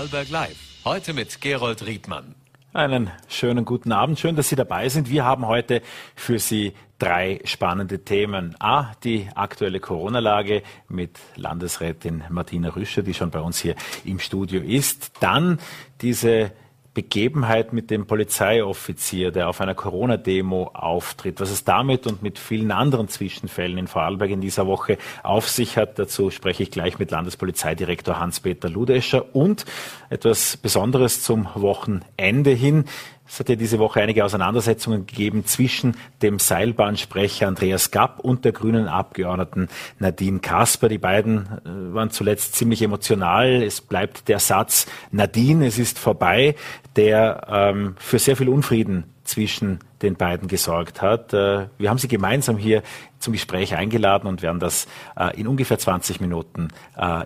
Vorarlberg 0.00 0.30
Live. 0.30 0.56
Heute 0.86 1.12
mit 1.12 1.42
Gerold 1.42 1.84
Riedmann. 1.86 2.34
Einen 2.72 3.10
schönen 3.28 3.66
guten 3.66 3.92
Abend. 3.92 4.18
Schön, 4.18 4.34
dass 4.34 4.48
Sie 4.48 4.56
dabei 4.56 4.88
sind. 4.88 5.10
Wir 5.10 5.26
haben 5.26 5.46
heute 5.46 5.82
für 6.14 6.38
Sie 6.38 6.72
drei 6.98 7.40
spannende 7.44 8.02
Themen. 8.02 8.56
A, 8.60 8.92
die 9.04 9.28
aktuelle 9.34 9.78
Corona-Lage 9.78 10.62
mit 10.88 11.18
Landesrätin 11.36 12.24
Martina 12.30 12.70
Rüscher, 12.70 13.02
die 13.02 13.12
schon 13.12 13.30
bei 13.30 13.40
uns 13.40 13.58
hier 13.58 13.74
im 14.06 14.20
Studio 14.20 14.62
ist. 14.62 15.12
Dann 15.20 15.58
diese 16.00 16.52
Begebenheit 16.92 17.72
mit 17.72 17.90
dem 17.90 18.06
Polizeioffizier, 18.06 19.30
der 19.30 19.48
auf 19.48 19.60
einer 19.60 19.74
Corona-Demo 19.74 20.70
auftritt, 20.74 21.40
was 21.40 21.50
es 21.50 21.62
damit 21.62 22.06
und 22.08 22.22
mit 22.22 22.38
vielen 22.38 22.72
anderen 22.72 23.08
Zwischenfällen 23.08 23.78
in 23.78 23.86
Vorarlberg 23.86 24.30
in 24.30 24.40
dieser 24.40 24.66
Woche 24.66 24.98
auf 25.22 25.48
sich 25.48 25.76
hat. 25.76 26.00
Dazu 26.00 26.30
spreche 26.30 26.64
ich 26.64 26.72
gleich 26.72 26.98
mit 26.98 27.12
Landespolizeidirektor 27.12 28.18
Hans-Peter 28.18 28.68
Ludescher 28.68 29.34
und 29.36 29.66
etwas 30.08 30.56
Besonderes 30.56 31.22
zum 31.22 31.48
Wochenende 31.54 32.50
hin. 32.50 32.84
Es 33.32 33.38
hat 33.38 33.48
ja 33.48 33.54
diese 33.54 33.78
Woche 33.78 34.00
einige 34.00 34.24
Auseinandersetzungen 34.24 35.06
gegeben 35.06 35.46
zwischen 35.46 35.96
dem 36.20 36.40
Seilbahnsprecher 36.40 37.46
Andreas 37.46 37.92
Gapp 37.92 38.18
und 38.18 38.44
der 38.44 38.50
grünen 38.50 38.88
Abgeordneten 38.88 39.68
Nadine 40.00 40.40
Kasper. 40.40 40.88
Die 40.88 40.98
beiden 40.98 41.46
äh, 41.64 41.94
waren 41.94 42.10
zuletzt 42.10 42.56
ziemlich 42.56 42.82
emotional. 42.82 43.62
Es 43.62 43.82
bleibt 43.82 44.26
der 44.26 44.40
Satz 44.40 44.86
Nadine, 45.12 45.66
es 45.68 45.78
ist 45.78 46.00
vorbei, 46.00 46.56
der 46.96 47.46
ähm, 47.48 47.94
für 48.00 48.18
sehr 48.18 48.36
viel 48.36 48.48
Unfrieden 48.48 49.04
zwischen 49.22 49.78
den 50.02 50.16
beiden 50.16 50.48
gesorgt 50.48 51.00
hat. 51.00 51.32
Äh, 51.32 51.68
wir 51.78 51.88
haben 51.88 51.98
sie 51.98 52.08
gemeinsam 52.08 52.58
hier 52.58 52.82
zum 53.20 53.32
Gespräch 53.32 53.76
eingeladen 53.76 54.26
und 54.26 54.42
werden 54.42 54.58
das 54.58 54.88
äh, 55.16 55.38
in 55.38 55.46
ungefähr 55.46 55.78
20 55.78 56.20
Minuten 56.20 56.68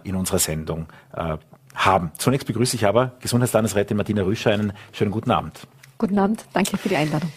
in 0.05 0.15
unserer 0.15 0.39
Sendung 0.39 0.87
haben. 1.75 2.13
Zunächst 2.19 2.47
begrüße 2.47 2.77
ich 2.77 2.87
aber 2.87 3.13
Gesundheitslandesrätin 3.21 3.97
Martina 3.97 4.23
Rüscher. 4.23 4.53
Einen 4.53 4.73
schönen 4.93 5.11
guten 5.11 5.31
Abend. 5.31 5.67
Guten 5.99 6.19
Abend, 6.19 6.45
danke 6.53 6.77
für 6.77 6.89
die 6.89 6.97
Einladung. 6.97 7.31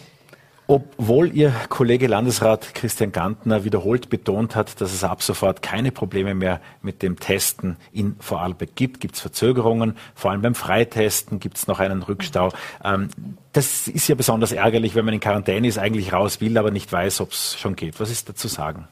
Obwohl 0.70 1.34
Ihr 1.34 1.50
Kollege 1.70 2.08
Landesrat 2.08 2.74
Christian 2.74 3.10
Gantner 3.10 3.64
wiederholt 3.64 4.10
betont 4.10 4.54
hat, 4.54 4.82
dass 4.82 4.92
es 4.92 5.02
ab 5.02 5.22
sofort 5.22 5.62
keine 5.62 5.92
Probleme 5.92 6.34
mehr 6.34 6.60
mit 6.82 7.02
dem 7.02 7.18
Testen 7.18 7.78
in 7.90 8.16
Vorarlberg 8.20 8.76
gibt, 8.76 9.00
gibt 9.00 9.14
es 9.14 9.22
Verzögerungen, 9.22 9.96
vor 10.14 10.30
allem 10.30 10.42
beim 10.42 10.54
Freitesten 10.54 11.40
gibt 11.40 11.56
es 11.56 11.68
noch 11.68 11.80
einen 11.80 12.02
Rückstau. 12.02 12.52
Ähm, 12.84 13.08
das 13.54 13.88
ist 13.88 14.08
ja 14.08 14.14
besonders 14.14 14.52
ärgerlich, 14.52 14.94
wenn 14.94 15.06
man 15.06 15.14
in 15.14 15.20
Quarantäne 15.20 15.66
ist, 15.66 15.78
eigentlich 15.78 16.12
raus 16.12 16.42
will, 16.42 16.58
aber 16.58 16.70
nicht 16.70 16.92
weiß, 16.92 17.22
ob 17.22 17.32
es 17.32 17.58
schon 17.58 17.74
geht. 17.74 17.98
Was 17.98 18.10
ist 18.10 18.28
da 18.28 18.34
zu 18.34 18.48
sagen? 18.48 18.88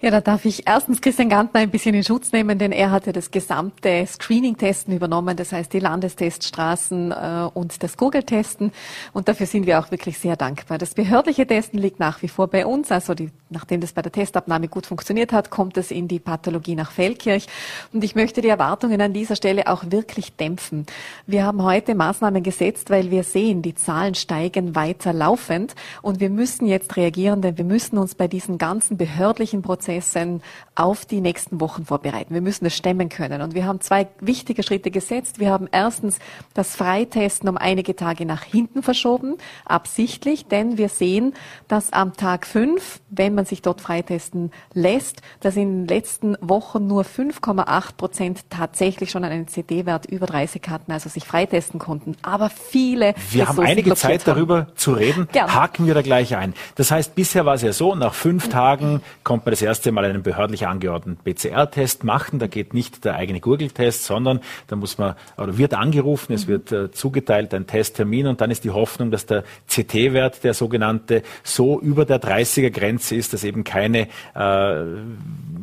Ja, 0.00 0.12
da 0.12 0.20
darf 0.20 0.44
ich 0.44 0.64
erstens 0.68 1.00
Christian 1.00 1.28
Gantner 1.28 1.58
ein 1.58 1.72
bisschen 1.72 1.92
in 1.92 2.04
Schutz 2.04 2.30
nehmen, 2.30 2.56
denn 2.56 2.70
er 2.70 2.92
hatte 2.92 3.12
das 3.12 3.32
gesamte 3.32 4.06
Screening-Testen 4.06 4.94
übernommen, 4.94 5.36
das 5.36 5.50
heißt 5.50 5.72
die 5.72 5.80
Landesteststraßen 5.80 7.10
äh, 7.10 7.48
und 7.52 7.82
das 7.82 7.96
Google-Testen. 7.96 8.70
Und 9.12 9.26
dafür 9.26 9.46
sind 9.46 9.66
wir 9.66 9.80
auch 9.80 9.90
wirklich 9.90 10.20
sehr 10.20 10.36
dankbar. 10.36 10.78
Das 10.78 10.94
behördliche 10.94 11.48
Testen 11.48 11.80
liegt 11.80 11.98
nach 11.98 12.22
wie 12.22 12.28
vor 12.28 12.46
bei 12.46 12.64
uns. 12.64 12.92
Also 12.92 13.14
die, 13.14 13.30
nachdem 13.50 13.80
das 13.80 13.92
bei 13.92 14.02
der 14.02 14.12
Testabnahme 14.12 14.68
gut 14.68 14.86
funktioniert 14.86 15.32
hat, 15.32 15.50
kommt 15.50 15.76
es 15.76 15.90
in 15.90 16.06
die 16.06 16.20
Pathologie 16.20 16.76
nach 16.76 16.92
Feldkirch. 16.92 17.48
Und 17.92 18.04
ich 18.04 18.14
möchte 18.14 18.40
die 18.40 18.50
Erwartungen 18.50 19.00
an 19.00 19.12
dieser 19.12 19.34
Stelle 19.34 19.66
auch 19.66 19.82
wirklich 19.88 20.36
dämpfen. 20.36 20.86
Wir 21.26 21.44
haben 21.44 21.60
heute 21.64 21.96
Maßnahmen 21.96 22.44
gesetzt, 22.44 22.90
weil 22.90 23.10
wir 23.10 23.24
sehen, 23.24 23.62
die 23.62 23.74
Zahlen 23.74 24.14
steigen 24.14 24.76
weiter 24.76 25.12
laufend. 25.12 25.74
Und 26.02 26.20
wir 26.20 26.30
müssen 26.30 26.68
jetzt 26.68 26.96
reagieren, 26.96 27.42
denn 27.42 27.58
wir 27.58 27.64
müssen 27.64 27.98
uns 27.98 28.14
bei 28.14 28.28
diesen 28.28 28.58
ganzen 28.58 28.96
behördlichen 28.96 29.60
Prozessen 29.60 29.87
Prozessen 29.88 30.42
auf 30.74 31.06
die 31.06 31.20
nächsten 31.20 31.60
Wochen 31.60 31.84
vorbereiten. 31.84 32.34
Wir 32.34 32.40
müssen 32.40 32.66
es 32.66 32.76
stemmen 32.76 33.08
können. 33.08 33.42
Und 33.42 33.54
wir 33.54 33.66
haben 33.66 33.80
zwei 33.80 34.06
wichtige 34.20 34.62
Schritte 34.62 34.90
gesetzt. 34.92 35.40
Wir 35.40 35.50
haben 35.50 35.66
erstens 35.72 36.18
das 36.54 36.76
Freitesten 36.76 37.48
um 37.48 37.56
einige 37.56 37.96
Tage 37.96 38.24
nach 38.26 38.44
hinten 38.44 38.82
verschoben, 38.82 39.38
absichtlich, 39.64 40.46
denn 40.46 40.78
wir 40.78 40.88
sehen, 40.88 41.34
dass 41.66 41.92
am 41.92 42.12
Tag 42.12 42.46
fünf, 42.46 43.00
wenn 43.10 43.34
man 43.34 43.44
sich 43.44 43.62
dort 43.62 43.80
freitesten 43.80 44.52
lässt, 44.72 45.22
dass 45.40 45.56
in 45.56 45.86
den 45.86 45.88
letzten 45.88 46.36
Wochen 46.40 46.86
nur 46.86 47.02
5,8 47.02 47.96
Prozent 47.96 48.50
tatsächlich 48.50 49.10
schon 49.10 49.24
einen 49.24 49.48
CD-Wert 49.48 50.06
über 50.06 50.26
30 50.26 50.62
hatten, 50.68 50.92
also 50.92 51.08
sich 51.08 51.24
freitesten 51.24 51.80
konnten. 51.80 52.14
Aber 52.22 52.50
viele. 52.50 53.14
Wir 53.30 53.48
haben 53.48 53.58
einige 53.60 53.94
Zeit 53.96 54.20
haben. 54.20 54.34
darüber 54.34 54.68
zu 54.76 54.92
reden. 54.92 55.28
Gerne. 55.32 55.54
Haken 55.54 55.86
wir 55.86 55.94
da 55.94 56.02
gleich 56.02 56.36
ein. 56.36 56.54
Das 56.76 56.92
heißt, 56.92 57.16
bisher 57.16 57.44
war 57.46 57.54
es 57.54 57.62
ja 57.62 57.72
so, 57.72 57.96
nach 57.96 58.14
fünf 58.14 58.48
Tagen 58.48 59.00
kommt 59.24 59.44
man 59.44 59.52
das 59.52 59.62
erste 59.62 59.77
erste 59.78 59.92
Mal 59.92 60.06
einen 60.06 60.24
behördlich 60.24 60.66
angeordneten 60.66 61.22
PCR-Test 61.22 62.02
machen. 62.02 62.40
Da 62.40 62.48
geht 62.48 62.74
nicht 62.74 63.04
der 63.04 63.14
eigene 63.14 63.38
Gurgeltest, 63.38 64.02
sondern 64.02 64.40
da 64.66 64.74
muss 64.74 64.98
man 64.98 65.14
oder 65.36 65.56
wird 65.56 65.72
angerufen, 65.72 66.32
es 66.32 66.48
wird 66.48 66.72
äh, 66.72 66.90
zugeteilt 66.90 67.54
ein 67.54 67.68
Testtermin 67.68 68.26
und 68.26 68.40
dann 68.40 68.50
ist 68.50 68.64
die 68.64 68.70
Hoffnung, 68.70 69.12
dass 69.12 69.26
der 69.26 69.44
CT-Wert, 69.68 70.42
der 70.42 70.54
sogenannte, 70.54 71.22
so 71.44 71.80
über 71.80 72.04
der 72.04 72.20
30er 72.20 72.70
Grenze 72.70 73.14
ist, 73.14 73.32
dass 73.32 73.44
eben 73.44 73.62
keine 73.62 74.08
äh, 74.34 74.84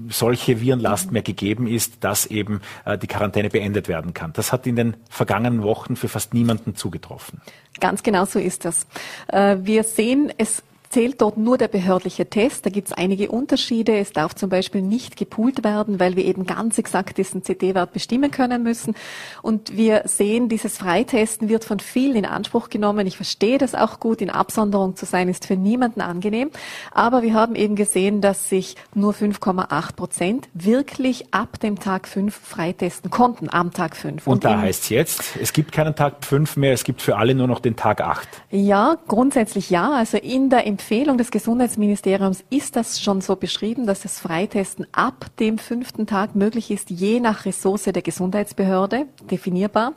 solche 0.07 0.61
Virenlast 0.61 1.11
mehr 1.11 1.21
gegeben 1.21 1.67
ist, 1.67 2.01
dass 2.05 2.25
eben 2.25 2.61
äh, 2.85 2.97
die 2.97 3.07
Quarantäne 3.07 3.49
beendet 3.49 3.89
werden 3.89 4.13
kann. 4.13 4.31
Das 4.31 4.53
hat 4.53 4.65
in 4.65 4.77
den 4.77 4.95
vergangenen 5.09 5.61
Wochen 5.61 5.97
für 5.97 6.07
fast 6.07 6.33
niemanden 6.33 6.75
zugetroffen. 6.75 7.41
Ganz 7.81 8.01
genau 8.01 8.23
so 8.23 8.39
ist 8.39 8.63
das. 8.63 8.87
Äh, 9.27 9.57
wir 9.59 9.83
sehen 9.83 10.31
es 10.37 10.63
zählt 10.89 11.21
dort 11.21 11.37
nur 11.37 11.57
der 11.57 11.67
behördliche 11.67 12.29
Test. 12.29 12.65
Da 12.65 12.69
gibt 12.69 12.89
es 12.89 12.93
einige 12.93 13.29
Unterschiede. 13.29 13.97
Es 13.97 14.13
darf 14.13 14.35
zum 14.35 14.49
Beispiel 14.49 14.81
nicht 14.81 15.17
gepoolt 15.17 15.63
werden, 15.63 15.99
weil 15.99 16.15
wir 16.15 16.25
eben 16.25 16.45
ganz 16.45 16.77
exakt 16.77 17.17
diesen 17.17 17.43
CT-Wert 17.43 17.93
bestimmen 17.93 18.31
können 18.31 18.63
müssen. 18.63 18.95
Und 19.41 19.75
wir 19.75 20.03
sehen, 20.05 20.49
dieses 20.49 20.77
Freitesten 20.77 21.49
wird 21.49 21.65
von 21.65 21.79
vielen 21.79 22.15
in 22.15 22.25
Anspruch 22.25 22.69
genommen. 22.69 23.07
Ich 23.07 23.15
verstehe 23.15 23.57
das 23.57 23.75
auch 23.75 23.99
gut. 23.99 24.21
In 24.21 24.29
Absonderung 24.29 24.95
zu 24.95 25.05
sein 25.05 25.29
ist 25.29 25.45
für 25.45 25.55
niemanden 25.55 26.01
angenehm. 26.01 26.51
Aber 26.91 27.21
wir 27.21 27.33
haben 27.33 27.55
eben 27.55 27.75
gesehen, 27.75 28.21
dass 28.21 28.49
sich 28.49 28.75
nur 28.93 29.13
5,8 29.13 29.95
Prozent 29.95 30.49
wirklich 30.53 31.33
ab 31.33 31.59
dem 31.59 31.79
Tag 31.79 32.07
5 32.07 32.35
freitesten 32.35 33.09
konnten, 33.09 33.49
am 33.49 33.71
Tag 33.71 33.95
5. 33.95 34.27
Und, 34.27 34.33
Und 34.33 34.45
da 34.45 34.59
heißt 34.61 34.83
es 34.83 34.89
jetzt, 34.89 35.23
es 35.41 35.53
gibt 35.53 35.71
keinen 35.71 35.95
Tag 35.95 36.23
5 36.23 36.57
mehr, 36.57 36.73
es 36.73 36.83
gibt 36.83 37.01
für 37.01 37.17
alle 37.17 37.35
nur 37.35 37.47
noch 37.47 37.59
den 37.59 37.75
Tag 37.75 38.01
8. 38.01 38.27
Ja, 38.51 38.97
grundsätzlich 39.07 39.69
ja. 39.69 39.91
Also 39.91 40.17
in 40.17 40.49
der 40.49 40.65
Empfehlung 40.75 41.17
des 41.17 41.31
Gesundheitsministeriums 41.31 42.43
ist 42.49 42.75
das 42.75 43.01
schon 43.01 43.21
so 43.21 43.37
beschrieben, 43.37 43.87
dass 43.87 44.01
das 44.01 44.19
Freitesten 44.19 44.85
ab 44.91 45.27
dem 45.39 45.57
fünften 45.57 46.05
Tag 46.05 46.35
möglich 46.35 46.69
ist, 46.69 46.89
je 46.89 47.21
nach 47.21 47.45
Ressource 47.45 47.83
der 47.83 48.01
Gesundheitsbehörde 48.01 49.05
definierbar. 49.31 49.93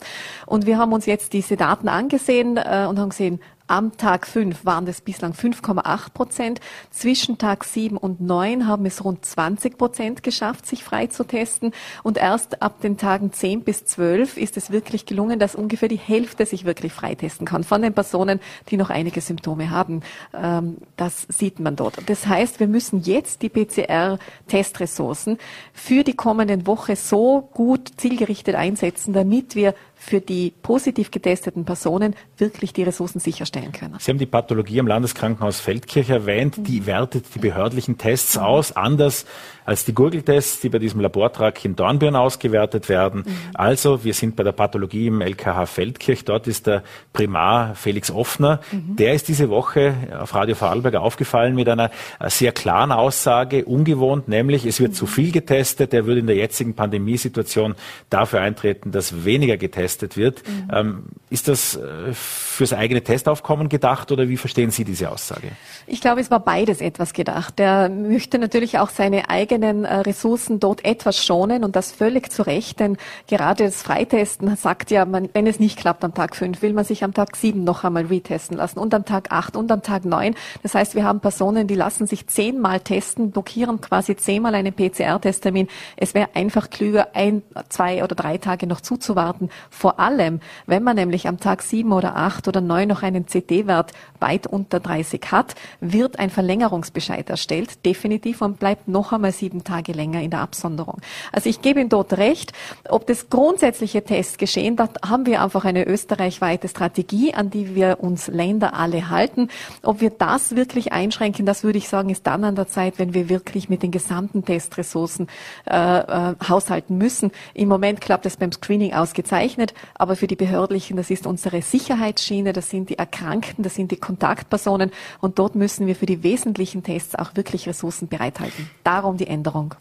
Und 0.46 0.66
wir 0.66 0.78
haben 0.78 0.92
uns 0.92 1.06
jetzt 1.06 1.32
diese 1.32 1.56
Daten 1.56 1.88
angesehen 1.88 2.58
äh, 2.58 2.86
und 2.88 3.00
haben 3.00 3.08
gesehen, 3.08 3.40
am 3.68 3.96
Tag 3.96 4.26
5 4.26 4.64
waren 4.64 4.86
das 4.86 5.00
bislang 5.00 5.32
5,8 5.32 6.10
Prozent. 6.12 6.60
Zwischen 6.90 7.38
Tag 7.38 7.64
7 7.64 7.96
und 7.96 8.20
9 8.20 8.66
haben 8.66 8.86
es 8.86 9.04
rund 9.04 9.24
20 9.24 9.78
Prozent 9.78 10.22
geschafft, 10.22 10.66
sich 10.66 10.82
frei 10.82 11.06
zu 11.06 11.24
testen. 11.24 11.72
Und 12.02 12.18
erst 12.18 12.62
ab 12.62 12.80
den 12.80 12.96
Tagen 12.96 13.32
10 13.32 13.62
bis 13.62 13.84
12 13.84 14.36
ist 14.36 14.56
es 14.56 14.70
wirklich 14.70 15.06
gelungen, 15.06 15.38
dass 15.38 15.54
ungefähr 15.54 15.88
die 15.88 15.96
Hälfte 15.96 16.46
sich 16.46 16.64
wirklich 16.64 16.92
freitesten 16.92 17.46
kann 17.46 17.62
von 17.62 17.82
den 17.82 17.92
Personen, 17.94 18.40
die 18.70 18.76
noch 18.76 18.90
einige 18.90 19.20
Symptome 19.20 19.70
haben. 19.70 20.02
Ähm, 20.34 20.78
das 20.96 21.26
sieht 21.28 21.60
man 21.60 21.76
dort. 21.76 21.98
Das 22.06 22.26
heißt, 22.26 22.60
wir 22.60 22.68
müssen 22.68 23.02
jetzt 23.02 23.42
die 23.42 23.50
PCR-Testressourcen 23.50 25.38
für 25.72 26.04
die 26.04 26.14
kommenden 26.14 26.66
Woche 26.66 26.96
so 26.96 27.48
gut 27.52 27.92
zielgerichtet 27.98 28.54
einsetzen, 28.54 29.12
damit 29.12 29.54
wir 29.54 29.74
für 29.98 30.20
die 30.20 30.54
positiv 30.62 31.10
getesteten 31.10 31.64
Personen 31.64 32.14
wirklich 32.38 32.72
die 32.72 32.84
Ressourcen 32.84 33.18
sicherstellen 33.18 33.72
können. 33.72 33.96
Sie 33.98 34.10
haben 34.10 34.18
die 34.18 34.26
Pathologie 34.26 34.78
am 34.78 34.86
Landeskrankenhaus 34.86 35.60
Feldkirch 35.60 36.08
erwähnt. 36.08 36.54
Die 36.56 36.86
wertet 36.86 37.34
die 37.34 37.40
behördlichen 37.40 37.98
Tests 37.98 38.36
mhm. 38.36 38.42
aus, 38.42 38.72
anders 38.72 39.26
als 39.64 39.84
die 39.84 39.92
Gurgeltests, 39.92 40.60
die 40.60 40.70
bei 40.70 40.78
diesem 40.78 41.00
Labortrag 41.00 41.62
in 41.62 41.76
Dornbirn 41.76 42.16
ausgewertet 42.16 42.88
werden. 42.88 43.24
Mhm. 43.26 43.36
Also, 43.52 44.02
wir 44.02 44.14
sind 44.14 44.34
bei 44.34 44.42
der 44.42 44.52
Pathologie 44.52 45.08
im 45.08 45.20
LKH 45.20 45.66
Feldkirch. 45.66 46.24
Dort 46.24 46.46
ist 46.46 46.66
der 46.66 46.84
Primar 47.12 47.74
Felix 47.74 48.10
Offner. 48.10 48.60
Mhm. 48.72 48.96
Der 48.96 49.12
ist 49.12 49.28
diese 49.28 49.50
Woche 49.50 49.94
auf 50.18 50.34
Radio 50.34 50.54
Vorarlberg 50.54 50.94
aufgefallen 50.94 51.54
mit 51.54 51.68
einer 51.68 51.90
sehr 52.28 52.52
klaren 52.52 52.92
Aussage, 52.92 53.66
ungewohnt, 53.66 54.28
nämlich 54.28 54.64
es 54.64 54.80
wird 54.80 54.94
zu 54.94 55.06
viel 55.06 55.32
getestet. 55.32 55.92
Er 55.92 56.06
würde 56.06 56.20
in 56.20 56.26
der 56.26 56.36
jetzigen 56.36 56.74
Pandemiesituation 56.74 57.74
dafür 58.08 58.40
eintreten, 58.40 58.90
dass 58.90 59.26
weniger 59.26 59.58
getestet 59.58 59.87
wird. 60.16 60.42
Mhm. 60.48 61.04
Ist 61.30 61.48
das 61.48 61.76
äh, 61.76 62.12
fürs 62.12 62.72
eigene 62.72 63.02
Testaufkommen 63.02 63.68
gedacht 63.68 64.12
oder 64.12 64.28
wie 64.28 64.36
verstehen 64.36 64.70
Sie 64.70 64.84
diese 64.84 65.10
Aussage? 65.10 65.50
Ich 65.86 66.00
glaube, 66.00 66.20
es 66.20 66.30
war 66.30 66.40
beides 66.40 66.80
etwas 66.80 67.12
gedacht. 67.12 67.60
Er 67.60 67.88
möchte 67.88 68.38
natürlich 68.38 68.78
auch 68.78 68.90
seine 68.90 69.28
eigene 69.28 69.48
eigenen 69.48 69.84
äh, 69.84 69.94
Ressourcen 70.00 70.60
dort 70.60 70.84
etwas 70.84 71.24
schonen 71.24 71.64
und 71.64 71.76
das 71.76 71.92
völlig 71.92 72.30
zu 72.30 72.42
Recht, 72.42 72.80
denn 72.80 72.96
gerade 73.26 73.64
das 73.64 73.82
Freitesten 73.82 74.56
sagt 74.56 74.90
ja, 74.90 75.04
man, 75.04 75.28
wenn 75.32 75.46
es 75.46 75.60
nicht 75.60 75.78
klappt 75.78 76.04
am 76.04 76.14
Tag 76.14 76.36
5, 76.36 76.62
will 76.62 76.72
man 76.72 76.84
sich 76.84 77.04
am 77.04 77.14
Tag 77.14 77.36
7 77.36 77.62
noch 77.64 77.84
einmal 77.84 78.06
retesten 78.06 78.56
lassen 78.56 78.78
und 78.78 78.94
am 78.94 79.04
Tag 79.04 79.30
8 79.30 79.56
und 79.56 79.70
am 79.70 79.82
Tag 79.82 80.04
9. 80.04 80.34
Das 80.62 80.74
heißt, 80.74 80.94
wir 80.94 81.04
haben 81.04 81.20
Personen, 81.20 81.66
die 81.66 81.74
lassen 81.74 82.06
sich 82.06 82.26
zehnmal 82.26 82.80
testen, 82.80 83.30
blockieren 83.30 83.80
quasi 83.80 84.16
zehnmal 84.16 84.54
einen 84.54 84.72
PCR-Testtermin. 84.72 85.68
Es 85.96 86.14
wäre 86.14 86.28
einfach 86.34 86.70
klüger, 86.70 87.08
ein, 87.14 87.42
zwei 87.68 88.02
oder 88.04 88.14
drei 88.14 88.38
Tage 88.38 88.66
noch 88.66 88.80
zuzuwarten, 88.80 89.50
Vor 89.78 90.00
allem, 90.00 90.40
wenn 90.66 90.82
man 90.82 90.96
nämlich 90.96 91.28
am 91.28 91.38
Tag 91.38 91.62
sieben 91.62 91.92
oder 91.92 92.16
acht 92.16 92.48
oder 92.48 92.60
neun 92.60 92.88
noch 92.88 93.04
einen 93.04 93.26
CT-Wert 93.26 93.92
weit 94.18 94.48
unter 94.48 94.80
30 94.80 95.22
hat, 95.30 95.54
wird 95.80 96.18
ein 96.18 96.30
Verlängerungsbescheid 96.30 97.30
erstellt, 97.30 97.86
definitiv, 97.86 98.42
und 98.42 98.58
bleibt 98.58 98.88
noch 98.88 99.12
einmal 99.12 99.30
sieben 99.30 99.62
Tage 99.62 99.92
länger 99.92 100.20
in 100.20 100.30
der 100.30 100.40
Absonderung. 100.40 101.00
Also 101.30 101.48
ich 101.48 101.62
gebe 101.62 101.78
Ihnen 101.78 101.90
dort 101.90 102.14
recht. 102.18 102.52
Ob 102.88 103.06
das 103.06 103.30
grundsätzliche 103.30 104.02
Tests 104.02 104.36
geschehen, 104.36 104.74
da 104.74 104.88
haben 105.06 105.26
wir 105.26 105.42
einfach 105.42 105.64
eine 105.64 105.86
österreichweite 105.86 106.66
Strategie, 106.66 107.34
an 107.34 107.50
die 107.50 107.76
wir 107.76 107.98
uns 108.00 108.26
Länder 108.26 108.74
alle 108.74 109.10
halten. 109.10 109.48
Ob 109.84 110.00
wir 110.00 110.10
das 110.10 110.56
wirklich 110.56 110.92
einschränken, 110.92 111.46
das 111.46 111.62
würde 111.62 111.78
ich 111.78 111.88
sagen, 111.88 112.10
ist 112.10 112.26
dann 112.26 112.42
an 112.42 112.56
der 112.56 112.66
Zeit, 112.66 112.98
wenn 112.98 113.14
wir 113.14 113.28
wirklich 113.28 113.68
mit 113.68 113.84
den 113.84 113.92
gesamten 113.92 114.44
Testressourcen 114.44 115.28
äh, 115.70 115.98
äh, 115.98 116.34
haushalten 116.48 116.98
müssen. 116.98 117.30
Im 117.54 117.68
Moment 117.68 118.00
klappt 118.00 118.26
es 118.26 118.36
beim 118.36 118.50
Screening 118.50 118.92
ausgezeichnet, 118.92 119.67
aber 119.94 120.16
für 120.16 120.26
die 120.26 120.36
Behördlichen, 120.36 120.96
das 120.96 121.10
ist 121.10 121.26
unsere 121.26 121.62
Sicherheitsschiene, 121.62 122.52
das 122.52 122.70
sind 122.70 122.90
die 122.90 122.98
Erkrankten, 122.98 123.64
das 123.64 123.74
sind 123.74 123.90
die 123.90 123.96
Kontaktpersonen 123.96 124.90
und 125.20 125.38
dort 125.38 125.54
müssen 125.54 125.86
wir 125.86 125.96
für 125.96 126.06
die 126.06 126.22
wesentlichen 126.22 126.82
Tests 126.82 127.14
auch 127.14 127.34
wirklich 127.34 127.68
Ressourcen 127.68 128.08
bereithalten. 128.08 128.70
Darum 128.84 129.16
die 129.16 129.26
Änderung. 129.26 129.74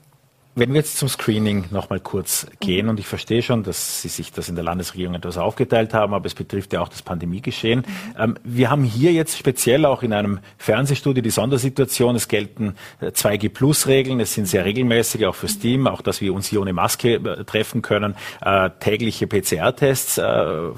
Wenn 0.58 0.70
wir 0.70 0.78
jetzt 0.78 0.98
zum 0.98 1.08
Screening 1.08 1.66
nochmal 1.70 2.00
kurz 2.00 2.48
gehen, 2.60 2.90
und 2.90 3.00
ich 3.00 3.06
verstehe 3.06 3.44
schon, 3.44 3.62
dass 3.62 4.02
Sie 4.02 4.08
sich 4.08 4.32
das 4.32 4.50
in 4.50 4.56
der 4.56 4.64
Landesregierung 4.64 5.14
etwas 5.14 5.38
aufgeteilt 5.38 5.94
haben, 5.94 6.16
aber 6.16 6.26
es 6.26 6.34
betrifft 6.34 6.74
ja 6.74 6.82
auch 6.82 6.88
das 6.88 7.04
Pandemiegeschehen. 7.04 7.82
Mhm. 7.82 8.16
Ähm, 8.18 8.36
wir 8.44 8.72
haben 8.72 8.84
hier 8.84 9.14
jetzt 9.14 9.38
speziell 9.38 9.86
auch 9.86 10.02
in 10.02 10.14
einem 10.14 10.40
Fernsehstudio 10.58 11.22
die 11.22 11.30
Sondersituation. 11.30 12.16
Es 12.16 12.28
gelten 12.28 12.74
2G-Plus-Regeln. 13.04 14.20
Es 14.20 14.34
sind 14.34 14.48
sehr 14.48 14.66
regelmäßige, 14.66 15.26
auch 15.26 15.36
fürs 15.36 15.60
Team, 15.60 15.86
auch 15.86 16.02
dass 16.02 16.22
wir 16.22 16.34
uns 16.34 16.48
hier 16.48 16.60
ohne 16.60 16.74
Maske 16.74 17.18
äh, 17.18 17.44
treffen 17.44 17.84
können. 17.84 18.16
Äh, 18.42 18.72
tägliche 18.80 19.28
PCR-Tests 19.28 20.18
äh, 20.18 20.72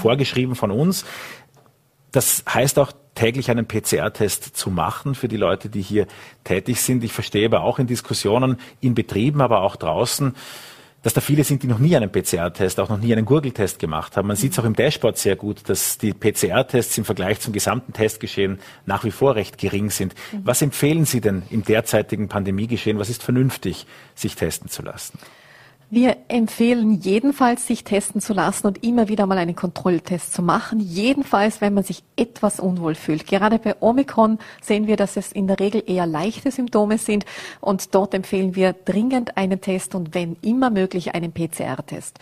vorgeschrieben 0.00 0.54
von 0.54 0.70
uns. 0.70 1.04
Das 2.10 2.42
heißt 2.48 2.78
auch, 2.78 2.92
täglich 3.16 3.50
einen 3.50 3.66
PCR-Test 3.66 4.56
zu 4.56 4.70
machen 4.70 5.16
für 5.16 5.26
die 5.26 5.36
Leute, 5.36 5.68
die 5.68 5.82
hier 5.82 6.06
tätig 6.44 6.80
sind. 6.80 7.02
Ich 7.02 7.12
verstehe 7.12 7.46
aber 7.46 7.62
auch 7.62 7.80
in 7.80 7.88
Diskussionen 7.88 8.58
in 8.80 8.94
Betrieben, 8.94 9.40
aber 9.40 9.62
auch 9.62 9.74
draußen, 9.74 10.34
dass 11.02 11.14
da 11.14 11.20
viele 11.20 11.44
sind, 11.44 11.62
die 11.62 11.68
noch 11.68 11.78
nie 11.78 11.96
einen 11.96 12.10
PCR-Test, 12.10 12.80
auch 12.80 12.88
noch 12.88 12.98
nie 12.98 13.12
einen 13.12 13.24
Gurgeltest 13.24 13.78
gemacht 13.78 14.16
haben. 14.16 14.26
Man 14.26 14.36
sieht 14.36 14.52
es 14.52 14.58
auch 14.58 14.64
im 14.64 14.74
Dashboard 14.74 15.16
sehr 15.16 15.36
gut, 15.36 15.68
dass 15.68 15.98
die 15.98 16.12
PCR-Tests 16.12 16.98
im 16.98 17.04
Vergleich 17.04 17.38
zum 17.40 17.52
gesamten 17.52 17.92
Testgeschehen 17.92 18.58
nach 18.86 19.04
wie 19.04 19.12
vor 19.12 19.36
recht 19.36 19.56
gering 19.56 19.90
sind. 19.90 20.14
Was 20.42 20.62
empfehlen 20.62 21.04
Sie 21.04 21.20
denn 21.20 21.44
im 21.50 21.62
derzeitigen 21.62 22.28
Pandemiegeschehen? 22.28 22.98
Was 22.98 23.08
ist 23.08 23.22
vernünftig, 23.22 23.86
sich 24.14 24.34
testen 24.34 24.68
zu 24.68 24.82
lassen? 24.82 25.18
Wir 25.88 26.16
empfehlen 26.26 27.00
jedenfalls, 27.00 27.66
sich 27.66 27.84
testen 27.84 28.20
zu 28.20 28.32
lassen 28.32 28.66
und 28.66 28.82
immer 28.82 29.06
wieder 29.06 29.26
mal 29.26 29.38
einen 29.38 29.54
Kontrolltest 29.54 30.32
zu 30.32 30.42
machen. 30.42 30.80
Jedenfalls, 30.80 31.60
wenn 31.60 31.74
man 31.74 31.84
sich 31.84 32.02
etwas 32.16 32.58
unwohl 32.58 32.96
fühlt. 32.96 33.26
Gerade 33.26 33.60
bei 33.60 33.76
Omikron 33.80 34.38
sehen 34.60 34.88
wir, 34.88 34.96
dass 34.96 35.16
es 35.16 35.30
in 35.30 35.46
der 35.46 35.60
Regel 35.60 35.84
eher 35.86 36.06
leichte 36.06 36.50
Symptome 36.50 36.98
sind 36.98 37.24
und 37.60 37.94
dort 37.94 38.14
empfehlen 38.14 38.56
wir 38.56 38.72
dringend 38.72 39.36
einen 39.36 39.60
Test 39.60 39.94
und 39.94 40.12
wenn 40.12 40.36
immer 40.42 40.70
möglich 40.70 41.14
einen 41.14 41.32
PCR-Test. 41.32 42.18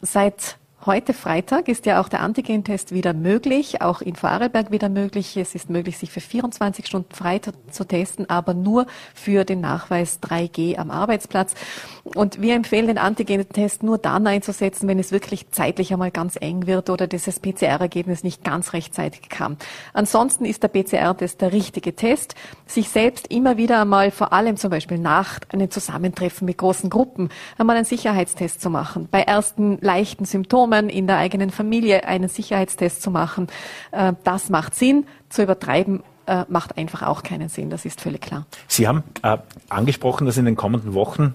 Seit 0.00 0.56
Heute 0.84 1.14
Freitag 1.14 1.68
ist 1.68 1.86
ja 1.86 2.00
auch 2.00 2.08
der 2.08 2.22
Antigentest 2.22 2.92
wieder 2.92 3.12
möglich, 3.12 3.80
auch 3.82 4.00
in 4.00 4.16
Vorarlberg 4.16 4.72
wieder 4.72 4.88
möglich. 4.88 5.36
Es 5.36 5.54
ist 5.54 5.70
möglich, 5.70 5.96
sich 5.96 6.10
für 6.10 6.20
24 6.20 6.86
Stunden 6.86 7.14
frei 7.14 7.40
zu 7.70 7.84
testen, 7.84 8.28
aber 8.28 8.52
nur 8.52 8.86
für 9.14 9.44
den 9.44 9.60
Nachweis 9.60 10.18
3G 10.20 10.78
am 10.78 10.90
Arbeitsplatz. 10.90 11.54
Und 12.02 12.42
wir 12.42 12.56
empfehlen 12.56 12.88
den 12.88 12.98
Antigentest 12.98 13.84
nur 13.84 13.96
dann 13.96 14.26
einzusetzen, 14.26 14.88
wenn 14.88 14.98
es 14.98 15.12
wirklich 15.12 15.52
zeitlich 15.52 15.92
einmal 15.92 16.10
ganz 16.10 16.36
eng 16.40 16.66
wird 16.66 16.90
oder 16.90 17.06
dieses 17.06 17.38
PCR-Ergebnis 17.38 18.24
nicht 18.24 18.42
ganz 18.42 18.72
rechtzeitig 18.72 19.28
kam. 19.28 19.58
Ansonsten 19.92 20.44
ist 20.44 20.64
der 20.64 20.68
PCR-Test 20.68 21.42
der 21.42 21.52
richtige 21.52 21.94
Test. 21.94 22.34
Sich 22.66 22.88
selbst 22.88 23.28
immer 23.28 23.56
wieder 23.56 23.82
einmal, 23.82 24.10
vor 24.10 24.32
allem 24.32 24.56
zum 24.56 24.70
Beispiel 24.70 24.98
nach 24.98 25.38
einem 25.52 25.70
Zusammentreffen 25.70 26.44
mit 26.44 26.58
großen 26.58 26.90
Gruppen, 26.90 27.28
einmal 27.56 27.76
einen 27.76 27.84
Sicherheitstest 27.84 28.60
zu 28.60 28.68
machen. 28.68 29.06
Bei 29.12 29.20
ersten 29.20 29.78
leichten 29.80 30.24
Symptomen 30.24 30.71
Firmen, 30.72 30.88
in 30.88 31.06
der 31.06 31.18
eigenen 31.18 31.50
Familie 31.50 32.04
einen 32.04 32.28
Sicherheitstest 32.28 33.02
zu 33.02 33.10
machen. 33.10 33.48
Äh, 33.90 34.14
das 34.24 34.48
macht 34.48 34.74
Sinn. 34.74 35.06
Zu 35.28 35.42
übertreiben 35.42 36.02
äh, 36.26 36.44
macht 36.48 36.78
einfach 36.78 37.02
auch 37.02 37.22
keinen 37.22 37.48
Sinn. 37.48 37.68
Das 37.70 37.84
ist 37.84 38.00
völlig 38.00 38.22
klar. 38.22 38.46
Sie 38.68 38.88
haben 38.88 39.02
äh, 39.22 39.38
angesprochen, 39.68 40.26
dass 40.26 40.36
in 40.38 40.46
den 40.46 40.56
kommenden 40.56 40.94
Wochen 40.94 41.34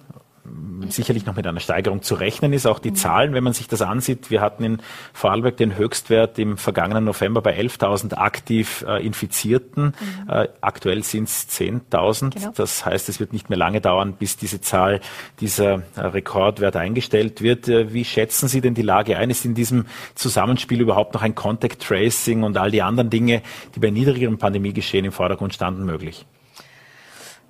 sicherlich 0.89 1.25
noch 1.25 1.35
mit 1.35 1.45
einer 1.47 1.59
Steigerung 1.59 2.01
zu 2.01 2.15
rechnen 2.15 2.53
ist. 2.53 2.65
Auch 2.65 2.79
die 2.79 2.91
mhm. 2.91 2.95
Zahlen, 2.95 3.33
wenn 3.33 3.43
man 3.43 3.53
sich 3.53 3.67
das 3.67 3.81
ansieht, 3.81 4.29
wir 4.29 4.41
hatten 4.41 4.63
in 4.63 4.81
Vorarlberg 5.13 5.57
den 5.57 5.75
Höchstwert 5.75 6.39
im 6.39 6.57
vergangenen 6.57 7.03
November 7.03 7.41
bei 7.41 7.59
11.000 7.59 8.15
aktiv 8.15 8.85
äh, 8.87 9.05
Infizierten. 9.05 9.93
Mhm. 9.99 10.29
Äh, 10.29 10.47
aktuell 10.61 11.03
sind 11.03 11.27
es 11.27 11.47
10.000. 11.49 12.33
Genau. 12.33 12.51
Das 12.55 12.85
heißt, 12.85 13.09
es 13.09 13.19
wird 13.19 13.33
nicht 13.33 13.49
mehr 13.49 13.57
lange 13.57 13.81
dauern, 13.81 14.13
bis 14.13 14.37
diese 14.37 14.61
Zahl, 14.61 15.01
dieser 15.39 15.81
äh, 15.95 16.01
Rekordwert 16.01 16.75
eingestellt 16.75 17.41
wird. 17.41 17.67
Äh, 17.67 17.93
wie 17.93 18.05
schätzen 18.05 18.47
Sie 18.47 18.61
denn 18.61 18.73
die 18.73 18.81
Lage 18.81 19.17
ein? 19.17 19.29
Ist 19.29 19.45
in 19.45 19.55
diesem 19.55 19.85
Zusammenspiel 20.15 20.81
überhaupt 20.81 21.13
noch 21.13 21.21
ein 21.21 21.35
Contact 21.35 21.81
Tracing 21.81 22.43
und 22.43 22.57
all 22.57 22.71
die 22.71 22.81
anderen 22.81 23.09
Dinge, 23.09 23.41
die 23.75 23.79
bei 23.79 23.89
niedrigerem 23.89 24.37
Pandemiegeschehen 24.37 25.05
im 25.05 25.11
Vordergrund 25.11 25.53
standen, 25.53 25.85
möglich? 25.85 26.25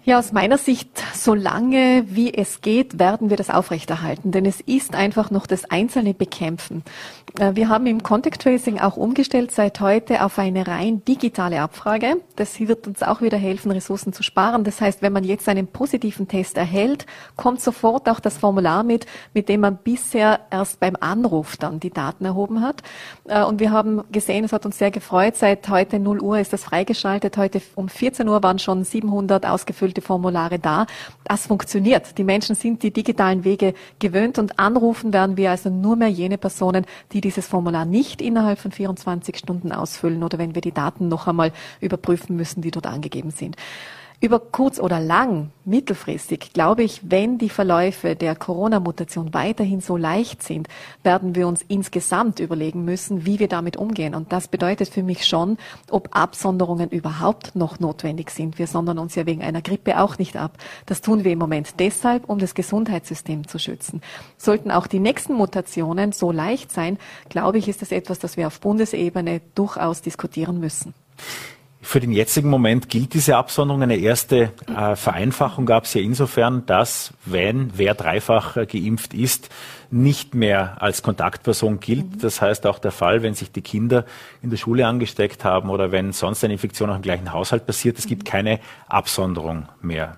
Ja, 0.07 0.19
aus 0.19 0.31
meiner 0.31 0.57
Sicht, 0.57 0.87
so 1.13 1.33
lange 1.33 2.05
wie 2.07 2.33
es 2.33 2.61
geht, 2.61 2.97
werden 2.97 3.29
wir 3.29 3.35
das 3.35 3.49
aufrechterhalten, 3.49 4.31
denn 4.31 4.45
es 4.45 4.61
ist 4.61 4.95
einfach 4.95 5.31
noch 5.31 5.45
das 5.45 5.69
einzelne 5.69 6.13
Bekämpfen. 6.13 6.83
Äh, 7.37 7.55
wir 7.55 7.67
haben 7.67 7.87
im 7.87 8.03
Contact 8.03 8.41
Tracing 8.41 8.79
auch 8.79 8.95
umgestellt 8.95 9.51
seit 9.51 9.81
heute 9.81 10.23
auf 10.23 10.39
eine 10.39 10.65
rein 10.65 11.03
digitale 11.03 11.59
Abfrage. 11.59 12.21
Das 12.37 12.57
wird 12.59 12.87
uns 12.87 13.03
auch 13.03 13.21
wieder 13.21 13.37
helfen, 13.37 13.69
Ressourcen 13.71 14.13
zu 14.13 14.23
sparen. 14.23 14.63
Das 14.63 14.79
heißt, 14.79 15.01
wenn 15.01 15.11
man 15.11 15.25
jetzt 15.25 15.49
einen 15.49 15.67
positiven 15.67 16.29
Test 16.29 16.55
erhält, 16.55 17.05
kommt 17.35 17.61
sofort 17.61 18.07
auch 18.07 18.21
das 18.21 18.37
Formular 18.37 18.83
mit, 18.83 19.07
mit 19.33 19.49
dem 19.49 19.59
man 19.59 19.77
bisher 19.77 20.39
erst 20.51 20.79
beim 20.79 20.95
Anruf 20.99 21.57
dann 21.57 21.81
die 21.81 21.91
Daten 21.91 22.23
erhoben 22.23 22.61
hat. 22.61 22.81
Äh, 23.25 23.43
und 23.43 23.59
wir 23.59 23.71
haben 23.71 24.03
gesehen, 24.11 24.45
es 24.45 24.53
hat 24.53 24.65
uns 24.65 24.77
sehr 24.77 24.91
gefreut, 24.91 25.35
seit 25.35 25.67
heute 25.69 25.99
0 25.99 26.21
Uhr 26.21 26.39
ist 26.39 26.53
das 26.53 26.63
freigeschaltet. 26.63 27.37
Heute 27.37 27.61
um 27.75 27.89
14 27.89 28.27
Uhr 28.29 28.41
waren 28.41 28.59
schon 28.59 28.85
700 28.85 29.45
ausgefüllte 29.45 29.96
ausgefüllte 29.97 30.01
Formulare 30.01 30.59
da. 30.59 30.85
Das 31.23 31.47
funktioniert. 31.47 32.17
Die 32.17 32.23
Menschen 32.23 32.55
sind 32.55 32.83
die 32.83 32.91
digitalen 32.91 33.43
Wege 33.43 33.73
gewöhnt 33.99 34.39
und 34.39 34.59
anrufen 34.59 35.13
werden 35.13 35.37
wir 35.37 35.51
also 35.51 35.69
nur 35.69 35.95
mehr 35.95 36.09
jene 36.09 36.37
Personen, 36.37 36.85
die 37.11 37.21
dieses 37.21 37.47
Formular 37.47 37.85
nicht 37.85 38.21
innerhalb 38.21 38.59
von 38.59 38.71
24 38.71 39.37
Stunden 39.37 39.71
ausfüllen 39.71 40.23
oder 40.23 40.37
wenn 40.37 40.55
wir 40.55 40.61
die 40.61 40.71
Daten 40.71 41.07
noch 41.07 41.27
einmal 41.27 41.51
überprüfen 41.81 42.35
müssen, 42.35 42.61
die 42.61 42.71
dort 42.71 42.87
angegeben 42.87 43.31
sind. 43.31 43.55
Über 44.19 44.39
kurz 44.39 44.79
oder 44.79 44.99
lang, 44.99 45.51
mittelfristig, 45.63 46.51
glaube 46.51 46.81
ich, 46.81 47.01
wenn 47.03 47.37
die 47.37 47.49
Verläufe 47.49 48.15
der 48.15 48.35
Corona-Mutation 48.35 49.35
weiterhin 49.35 49.79
so 49.79 49.95
leicht 49.95 50.41
sind, 50.41 50.67
werden 51.03 51.35
wir 51.35 51.47
uns 51.47 51.63
insgesamt 51.67 52.39
überlegen 52.39 52.83
müssen, 52.83 53.27
wie 53.27 53.37
wir 53.37 53.47
damit 53.47 53.77
umgehen. 53.77 54.15
Und 54.15 54.31
das 54.31 54.47
bedeutet 54.47 54.89
für 54.89 55.03
mich 55.03 55.27
schon, 55.27 55.59
ob 55.91 56.15
Absonderungen 56.17 56.89
überhaupt 56.89 57.55
noch 57.55 57.79
notwendig 57.79 58.31
sind. 58.31 58.57
Wir 58.57 58.65
sondern 58.65 58.97
uns 58.97 59.13
ja 59.13 59.27
wegen 59.27 59.43
einer 59.43 59.61
Grippe 59.61 60.01
auch 60.01 60.17
nicht 60.17 60.35
ab. 60.35 60.57
Das 60.87 61.01
tun 61.01 61.23
wir 61.23 61.31
im 61.31 61.39
Moment 61.39 61.79
deshalb, 61.79 62.27
um 62.27 62.39
das 62.39 62.55
Gesundheitssystem 62.55 63.47
zu 63.47 63.59
schützen. 63.59 64.01
Sollten 64.35 64.71
auch 64.71 64.87
die 64.87 64.99
nächsten 64.99 65.35
Mutationen 65.35 66.11
so 66.11 66.31
leicht 66.31 66.71
sein, 66.71 66.97
glaube 67.29 67.59
ich, 67.59 67.67
ist 67.67 67.83
das 67.83 67.91
etwas, 67.91 68.17
das 68.17 68.35
wir 68.35 68.47
auf 68.47 68.61
Bundesebene 68.61 69.41
durchaus 69.53 70.01
diskutieren 70.01 70.59
müssen. 70.59 70.95
Für 71.81 71.99
den 71.99 72.11
jetzigen 72.11 72.49
Moment 72.49 72.89
gilt 72.89 73.13
diese 73.13 73.37
Absonderung. 73.37 73.83
Eine 73.83 73.97
erste 73.97 74.51
äh, 74.67 74.95
Vereinfachung 74.95 75.65
gab 75.65 75.83
es 75.83 75.93
ja 75.93 76.01
insofern, 76.01 76.65
dass 76.65 77.13
wenn 77.25 77.71
wer 77.77 77.93
dreifach 77.93 78.57
äh, 78.57 78.65
geimpft 78.65 79.13
ist, 79.13 79.49
nicht 79.91 80.33
mehr 80.33 80.81
als 80.81 81.03
Kontaktperson 81.03 81.79
gilt. 81.79 82.15
Mhm. 82.15 82.19
Das 82.19 82.41
heißt 82.41 82.65
auch 82.65 82.79
der 82.79 82.91
Fall, 82.91 83.21
wenn 83.21 83.35
sich 83.35 83.51
die 83.51 83.61
Kinder 83.61 84.05
in 84.41 84.49
der 84.49 84.57
Schule 84.57 84.87
angesteckt 84.87 85.45
haben 85.45 85.69
oder 85.69 85.91
wenn 85.91 86.13
sonst 86.13 86.43
eine 86.43 86.53
Infektion 86.53 86.89
auch 86.89 86.95
im 86.95 87.01
gleichen 87.01 87.31
Haushalt 87.31 87.65
passiert, 87.65 87.99
es 87.99 88.07
gibt 88.07 88.23
mhm. 88.23 88.29
keine 88.29 88.59
Absonderung 88.87 89.69
mehr. 89.81 90.17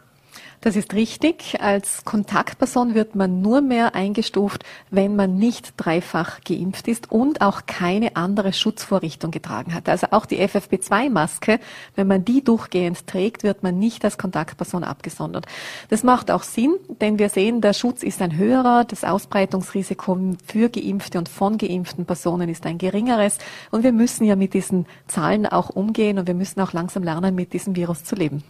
Das 0.61 0.75
ist 0.75 0.93
richtig. 0.93 1.61
Als 1.61 2.03
Kontaktperson 2.03 2.93
wird 2.93 3.15
man 3.15 3.41
nur 3.41 3.61
mehr 3.61 3.95
eingestuft, 3.95 4.65
wenn 4.91 5.15
man 5.15 5.37
nicht 5.37 5.73
dreifach 5.77 6.41
geimpft 6.41 6.89
ist 6.89 7.09
und 7.13 7.39
auch 7.39 7.61
keine 7.65 8.17
andere 8.17 8.51
Schutzvorrichtung 8.51 9.31
getragen 9.31 9.73
hat. 9.73 9.87
Also 9.87 10.07
auch 10.11 10.25
die 10.25 10.41
FFP2-Maske, 10.41 11.61
wenn 11.95 12.07
man 12.07 12.25
die 12.25 12.43
durchgehend 12.43 13.07
trägt, 13.07 13.43
wird 13.43 13.63
man 13.63 13.79
nicht 13.79 14.03
als 14.03 14.17
Kontaktperson 14.17 14.83
abgesondert. 14.83 15.45
Das 15.87 16.03
macht 16.03 16.29
auch 16.29 16.43
Sinn, 16.43 16.75
denn 16.99 17.19
wir 17.19 17.29
sehen, 17.29 17.61
der 17.61 17.73
Schutz 17.73 18.03
ist 18.03 18.21
ein 18.21 18.35
höherer, 18.35 18.83
das 18.83 19.05
Ausbreitungsrisiko 19.05 20.35
für 20.45 20.67
geimpfte 20.67 21.19
und 21.19 21.29
von 21.29 21.57
geimpften 21.57 22.05
Personen 22.05 22.49
ist 22.49 22.65
ein 22.65 22.77
geringeres 22.77 23.37
und 23.71 23.83
wir 23.83 23.93
müssen 23.93 24.25
ja 24.25 24.35
mit 24.35 24.53
diesen 24.53 24.87
Zahlen 25.07 25.45
auch 25.45 25.69
umgehen 25.69 26.19
und 26.19 26.27
wir 26.27 26.33
müssen 26.33 26.59
auch 26.59 26.73
langsam 26.73 27.03
lernen, 27.03 27.33
mit 27.33 27.53
diesem 27.53 27.77
Virus 27.77 28.03
zu 28.03 28.15
leben 28.15 28.43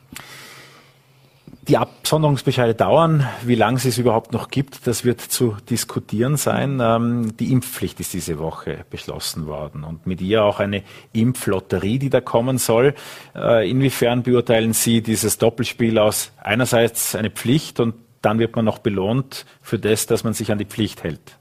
die 1.70 1.78
Absonderungsbescheide 1.78 2.74
dauern. 2.74 3.28
Wie 3.44 3.54
lange 3.54 3.78
sie 3.78 3.90
es 3.90 4.00
überhaupt 4.00 4.34
noch 4.34 4.50
gibt, 4.50 4.88
das 4.88 5.06
wird 5.06 5.22
zu 5.22 5.56
diskutieren 5.70 6.36
sein. 6.36 6.80
Ähm, 6.82 7.38
die 7.38 7.54
Impfpflicht 7.54 8.00
ist 8.00 8.14
diese 8.14 8.40
Woche 8.40 8.86
beschlossen 8.90 9.46
worden 9.46 9.84
und 9.84 10.08
mit 10.08 10.20
ihr 10.20 10.44
auch 10.44 10.60
eine 10.60 10.84
Impflotterie, 11.14 12.00
die 12.00 12.10
da 12.10 12.22
kommen 12.22 12.58
soll. 12.58 12.96
Äh, 13.36 13.70
inwiefern 13.70 14.24
beurteilen 14.24 14.74
Sie 14.74 15.02
dieses 15.02 15.38
Doppelspiel 15.38 16.00
aus 16.00 16.32
einerseits 16.42 17.16
eine 17.16 17.30
Pflicht 17.30 17.80
und 17.80 17.94
dann 18.22 18.40
wird 18.40 18.56
man 18.56 18.66
noch 18.66 18.80
belohnt 18.80 19.46
für 19.62 19.78
das, 19.78 20.08
dass 20.08 20.24
man 20.24 20.34
sich 20.34 20.52
an 20.52 20.58
die 20.58 20.66
Pflicht 20.66 21.04
hält? 21.04 21.39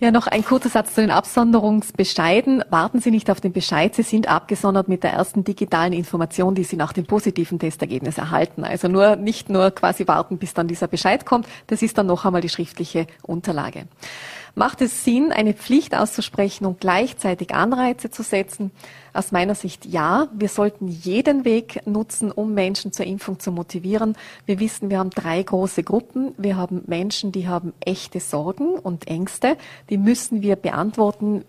Ja, 0.00 0.12
noch 0.12 0.28
ein 0.28 0.44
kurzer 0.44 0.68
Satz 0.68 0.94
zu 0.94 1.00
den 1.00 1.10
Absonderungsbescheiden. 1.10 2.62
Warten 2.70 3.00
Sie 3.00 3.10
nicht 3.10 3.32
auf 3.32 3.40
den 3.40 3.52
Bescheid. 3.52 3.96
Sie 3.96 4.04
sind 4.04 4.28
abgesondert 4.28 4.86
mit 4.86 5.02
der 5.02 5.12
ersten 5.12 5.42
digitalen 5.42 5.92
Information, 5.92 6.54
die 6.54 6.62
Sie 6.62 6.76
nach 6.76 6.92
dem 6.92 7.04
positiven 7.04 7.58
Testergebnis 7.58 8.16
erhalten. 8.16 8.62
Also 8.62 8.86
nur, 8.86 9.16
nicht 9.16 9.50
nur 9.50 9.72
quasi 9.72 10.06
warten, 10.06 10.38
bis 10.38 10.54
dann 10.54 10.68
dieser 10.68 10.86
Bescheid 10.86 11.26
kommt. 11.26 11.48
Das 11.66 11.82
ist 11.82 11.98
dann 11.98 12.06
noch 12.06 12.24
einmal 12.24 12.42
die 12.42 12.48
schriftliche 12.48 13.08
Unterlage. 13.22 13.88
Macht 14.58 14.82
es 14.82 15.04
Sinn, 15.04 15.30
eine 15.30 15.54
Pflicht 15.54 15.94
auszusprechen 15.94 16.66
und 16.66 16.80
gleichzeitig 16.80 17.54
Anreize 17.54 18.10
zu 18.10 18.24
setzen? 18.24 18.72
Aus 19.12 19.30
meiner 19.30 19.54
Sicht 19.54 19.86
ja. 19.86 20.26
Wir 20.32 20.48
sollten 20.48 20.88
jeden 20.88 21.44
Weg 21.44 21.86
nutzen, 21.86 22.32
um 22.32 22.54
Menschen 22.54 22.92
zur 22.92 23.06
Impfung 23.06 23.38
zu 23.38 23.52
motivieren. 23.52 24.16
Wir 24.46 24.58
wissen, 24.58 24.90
wir 24.90 24.98
haben 24.98 25.10
drei 25.10 25.40
große 25.40 25.84
Gruppen. 25.84 26.34
Wir 26.38 26.56
haben 26.56 26.82
Menschen, 26.88 27.30
die 27.30 27.46
haben 27.46 27.72
echte 27.78 28.18
Sorgen 28.18 28.70
und 28.74 29.06
Ängste. 29.06 29.56
Die 29.90 29.96
müssen 29.96 30.42
wir 30.42 30.56
beantworten 30.56 31.44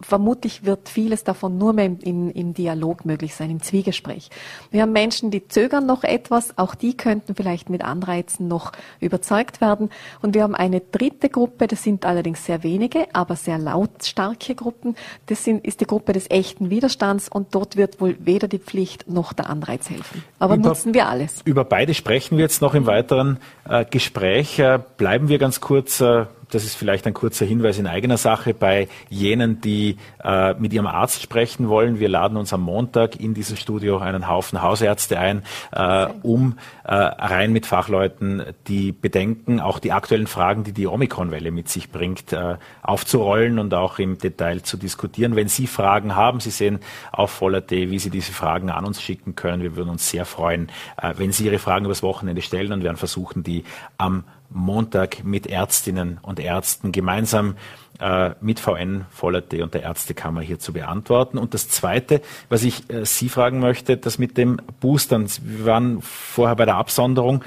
vermutlich 0.00 0.64
wird 0.64 0.88
vieles 0.88 1.24
davon 1.24 1.58
nur 1.58 1.72
mehr 1.72 1.86
im, 1.86 1.98
im, 2.00 2.30
im, 2.30 2.54
Dialog 2.54 3.04
möglich 3.04 3.34
sein, 3.34 3.50
im 3.50 3.62
Zwiegespräch. 3.62 4.30
Wir 4.70 4.82
haben 4.82 4.92
Menschen, 4.92 5.30
die 5.30 5.46
zögern 5.48 5.86
noch 5.86 6.04
etwas, 6.04 6.56
auch 6.56 6.74
die 6.74 6.96
könnten 6.96 7.34
vielleicht 7.34 7.68
mit 7.68 7.84
Anreizen 7.84 8.48
noch 8.48 8.72
überzeugt 9.00 9.60
werden. 9.60 9.90
Und 10.22 10.34
wir 10.34 10.42
haben 10.42 10.54
eine 10.54 10.80
dritte 10.80 11.28
Gruppe, 11.28 11.66
das 11.66 11.82
sind 11.82 12.06
allerdings 12.06 12.46
sehr 12.46 12.62
wenige, 12.62 13.06
aber 13.12 13.36
sehr 13.36 13.58
lautstarke 13.58 14.54
Gruppen. 14.54 14.96
Das 15.26 15.44
sind, 15.44 15.66
ist 15.66 15.80
die 15.80 15.86
Gruppe 15.86 16.12
des 16.12 16.30
echten 16.30 16.70
Widerstands 16.70 17.28
und 17.28 17.54
dort 17.54 17.76
wird 17.76 18.00
wohl 18.00 18.16
weder 18.20 18.48
die 18.48 18.58
Pflicht 18.58 19.08
noch 19.08 19.32
der 19.32 19.50
Anreiz 19.50 19.90
helfen. 19.90 20.24
Aber 20.38 20.54
über, 20.54 20.68
nutzen 20.68 20.94
wir 20.94 21.08
alles. 21.08 21.42
Über 21.44 21.64
beide 21.64 21.94
sprechen 21.94 22.38
wir 22.38 22.44
jetzt 22.44 22.62
noch 22.62 22.74
im 22.74 22.86
weiteren 22.86 23.38
äh, 23.68 23.84
Gespräch. 23.84 24.58
Äh, 24.58 24.80
bleiben 24.96 25.28
wir 25.28 25.38
ganz 25.38 25.60
kurz 25.60 26.00
äh, 26.00 26.26
das 26.50 26.64
ist 26.64 26.74
vielleicht 26.74 27.06
ein 27.06 27.14
kurzer 27.14 27.46
Hinweis 27.46 27.78
in 27.78 27.86
eigener 27.86 28.16
Sache 28.16 28.54
bei 28.54 28.88
jenen, 29.08 29.60
die 29.60 29.96
äh, 30.22 30.54
mit 30.54 30.72
ihrem 30.72 30.86
Arzt 30.86 31.22
sprechen 31.22 31.68
wollen. 31.68 31.98
Wir 32.00 32.08
laden 32.08 32.36
uns 32.36 32.52
am 32.52 32.62
Montag 32.62 33.20
in 33.20 33.34
dieses 33.34 33.60
Studio 33.60 33.98
einen 33.98 34.28
Haufen 34.28 34.62
Hausärzte 34.62 35.18
ein, 35.18 35.42
äh, 35.72 36.06
um 36.22 36.58
äh, 36.84 36.94
rein 36.94 37.52
mit 37.52 37.66
Fachleuten 37.66 38.42
die 38.66 38.92
Bedenken, 38.92 39.60
auch 39.60 39.78
die 39.78 39.92
aktuellen 39.92 40.26
Fragen, 40.26 40.64
die 40.64 40.72
die 40.72 40.86
Omikron-Welle 40.86 41.50
mit 41.50 41.68
sich 41.68 41.90
bringt, 41.90 42.32
äh, 42.32 42.56
aufzurollen 42.82 43.58
und 43.58 43.74
auch 43.74 43.98
im 43.98 44.18
Detail 44.18 44.62
zu 44.62 44.76
diskutieren. 44.76 45.36
Wenn 45.36 45.48
Sie 45.48 45.66
Fragen 45.66 46.16
haben, 46.16 46.40
Sie 46.40 46.50
sehen 46.50 46.80
auf 47.12 47.30
Voller.at, 47.30 47.70
wie 47.70 47.98
Sie 47.98 48.10
diese 48.10 48.32
Fragen 48.32 48.70
an 48.70 48.84
uns 48.84 49.02
schicken 49.02 49.34
können. 49.34 49.62
Wir 49.62 49.76
würden 49.76 49.90
uns 49.90 50.08
sehr 50.08 50.24
freuen, 50.24 50.70
äh, 51.00 51.14
wenn 51.16 51.32
Sie 51.32 51.46
Ihre 51.46 51.58
Fragen 51.58 51.84
übers 51.84 52.02
Wochenende 52.02 52.42
stellen 52.42 52.72
und 52.72 52.82
werden 52.82 52.96
versuchen, 52.96 53.42
die 53.42 53.64
am 53.98 54.24
Montag 54.50 55.24
mit 55.24 55.46
Ärztinnen 55.46 56.18
und 56.22 56.40
Ärzten 56.40 56.92
gemeinsam 56.92 57.56
äh, 58.00 58.30
mit 58.40 58.60
VN, 58.60 59.06
Voller.at 59.10 59.52
und 59.54 59.74
der 59.74 59.82
Ärztekammer 59.82 60.40
hier 60.40 60.58
zu 60.58 60.72
beantworten. 60.72 61.38
Und 61.38 61.54
das 61.54 61.68
Zweite, 61.68 62.22
was 62.48 62.62
ich 62.62 62.88
äh, 62.90 63.04
Sie 63.04 63.28
fragen 63.28 63.60
möchte, 63.60 63.96
das 63.96 64.18
mit 64.18 64.36
dem 64.36 64.60
Boostern. 64.80 65.28
Wir 65.42 65.66
waren 65.66 66.02
vorher 66.02 66.56
bei 66.56 66.64
der 66.64 66.76
Absonderung. 66.76 67.44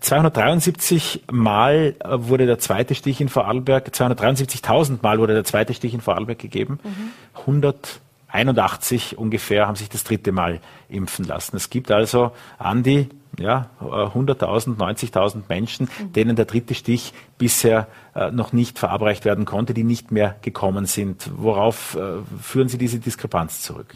273 0.00 1.24
Mal 1.32 1.94
äh, 1.98 2.08
wurde 2.10 2.46
der 2.46 2.58
zweite 2.58 2.94
Stich 2.94 3.20
in 3.20 3.30
Vorarlberg, 3.30 3.88
273.000 3.88 4.98
Mal 5.02 5.18
wurde 5.18 5.32
der 5.32 5.44
zweite 5.44 5.72
Stich 5.72 5.94
in 5.94 6.02
Vorarlberg 6.02 6.38
gegeben. 6.38 6.78
Mhm. 6.84 7.10
181 7.40 9.16
ungefähr 9.16 9.66
haben 9.66 9.76
sich 9.76 9.88
das 9.88 10.04
dritte 10.04 10.32
Mal 10.32 10.60
impfen 10.90 11.24
lassen. 11.24 11.56
Es 11.56 11.70
gibt 11.70 11.90
also 11.90 12.32
an 12.58 12.82
die 12.82 13.08
ja, 13.38 13.70
100.000, 13.80 14.76
90.000 14.76 15.42
Menschen, 15.48 15.88
denen 16.14 16.36
der 16.36 16.44
dritte 16.44 16.74
Stich 16.74 17.12
bisher 17.38 17.88
äh, 18.14 18.30
noch 18.30 18.52
nicht 18.52 18.78
verabreicht 18.78 19.24
werden 19.24 19.44
konnte, 19.44 19.74
die 19.74 19.84
nicht 19.84 20.10
mehr 20.10 20.36
gekommen 20.42 20.86
sind. 20.86 21.30
Worauf 21.36 21.96
äh, 21.96 22.18
führen 22.40 22.68
Sie 22.68 22.78
diese 22.78 22.98
Diskrepanz 22.98 23.60
zurück? 23.60 23.94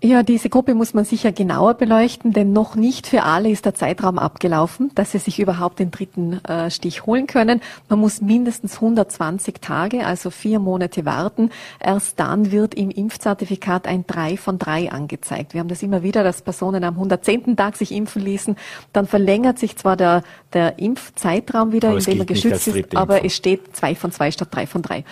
Ja, 0.00 0.22
diese 0.22 0.48
Gruppe 0.48 0.76
muss 0.76 0.94
man 0.94 1.04
sicher 1.04 1.32
genauer 1.32 1.74
beleuchten, 1.74 2.32
denn 2.32 2.52
noch 2.52 2.76
nicht 2.76 3.08
für 3.08 3.24
alle 3.24 3.50
ist 3.50 3.64
der 3.64 3.74
Zeitraum 3.74 4.16
abgelaufen, 4.16 4.92
dass 4.94 5.10
sie 5.10 5.18
sich 5.18 5.40
überhaupt 5.40 5.80
den 5.80 5.90
dritten 5.90 6.34
äh, 6.44 6.70
Stich 6.70 7.04
holen 7.04 7.26
können. 7.26 7.60
Man 7.88 7.98
muss 7.98 8.20
mindestens 8.20 8.76
120 8.76 9.56
Tage, 9.60 10.06
also 10.06 10.30
vier 10.30 10.60
Monate 10.60 11.04
warten. 11.04 11.50
Erst 11.80 12.20
dann 12.20 12.52
wird 12.52 12.76
im 12.76 12.92
Impfzertifikat 12.92 13.88
ein 13.88 14.06
3 14.06 14.36
von 14.36 14.60
3 14.60 14.92
angezeigt. 14.92 15.52
Wir 15.52 15.58
haben 15.58 15.68
das 15.68 15.82
immer 15.82 16.04
wieder, 16.04 16.22
dass 16.22 16.42
Personen 16.42 16.84
am 16.84 16.94
110. 16.94 17.56
Tag 17.56 17.76
sich 17.76 17.90
impfen 17.90 18.22
ließen. 18.22 18.54
Dann 18.92 19.08
verlängert 19.08 19.58
sich 19.58 19.76
zwar 19.76 19.96
der, 19.96 20.22
der 20.52 20.78
Impfzeitraum 20.78 21.72
wieder, 21.72 21.92
indem 21.92 22.20
er 22.20 22.24
geschützt 22.24 22.68
ist, 22.68 22.96
aber 22.96 23.24
es 23.24 23.34
steht 23.34 23.74
2 23.74 23.96
von 23.96 24.12
2 24.12 24.30
statt 24.30 24.48
3 24.52 24.68
von 24.68 24.82
3. 24.82 25.02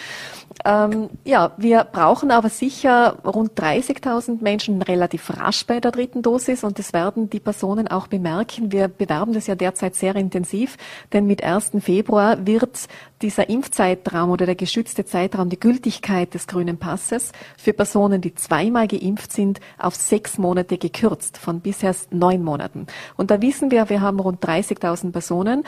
Ähm, 0.65 1.11
ja, 1.25 1.53
wir 1.59 1.85
brauchen 1.85 2.31
aber 2.31 2.49
sicher 2.49 3.19
rund 3.25 3.53
30.000 3.61 4.43
Menschen 4.43 4.83
relativ 4.83 5.31
rasch 5.37 5.67
bei 5.67 5.81
der 5.81 5.93
dritten 5.93 6.23
Dosis 6.23 6.65
und 6.65 6.79
das 6.79 6.93
werden 6.93 7.31
die 7.31 7.41
Personen 7.41 7.89
auch 7.89 8.07
bemerken. 8.07 8.73
Wir 8.73 8.89
bewerben 8.89 9.33
das 9.33 9.47
ja 9.47 9.55
derzeit 9.55 9.95
sehr 9.95 10.17
intensiv, 10.17 10.77
denn 11.13 11.27
mit 11.27 11.45
1. 11.45 11.73
Februar 11.81 12.47
wird 12.47 12.89
dieser 13.23 13.49
Impfzeitraum 13.49 14.31
oder 14.31 14.47
der 14.47 14.55
geschützte 14.55 15.05
Zeitraum, 15.05 15.49
die 15.49 15.59
Gültigkeit 15.59 16.35
des 16.35 16.47
grünen 16.47 16.79
Passes 16.79 17.33
für 17.57 17.73
Personen, 17.73 18.21
die 18.21 18.35
zweimal 18.35 18.89
geimpft 18.89 19.33
sind, 19.33 19.61
auf 19.79 19.95
sechs 19.95 20.39
Monate 20.39 20.77
gekürzt, 20.77 21.39
von 21.39 21.61
bisher 21.61 21.95
neun 22.11 22.43
Monaten. 22.43 22.87
Und 23.17 23.31
da 23.31 23.41
wissen 23.41 23.71
wir, 23.71 23.89
wir 23.89 24.01
haben 24.01 24.21
rund 24.21 24.45
30.000 24.45 25.13
Personen, 25.13 25.65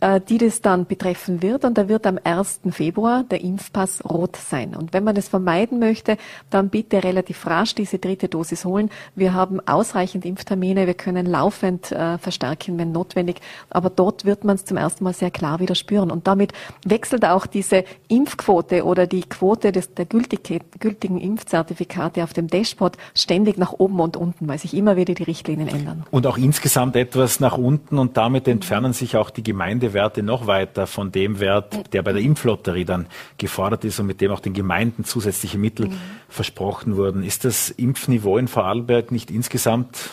äh, 0.00 0.20
die 0.20 0.38
das 0.38 0.60
dann 0.60 0.86
betreffen 0.86 1.42
wird 1.42 1.64
und 1.64 1.76
da 1.76 1.88
wird 1.88 2.06
am 2.06 2.18
1. 2.22 2.60
Februar 2.70 3.24
der 3.24 3.40
Impfpass 3.40 4.04
rot 4.04 4.36
sein. 4.36 4.76
Und 4.76 4.92
wenn 4.92 5.04
man 5.04 5.14
das 5.14 5.28
vermeiden 5.28 5.78
möchte, 5.78 6.16
dann 6.50 6.68
bitte 6.68 7.02
relativ 7.02 7.46
rasch 7.46 7.74
diese 7.74 7.98
dritte 7.98 8.28
Dosis 8.28 8.64
holen. 8.64 8.90
Wir 9.16 9.34
haben 9.34 9.60
ausreichend 9.66 10.24
Impftermine, 10.24 10.86
wir 10.86 10.94
können 10.94 11.26
laufend 11.26 11.90
äh, 11.90 12.18
verstärken, 12.18 12.78
wenn 12.78 12.92
notwendig, 12.92 13.40
aber 13.70 13.90
dort 13.90 14.24
wird 14.24 14.44
man 14.44 14.56
es 14.56 14.64
zum 14.64 14.76
ersten 14.76 15.02
Mal 15.02 15.14
sehr 15.14 15.30
klar 15.30 15.58
wieder 15.58 15.74
spüren. 15.74 16.10
Und 16.10 16.26
damit 16.26 16.52
wechselt 16.92 17.24
auch 17.24 17.46
diese 17.46 17.84
Impfquote 18.08 18.84
oder 18.84 19.06
die 19.06 19.22
Quote 19.22 19.72
des, 19.72 19.94
der 19.94 20.04
gültigen 20.04 21.18
Impfzertifikate 21.18 22.22
auf 22.22 22.34
dem 22.34 22.48
Dashboard 22.48 22.98
ständig 23.14 23.56
nach 23.56 23.72
oben 23.72 23.98
und 23.98 24.16
unten, 24.16 24.46
weil 24.46 24.58
sich 24.58 24.74
immer 24.74 24.96
wieder 24.96 25.14
die 25.14 25.22
Richtlinien 25.22 25.68
ändern. 25.68 26.04
Und 26.10 26.26
auch 26.26 26.36
insgesamt 26.36 26.94
etwas 26.96 27.40
nach 27.40 27.56
unten 27.56 27.98
und 27.98 28.18
damit 28.18 28.46
entfernen 28.46 28.92
sich 28.92 29.16
auch 29.16 29.30
die 29.30 29.42
Gemeindewerte 29.42 30.22
noch 30.22 30.46
weiter 30.46 30.86
von 30.86 31.10
dem 31.10 31.40
Wert, 31.40 31.94
der 31.94 32.02
bei 32.02 32.12
der 32.12 32.20
Impflotterie 32.20 32.84
dann 32.84 33.06
gefordert 33.38 33.84
ist 33.84 33.98
und 33.98 34.06
mit 34.06 34.20
dem 34.20 34.30
auch 34.30 34.40
den 34.40 34.52
Gemeinden 34.52 35.04
zusätzliche 35.04 35.56
Mittel 35.56 35.88
mhm. 35.88 35.98
versprochen 36.28 36.96
wurden. 36.96 37.22
Ist 37.22 37.46
das 37.46 37.70
Impfniveau 37.70 38.36
in 38.36 38.48
Vorarlberg 38.48 39.12
nicht 39.12 39.30
insgesamt 39.30 40.10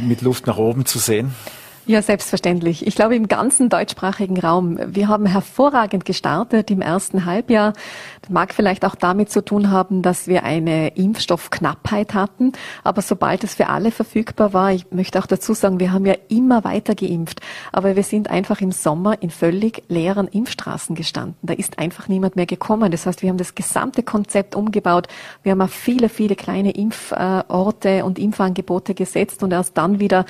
mit 0.00 0.20
Luft 0.20 0.46
nach 0.46 0.58
oben 0.58 0.84
zu 0.84 0.98
sehen? 0.98 1.34
Ja, 1.84 2.00
selbstverständlich. 2.00 2.86
Ich 2.86 2.94
glaube, 2.94 3.16
im 3.16 3.26
ganzen 3.26 3.68
deutschsprachigen 3.68 4.38
Raum. 4.38 4.78
Wir 4.86 5.08
haben 5.08 5.26
hervorragend 5.26 6.04
gestartet 6.04 6.70
im 6.70 6.80
ersten 6.80 7.24
Halbjahr. 7.24 7.72
Das 8.20 8.30
mag 8.30 8.54
vielleicht 8.54 8.84
auch 8.84 8.94
damit 8.94 9.32
zu 9.32 9.44
tun 9.44 9.72
haben, 9.72 10.00
dass 10.00 10.28
wir 10.28 10.44
eine 10.44 10.96
Impfstoffknappheit 10.96 12.14
hatten. 12.14 12.52
Aber 12.84 13.02
sobald 13.02 13.42
es 13.42 13.54
für 13.54 13.68
alle 13.68 13.90
verfügbar 13.90 14.52
war, 14.52 14.70
ich 14.70 14.92
möchte 14.92 15.18
auch 15.18 15.26
dazu 15.26 15.54
sagen, 15.54 15.80
wir 15.80 15.90
haben 15.90 16.06
ja 16.06 16.14
immer 16.28 16.62
weiter 16.62 16.94
geimpft. 16.94 17.40
Aber 17.72 17.96
wir 17.96 18.04
sind 18.04 18.30
einfach 18.30 18.60
im 18.60 18.70
Sommer 18.70 19.20
in 19.20 19.30
völlig 19.30 19.82
leeren 19.88 20.28
Impfstraßen 20.28 20.94
gestanden. 20.94 21.34
Da 21.42 21.54
ist 21.54 21.80
einfach 21.80 22.06
niemand 22.06 22.36
mehr 22.36 22.46
gekommen. 22.46 22.92
Das 22.92 23.06
heißt, 23.06 23.22
wir 23.22 23.28
haben 23.28 23.38
das 23.38 23.56
gesamte 23.56 24.04
Konzept 24.04 24.54
umgebaut. 24.54 25.08
Wir 25.42 25.50
haben 25.50 25.62
auf 25.62 25.72
viele, 25.72 26.08
viele 26.08 26.36
kleine 26.36 26.70
Impforte 26.70 28.04
und 28.04 28.20
Impfangebote 28.20 28.94
gesetzt 28.94 29.42
und 29.42 29.52
erst 29.52 29.76
dann 29.76 29.98
wieder 29.98 30.26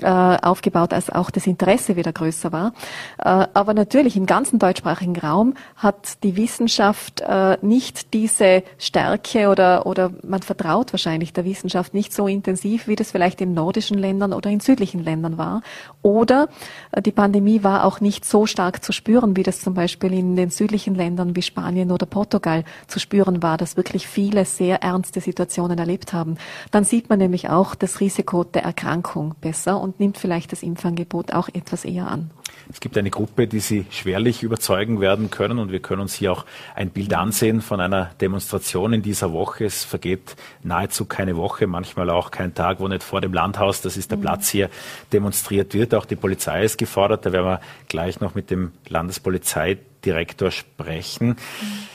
aufgebaut, 0.00 0.92
als 0.92 1.10
auch 1.10 1.30
das 1.30 1.46
Interesse 1.46 1.96
wieder 1.96 2.12
größer 2.12 2.52
war. 2.52 2.72
Äh, 3.18 3.46
aber 3.54 3.74
natürlich 3.74 4.16
im 4.16 4.26
ganzen 4.26 4.58
deutschsprachigen 4.58 5.16
Raum 5.16 5.54
hat 5.76 6.22
die 6.22 6.36
Wissenschaft 6.36 7.20
äh, 7.20 7.58
nicht 7.62 8.14
diese 8.14 8.62
Stärke 8.78 9.48
oder, 9.48 9.86
oder 9.86 10.10
man 10.22 10.42
vertraut 10.42 10.92
wahrscheinlich 10.92 11.32
der 11.32 11.44
Wissenschaft 11.44 11.94
nicht 11.94 12.12
so 12.12 12.26
intensiv, 12.26 12.88
wie 12.88 12.96
das 12.96 13.10
vielleicht 13.10 13.40
in 13.40 13.54
nordischen 13.54 13.98
Ländern 13.98 14.32
oder 14.32 14.50
in 14.50 14.60
südlichen 14.60 15.02
Ländern 15.02 15.38
war. 15.38 15.62
Oder 16.02 16.48
äh, 16.92 17.02
die 17.02 17.12
Pandemie 17.12 17.62
war 17.62 17.84
auch 17.84 18.00
nicht 18.00 18.24
so 18.24 18.46
stark 18.46 18.82
zu 18.82 18.92
spüren, 18.92 19.36
wie 19.36 19.42
das 19.42 19.60
zum 19.60 19.74
Beispiel 19.74 20.12
in 20.12 20.36
den 20.36 20.50
südlichen 20.50 20.94
Ländern 20.94 21.36
wie 21.36 21.42
Spanien 21.42 21.90
oder 21.90 22.06
Portugal 22.06 22.64
zu 22.86 22.98
spüren 22.98 23.42
war, 23.42 23.58
dass 23.58 23.76
wirklich 23.76 24.06
viele 24.06 24.44
sehr 24.44 24.82
ernste 24.82 25.20
Situationen 25.20 25.78
erlebt 25.78 26.12
haben. 26.12 26.36
Dann 26.70 26.84
sieht 26.84 27.08
man 27.08 27.18
nämlich 27.18 27.50
auch 27.50 27.74
das 27.74 28.00
Risiko 28.00 28.44
der 28.44 28.64
Erkrankung 28.64 29.34
besser 29.40 29.80
und 29.82 29.98
nimmt 29.98 30.16
vielleicht 30.16 30.52
das 30.52 30.62
Impfangebot 30.62 31.32
auch 31.32 31.48
etwas 31.52 31.84
eher 31.84 32.06
an. 32.06 32.30
Es 32.70 32.78
gibt 32.78 32.96
eine 32.96 33.10
Gruppe, 33.10 33.48
die 33.48 33.58
Sie 33.58 33.84
schwerlich 33.90 34.44
überzeugen 34.44 35.00
werden 35.00 35.30
können 35.30 35.58
und 35.58 35.72
wir 35.72 35.80
können 35.80 36.00
uns 36.00 36.14
hier 36.14 36.32
auch 36.32 36.46
ein 36.76 36.90
Bild 36.90 37.12
ansehen 37.14 37.60
von 37.60 37.80
einer 37.80 38.06
Demonstration 38.20 38.92
in 38.92 39.02
dieser 39.02 39.32
Woche. 39.32 39.64
Es 39.64 39.84
vergeht 39.84 40.36
nahezu 40.62 41.04
keine 41.04 41.36
Woche, 41.36 41.66
manchmal 41.66 42.08
auch 42.10 42.30
kein 42.30 42.54
Tag, 42.54 42.78
wo 42.78 42.86
nicht 42.86 43.02
vor 43.02 43.20
dem 43.20 43.32
Landhaus, 43.32 43.80
das 43.80 43.96
ist 43.96 44.12
der 44.12 44.18
mhm. 44.18 44.22
Platz 44.22 44.48
hier, 44.48 44.70
demonstriert 45.12 45.74
wird. 45.74 45.94
Auch 45.94 46.04
die 46.04 46.16
Polizei 46.16 46.62
ist 46.62 46.78
gefordert. 46.78 47.26
Da 47.26 47.32
werden 47.32 47.46
wir 47.46 47.60
gleich 47.88 48.20
noch 48.20 48.36
mit 48.36 48.50
dem 48.50 48.70
Landespolizeidirektor 48.88 50.52
sprechen. 50.52 51.28
Mhm. 51.30 51.91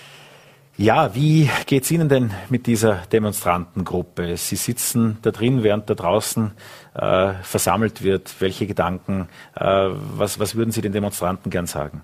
Ja, 0.79 1.15
wie 1.15 1.49
geht's 1.65 1.89
Ihnen 1.89 2.07
denn 2.07 2.31
mit 2.49 2.67
dieser 2.67 2.97
Demonstrantengruppe? 3.11 4.37
Sie 4.37 4.55
sitzen 4.55 5.17
da 5.23 5.31
drin, 5.31 5.63
während 5.63 5.89
da 5.89 5.95
draußen 5.95 6.51
äh, 6.93 7.33
versammelt 7.41 8.03
wird. 8.03 8.35
Welche 8.39 8.67
Gedanken, 8.67 9.27
äh, 9.55 9.65
was, 9.65 10.39
was 10.39 10.53
würden 10.53 10.71
Sie 10.71 10.81
den 10.81 10.91
Demonstranten 10.91 11.49
gern 11.49 11.65
sagen? 11.65 12.03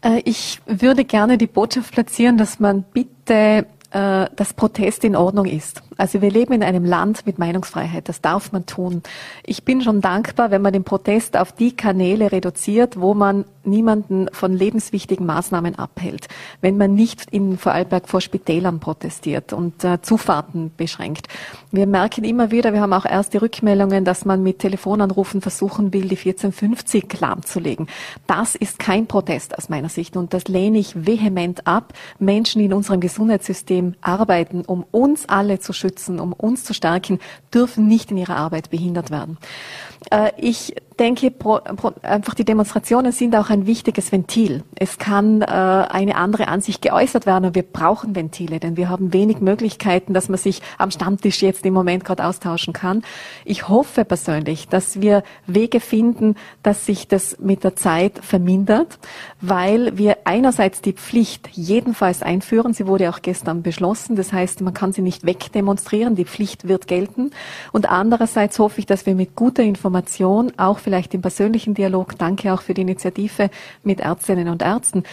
Äh, 0.00 0.22
ich 0.24 0.62
würde 0.64 1.04
gerne 1.04 1.36
die 1.36 1.46
Botschaft 1.46 1.92
platzieren, 1.92 2.38
dass 2.38 2.60
man 2.60 2.82
bitte 2.82 3.66
äh, 3.90 4.26
dass 4.34 4.52
Protest 4.54 5.04
in 5.04 5.16
Ordnung 5.16 5.46
ist. 5.46 5.82
Also 5.96 6.20
wir 6.20 6.30
leben 6.30 6.52
in 6.52 6.62
einem 6.62 6.84
Land 6.84 7.26
mit 7.26 7.38
Meinungsfreiheit, 7.38 8.08
das 8.08 8.20
darf 8.20 8.52
man 8.52 8.66
tun. 8.66 9.02
Ich 9.44 9.64
bin 9.64 9.80
schon 9.80 10.00
dankbar, 10.00 10.50
wenn 10.50 10.62
man 10.62 10.72
den 10.72 10.84
Protest 10.84 11.36
auf 11.36 11.52
die 11.52 11.74
Kanäle 11.74 12.32
reduziert, 12.32 13.00
wo 13.00 13.14
man 13.14 13.44
niemanden 13.64 14.28
von 14.32 14.52
lebenswichtigen 14.52 15.26
Maßnahmen 15.26 15.76
abhält. 15.76 16.28
Wenn 16.60 16.76
man 16.76 16.94
nicht 16.94 17.30
in 17.30 17.58
Vorarlberg 17.58 18.08
vor 18.08 18.20
Spitälern 18.20 18.78
protestiert 18.78 19.52
und 19.52 19.82
äh, 19.84 20.00
Zufahrten 20.02 20.70
beschränkt. 20.76 21.28
Wir 21.72 21.86
merken 21.86 22.24
immer 22.24 22.50
wieder, 22.50 22.72
wir 22.72 22.80
haben 22.80 22.92
auch 22.92 23.06
erste 23.06 23.42
Rückmeldungen, 23.42 24.04
dass 24.04 24.24
man 24.24 24.42
mit 24.42 24.60
Telefonanrufen 24.60 25.40
versuchen 25.40 25.92
will, 25.92 26.02
die 26.02 26.16
1450 26.16 27.20
lahmzulegen. 27.20 27.88
Das 28.26 28.54
ist 28.54 28.78
kein 28.78 29.06
Protest 29.06 29.58
aus 29.58 29.68
meiner 29.68 29.88
Sicht 29.88 30.16
und 30.16 30.32
das 30.32 30.46
lehne 30.46 30.78
ich 30.78 31.06
vehement 31.06 31.66
ab. 31.66 31.92
Menschen 32.18 32.62
in 32.62 32.72
unserem 32.72 33.00
Gesundheitssystem 33.00 33.94
arbeiten, 34.00 34.62
um 34.64 34.84
uns 34.92 35.28
alle 35.28 35.58
zu 35.58 35.72
schützen, 35.72 35.85
um 36.20 36.32
uns 36.32 36.64
zu 36.64 36.74
stärken, 36.74 37.18
dürfen 37.52 37.86
nicht 37.86 38.10
in 38.10 38.16
ihrer 38.16 38.36
Arbeit 38.36 38.70
behindert 38.70 39.10
werden. 39.10 39.38
Äh, 40.10 40.32
ich 40.36 40.74
denke, 40.98 41.30
einfach 42.02 42.34
die 42.34 42.44
Demonstrationen 42.44 43.12
sind 43.12 43.36
auch 43.36 43.50
ein 43.50 43.66
wichtiges 43.66 44.12
Ventil. 44.12 44.64
Es 44.76 44.98
kann 44.98 45.42
äh, 45.42 45.44
eine 45.44 46.16
andere 46.16 46.48
Ansicht 46.48 46.80
geäußert 46.80 47.26
werden 47.26 47.46
und 47.46 47.54
wir 47.54 47.64
brauchen 47.64 48.16
Ventile, 48.16 48.60
denn 48.60 48.78
wir 48.78 48.88
haben 48.88 49.12
wenig 49.12 49.40
Möglichkeiten, 49.40 50.14
dass 50.14 50.30
man 50.30 50.38
sich 50.38 50.62
am 50.78 50.90
Stammtisch 50.90 51.42
jetzt 51.42 51.66
im 51.66 51.74
Moment 51.74 52.04
gerade 52.04 52.24
austauschen 52.24 52.72
kann. 52.72 53.02
Ich 53.44 53.68
hoffe 53.68 54.06
persönlich, 54.06 54.68
dass 54.68 55.00
wir 55.02 55.22
Wege 55.46 55.80
finden, 55.80 56.34
dass 56.62 56.86
sich 56.86 57.08
das 57.08 57.38
mit 57.38 57.62
der 57.62 57.76
Zeit 57.76 58.18
vermindert, 58.22 58.98
weil 59.42 59.98
wir 59.98 60.18
einerseits 60.24 60.80
die 60.80 60.94
Pflicht 60.94 61.48
jedenfalls 61.52 62.22
einführen. 62.22 62.72
Sie 62.72 62.86
wurde 62.86 63.10
auch 63.10 63.20
gestern 63.20 63.62
beschlossen. 63.62 64.16
Das 64.16 64.32
heißt, 64.32 64.62
man 64.62 64.72
kann 64.72 64.92
sie 64.92 65.02
nicht 65.02 65.26
wegdemonstrieren. 65.26 66.16
Die 66.16 66.24
Pflicht 66.24 66.68
wird 66.68 66.86
gelten. 66.86 67.32
Und 67.72 67.90
andererseits 67.90 68.58
hoffe 68.58 68.80
ich, 68.80 68.86
dass 68.86 69.04
wir 69.04 69.14
mit 69.14 69.34
guter 69.34 69.62
Information 69.62 69.95
auch 70.58 70.78
vielleicht 70.78 71.14
im 71.14 71.22
persönlichen 71.22 71.74
Dialog, 71.74 72.18
danke 72.18 72.52
auch 72.52 72.62
für 72.62 72.74
die 72.74 72.82
Initiative 72.82 73.50
mit 73.82 74.00
Ärztinnen 74.00 74.48
und 74.48 74.62
Ärzten, 74.62 75.04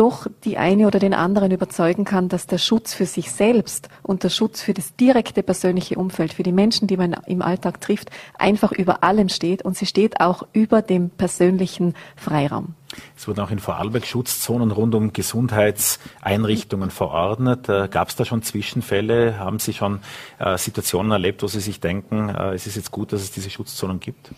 doch 0.00 0.26
die 0.44 0.56
eine 0.56 0.86
oder 0.86 0.98
den 0.98 1.12
anderen 1.12 1.50
überzeugen 1.50 2.06
kann, 2.06 2.30
dass 2.30 2.46
der 2.46 2.56
Schutz 2.56 2.94
für 2.94 3.04
sich 3.04 3.30
selbst 3.30 3.90
und 4.02 4.24
der 4.24 4.30
Schutz 4.30 4.62
für 4.62 4.72
das 4.72 4.96
direkte 4.96 5.42
persönliche 5.42 5.96
Umfeld, 5.96 6.32
für 6.32 6.42
die 6.42 6.52
Menschen, 6.52 6.88
die 6.88 6.96
man 6.96 7.12
im 7.26 7.42
Alltag 7.42 7.82
trifft, 7.82 8.10
einfach 8.38 8.72
über 8.72 9.04
allem 9.04 9.28
steht 9.28 9.62
und 9.62 9.76
sie 9.76 9.84
steht 9.84 10.22
auch 10.22 10.44
über 10.54 10.80
dem 10.80 11.10
persönlichen 11.10 11.92
Freiraum. 12.16 12.74
Es 13.14 13.28
wurden 13.28 13.40
auch 13.40 13.50
in 13.50 13.58
Vorarlberg 13.58 14.06
Schutzzonen 14.06 14.70
rund 14.70 14.94
um 14.94 15.12
Gesundheitseinrichtungen 15.12 16.90
verordnet. 16.90 17.68
Äh, 17.68 17.88
Gab 17.88 18.08
es 18.08 18.16
da 18.16 18.24
schon 18.24 18.42
Zwischenfälle? 18.42 19.38
Haben 19.38 19.58
Sie 19.58 19.74
schon 19.74 20.00
äh, 20.38 20.56
Situationen 20.56 21.12
erlebt, 21.12 21.42
wo 21.42 21.46
Sie 21.46 21.60
sich 21.60 21.78
denken, 21.78 22.30
äh, 22.30 22.54
es 22.54 22.66
ist 22.66 22.76
jetzt 22.76 22.90
gut, 22.90 23.12
dass 23.12 23.20
es 23.20 23.32
diese 23.32 23.50
Schutzzonen 23.50 24.00
gibt? 24.00 24.30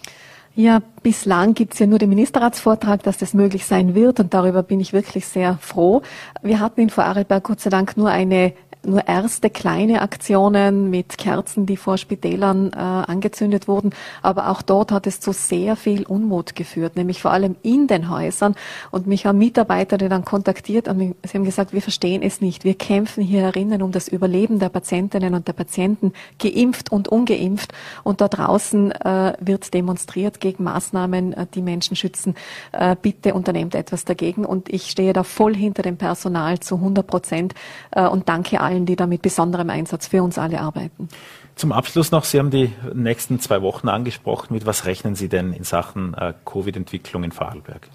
Ja, 0.55 0.83
bislang 1.03 1.55
gibt's 1.55 1.79
ja 1.79 1.87
nur 1.87 1.99
den 1.99 2.11
Ministerratsvortrag, 2.11 3.03
dass 3.03 3.17
das 3.17 3.33
möglich 3.33 3.65
sein 3.65 3.95
wird 3.95 4.21
und 4.21 4.35
darüber 4.35 4.63
bin 4.63 4.81
ich 4.81 4.93
wirklich 4.93 5.27
sehr 5.27 5.57
froh. 5.63 6.03
Wir 6.43 6.61
hatten 6.61 6.83
in 6.83 6.91
Vorarlberg 6.91 7.45
Gott 7.45 7.61
sei 7.61 7.71
Dank 7.71 7.97
nur 7.97 8.11
eine 8.11 8.53
nur 8.85 9.07
erste 9.07 9.51
kleine 9.51 10.03
Aktionen 10.03 10.91
mit 10.91 11.19
Kerzen, 11.19 11.67
die 11.67 11.77
vor 11.77 11.99
Spitälern 11.99 12.73
äh, 12.73 12.77
angezündet 12.77 13.69
wurden. 13.69 13.91
Aber 14.23 14.49
auch 14.49 14.63
dort 14.63 14.93
hat 14.93 15.07
es 15.07 15.21
zu 15.21 15.33
sehr 15.33 15.77
viel 15.77 16.05
Unmut 16.05 16.57
geführt, 16.57 16.97
nämlich 16.97 17.23
vor 17.23 17.31
allem 17.31 17.57
in 17.63 17.87
den 17.87 18.11
Häusern. 18.11 18.55
Und 18.91 19.07
mich 19.07 19.27
haben 19.27 19.39
Mitarbeiter 19.39 19.99
dann 19.99 20.25
kontaktiert 20.25 20.89
und 20.89 21.15
sie 21.23 21.39
haben 21.39 21.45
gesagt, 21.45 21.73
wir 21.73 21.83
verstehen 21.83 22.23
es 22.23 22.41
nicht. 22.41 22.65
Wir 22.65 22.75
kämpfen 22.75 23.23
hier 23.23 23.43
herinnen 23.43 23.83
um 23.83 23.93
das 23.93 24.09
Überleben 24.09 24.59
der 24.59 24.69
Patientinnen 24.69 25.35
und 25.35 25.47
der 25.49 25.53
Patienten, 25.53 26.13
geimpft 26.39 26.91
und 26.91 27.09
ungeimpft. 27.09 27.73
Und 28.03 28.21
da 28.21 28.29
draußen 28.29 28.93
äh, 28.93 29.35
wird 29.41 29.75
demonstriert 29.75 30.41
gegen 30.41 30.65
Maßnahmen, 30.65 31.33
äh, 31.33 31.47
die 31.55 31.63
Menschen 31.63 31.97
schützen. 31.97 32.35
Äh, 32.73 32.97
bitte 33.01 33.35
unternehmt 33.35 33.75
etwas 33.75 34.05
dagegen. 34.05 34.45
Und 34.45 34.69
ich 34.69 34.91
stehe 34.91 35.13
da 35.13 35.23
voll 35.23 35.55
hinter 35.55 35.83
dem 35.83 35.97
Personal 35.97 36.59
zu 36.61 36.77
100 36.77 37.07
Prozent 37.07 37.55
äh, 37.93 38.07
und 38.07 38.29
danke 38.29 38.61
allen 38.61 38.72
allen, 38.73 38.87
die 38.87 38.97
da 38.97 39.07
mit 39.07 39.23
besonderem 39.23 39.71
Einsatz 39.71 40.07
für 40.07 40.23
uns 40.23 40.39
alle 40.39 40.61
arbeiten. 40.61 41.09
Zum 41.55 41.73
Abschluss 41.73 42.11
noch, 42.11 42.25
Sie 42.25 42.39
haben 42.39 42.51
die 42.51 42.73
nächsten 42.95 43.39
zwei 43.39 43.61
Wochen 43.63 43.89
angesprochen. 43.89 44.55
Mit 44.55 44.67
was 44.67 44.87
rechnen 44.87 45.15
Sie 45.15 45.29
denn 45.29 45.53
in 45.53 45.65
Sachen 45.65 46.15
äh, 46.15 46.33
Covid-Entwicklung 46.45 47.25
in 47.25 47.33
Vorarlberg? 47.33 47.89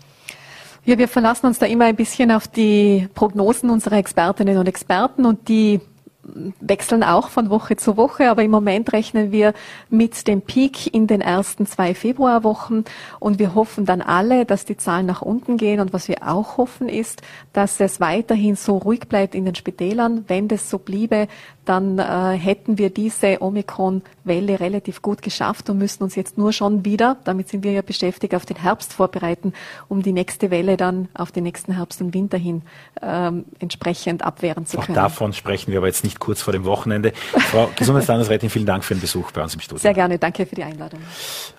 Ja, 0.86 0.98
wir 0.98 1.08
verlassen 1.08 1.48
uns 1.48 1.60
da 1.60 1.66
immer 1.66 1.86
ein 1.86 1.96
bisschen 1.96 2.32
auf 2.32 2.48
die 2.48 3.10
Prognosen 3.14 3.70
unserer 3.70 3.98
Expertinnen 3.98 4.58
und 4.58 4.68
Experten 4.68 5.26
und 5.26 5.50
die 5.50 5.82
wechseln 6.60 7.04
auch 7.04 7.30
von 7.30 7.50
Woche 7.50 7.76
zu 7.78 7.98
Woche, 7.98 8.30
aber 8.30 8.44
im 8.44 8.52
Moment 8.52 8.94
rechnen 8.94 9.32
wir 9.32 9.54
mit 9.90 10.28
dem 10.28 10.42
Peak 10.42 10.94
in 10.94 11.08
den 11.08 11.22
ersten 11.22 11.66
zwei 11.66 11.94
Februarwochen 11.94 12.86
und 13.20 13.40
wir 13.40 13.56
hoffen 13.56 13.86
dann 13.86 14.02
alle, 14.02 14.46
dass 14.46 14.66
die 14.66 14.78
Zahlen 14.78 15.06
nach 15.06 15.22
unten 15.22 15.58
gehen 15.58 15.80
und 15.80 15.94
was 15.94 16.08
wir 16.08 16.28
auch 16.28 16.58
hoffen 16.58 16.90
ist, 16.90 17.22
dass 17.54 17.80
es 17.80 18.00
weiterhin 18.00 18.56
so 18.56 18.78
ruhig 18.78 19.08
bleibt 19.08 19.36
in 19.36 19.46
den 19.46 19.56
Spitälern. 19.56 20.26
Wenn 20.28 20.48
das 20.48 20.70
so 20.70 20.80
bliebe, 20.80 21.28
dann 21.68 22.00
äh, 22.00 22.38
hätten 22.38 22.78
wir 22.78 22.90
diese 22.90 23.42
Omikron-Welle 23.42 24.60
relativ 24.60 25.02
gut 25.02 25.22
geschafft 25.22 25.70
und 25.70 25.78
müssen 25.78 26.04
uns 26.04 26.16
jetzt 26.16 26.38
nur 26.38 26.54
schon 26.54 26.86
wieder, 26.86 27.18
damit 27.26 27.50
sind 27.50 27.64
wir 27.64 27.72
ja 27.72 27.82
beschäftigt, 27.82 28.34
auf 28.36 28.46
den 28.46 28.58
Herbst 28.58 28.94
vorbereiten, 28.94 29.54
um 29.90 30.02
die 30.02 30.14
nächste 30.14 30.50
Welle 30.50 30.78
dann 30.78 31.10
auf 31.14 31.32
den 31.32 31.44
nächsten 31.44 31.74
Herbst 31.74 32.02
und 32.02 32.14
Winter 32.14 32.38
hin 32.38 32.62
ähm, 33.02 33.46
entsprechend 33.60 34.24
abwehren 34.24 34.66
zu 34.66 34.78
können. 34.78 34.98
Auch 34.98 35.04
davon 35.04 35.34
sprechen 35.34 35.72
wir 35.72 35.80
aber 35.80 35.88
jetzt 35.88 36.04
nicht 36.04 36.20
kurz 36.20 36.42
vor 36.42 36.54
dem 36.54 36.66
Wochenende. 36.66 37.12
Frau 37.52 37.70
Gesundheitslandesrätin, 37.76 38.50
vielen 38.50 38.66
Dank 38.66 38.84
für 38.84 38.96
den 38.96 39.02
Besuch 39.02 39.32
bei 39.32 39.44
uns 39.44 39.54
im 39.54 39.60
Studio. 39.60 39.82
Sehr 39.82 39.94
gerne, 39.94 40.18
danke 40.18 40.46
für 40.46 40.56
die 40.56 40.64
Einladung. 40.64 41.00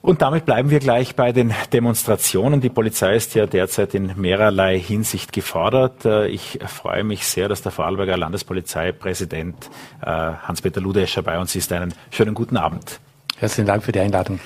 Und 0.01 0.23
damit 0.23 0.47
bleiben 0.47 0.71
wir 0.71 0.81
gleich 0.81 1.17
bei 1.17 1.33
den 1.33 1.55
Demonstrationen. 1.73 2.61
Die 2.61 2.71
Polizei 2.71 3.15
ist 3.15 3.35
ja 3.35 3.47
derzeit 3.47 3.95
in 3.95 4.13
mehrerlei 4.17 4.79
Hinsicht 4.79 5.33
gefordert. 5.33 6.05
Äh, 6.05 6.29
ich 6.29 6.59
freue 6.67 7.05
mich 7.05 7.27
sehr, 7.27 7.49
dass 7.49 7.63
der 7.63 7.73
Vorarlberger 7.73 8.17
Landespolizeipräsident 8.17 9.69
Hans-Peter 10.07 10.81
Ludescher 10.81 11.23
bei 11.23 11.39
uns 11.39 11.55
ist. 11.55 11.73
Einen 11.73 11.95
schönen 12.11 12.35
guten 12.35 12.57
Abend. 12.57 13.01
Herzlichen 13.39 13.67
Dank 13.67 13.83
für 13.83 13.93
die 13.93 14.01
Einladung. 14.01 14.41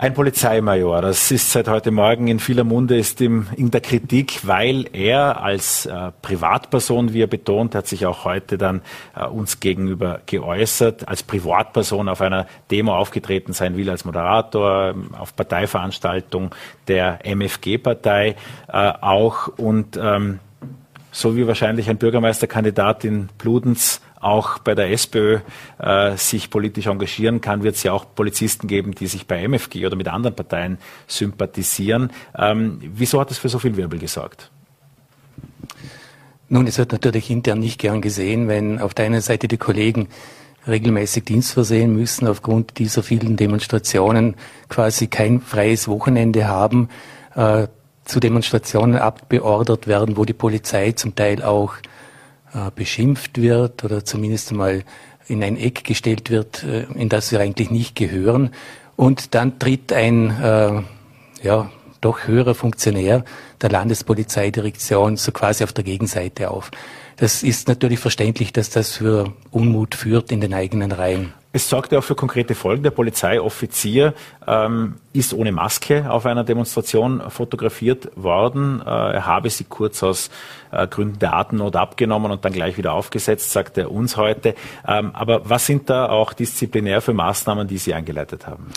Ein 0.00 0.14
Polizeimajor, 0.14 1.02
das 1.02 1.30
ist 1.30 1.52
seit 1.52 1.68
heute 1.68 1.90
Morgen 1.90 2.26
in 2.26 2.38
vieler 2.38 2.64
Munde, 2.64 2.96
ist 2.96 3.20
im, 3.20 3.48
in 3.54 3.70
der 3.70 3.82
Kritik, 3.82 4.46
weil 4.46 4.86
er 4.94 5.42
als 5.42 5.84
äh, 5.84 6.10
Privatperson, 6.22 7.12
wie 7.12 7.20
er 7.20 7.26
betont, 7.26 7.74
hat 7.74 7.86
sich 7.86 8.06
auch 8.06 8.24
heute 8.24 8.56
dann 8.56 8.80
äh, 9.14 9.26
uns 9.26 9.60
gegenüber 9.60 10.22
geäußert, 10.24 11.06
als 11.06 11.22
Privatperson 11.22 12.08
auf 12.08 12.22
einer 12.22 12.46
Demo 12.70 12.96
aufgetreten 12.96 13.52
sein 13.52 13.76
will, 13.76 13.90
als 13.90 14.06
Moderator, 14.06 14.94
auf 15.18 15.36
Parteiveranstaltung 15.36 16.54
der 16.88 17.18
MFG-Partei 17.22 18.36
äh, 18.68 18.92
auch 19.02 19.48
und 19.58 19.98
ähm, 20.02 20.38
so 21.12 21.36
wie 21.36 21.46
wahrscheinlich 21.46 21.90
ein 21.90 21.98
Bürgermeisterkandidat 21.98 23.04
in 23.04 23.28
Bludenz 23.36 24.00
auch 24.20 24.58
bei 24.58 24.74
der 24.74 24.90
SPÖ 24.92 25.38
äh, 25.78 26.16
sich 26.16 26.50
politisch 26.50 26.86
engagieren 26.86 27.40
kann, 27.40 27.62
wird 27.62 27.76
es 27.76 27.82
ja 27.82 27.92
auch 27.92 28.04
Polizisten 28.14 28.68
geben, 28.68 28.94
die 28.94 29.06
sich 29.06 29.26
bei 29.26 29.42
MFG 29.42 29.86
oder 29.86 29.96
mit 29.96 30.08
anderen 30.08 30.36
Parteien 30.36 30.78
sympathisieren. 31.06 32.12
Ähm, 32.38 32.80
wieso 32.94 33.20
hat 33.20 33.30
es 33.30 33.38
für 33.38 33.48
so 33.48 33.58
viel 33.58 33.76
Wirbel 33.76 33.98
gesorgt? 33.98 34.50
Nun, 36.48 36.66
es 36.66 36.78
wird 36.78 36.92
natürlich 36.92 37.30
intern 37.30 37.60
nicht 37.60 37.78
gern 37.78 38.00
gesehen, 38.00 38.48
wenn 38.48 38.80
auf 38.80 38.92
der 38.92 39.06
einen 39.06 39.20
Seite 39.20 39.48
die 39.48 39.56
Kollegen 39.56 40.08
regelmäßig 40.66 41.24
Dienst 41.24 41.52
versehen 41.52 41.94
müssen, 41.94 42.26
aufgrund 42.26 42.78
dieser 42.78 43.02
vielen 43.02 43.36
Demonstrationen 43.36 44.34
quasi 44.68 45.06
kein 45.06 45.40
freies 45.40 45.88
Wochenende 45.88 46.48
haben, 46.48 46.88
äh, 47.34 47.68
zu 48.04 48.20
Demonstrationen 48.20 48.96
abbeordert 48.96 49.86
werden, 49.86 50.16
wo 50.16 50.24
die 50.24 50.32
Polizei 50.32 50.92
zum 50.92 51.14
Teil 51.14 51.42
auch 51.42 51.74
äh, 52.54 52.70
beschimpft 52.74 53.40
wird 53.40 53.84
oder 53.84 54.04
zumindest 54.04 54.50
einmal 54.50 54.82
in 55.28 55.44
ein 55.44 55.56
Eck 55.56 55.84
gestellt 55.84 56.30
wird, 56.30 56.64
äh, 56.64 56.86
in 56.94 57.08
das 57.08 57.32
wir 57.32 57.40
eigentlich 57.40 57.70
nicht 57.70 57.94
gehören. 57.94 58.50
Und 58.96 59.34
dann 59.34 59.58
tritt 59.58 59.92
ein 59.92 60.30
äh, 60.40 60.82
ja, 61.42 61.70
doch 62.00 62.26
höherer 62.26 62.54
Funktionär 62.54 63.24
der 63.60 63.70
Landespolizeidirektion 63.70 65.16
so 65.16 65.32
quasi 65.32 65.64
auf 65.64 65.72
der 65.72 65.84
Gegenseite 65.84 66.50
auf. 66.50 66.70
Das 67.16 67.42
ist 67.42 67.68
natürlich 67.68 67.98
verständlich, 67.98 68.52
dass 68.52 68.70
das 68.70 68.92
für 68.96 69.32
Unmut 69.50 69.94
führt 69.94 70.32
in 70.32 70.40
den 70.40 70.54
eigenen 70.54 70.92
Reihen. 70.92 71.34
Es 71.52 71.68
sorgt 71.68 71.90
ja 71.90 71.98
auch 71.98 72.04
für 72.04 72.14
konkrete 72.14 72.54
Folgen. 72.54 72.84
Der 72.84 72.92
Polizeioffizier 72.92 74.14
ähm, 74.46 74.94
ist 75.12 75.34
ohne 75.34 75.50
Maske 75.50 76.08
auf 76.08 76.24
einer 76.24 76.44
Demonstration 76.44 77.22
fotografiert 77.28 78.08
worden. 78.14 78.80
Äh, 78.80 78.88
er 78.88 79.26
habe 79.26 79.50
sie 79.50 79.64
kurz 79.64 80.02
aus 80.04 80.30
äh, 80.70 80.86
Gründen 80.86 81.18
der 81.18 81.34
Atemnot 81.34 81.74
abgenommen 81.74 82.30
und 82.30 82.44
dann 82.44 82.52
gleich 82.52 82.78
wieder 82.78 82.92
aufgesetzt, 82.92 83.50
sagt 83.50 83.78
er 83.78 83.90
uns 83.90 84.16
heute. 84.16 84.54
Ähm, 84.86 85.10
aber 85.12 85.50
was 85.50 85.66
sind 85.66 85.90
da 85.90 86.08
auch 86.08 86.34
disziplinär 86.34 87.00
für 87.00 87.14
Maßnahmen, 87.14 87.66
die 87.66 87.78
Sie 87.78 87.94
eingeleitet 87.94 88.46
haben? 88.46 88.68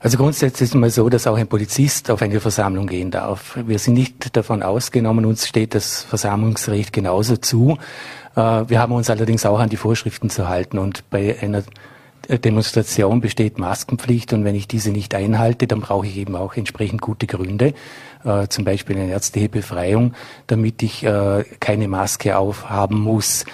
Also 0.00 0.16
grundsätzlich 0.16 0.62
ist 0.62 0.70
es 0.70 0.74
mal 0.74 0.90
so, 0.90 1.10
dass 1.10 1.26
auch 1.26 1.36
ein 1.36 1.46
Polizist 1.46 2.10
auf 2.10 2.22
eine 2.22 2.40
Versammlung 2.40 2.86
gehen 2.86 3.10
darf. 3.10 3.58
Wir 3.66 3.78
sind 3.78 3.94
nicht 3.94 4.34
davon 4.36 4.62
ausgenommen, 4.62 5.26
uns 5.26 5.46
steht 5.46 5.74
das 5.74 6.02
Versammlungsrecht 6.02 6.94
genauso 6.94 7.36
zu. 7.36 7.76
Äh, 8.34 8.40
wir 8.40 8.80
haben 8.80 8.92
uns 8.92 9.10
allerdings 9.10 9.44
auch 9.44 9.60
an 9.60 9.68
die 9.68 9.76
Vorschriften 9.76 10.30
zu 10.30 10.48
halten 10.48 10.78
und 10.78 11.08
bei 11.10 11.36
einer 11.42 11.62
Demonstration 12.28 13.20
besteht 13.20 13.58
Maskenpflicht 13.58 14.32
und 14.32 14.44
wenn 14.44 14.54
ich 14.54 14.68
diese 14.68 14.90
nicht 14.90 15.14
einhalte, 15.14 15.66
dann 15.66 15.80
brauche 15.80 16.06
ich 16.06 16.16
eben 16.16 16.36
auch 16.36 16.56
entsprechend 16.56 17.00
gute 17.00 17.26
Gründe, 17.26 17.74
äh, 18.24 18.48
zum 18.48 18.64
Beispiel 18.64 18.96
eine 18.96 19.10
ärztliche 19.10 19.48
Befreiung, 19.48 20.14
damit 20.46 20.82
ich 20.82 21.04
äh, 21.04 21.44
keine 21.60 21.88
Maske 21.88 22.36
aufhaben 22.36 23.00
muss. 23.00 23.44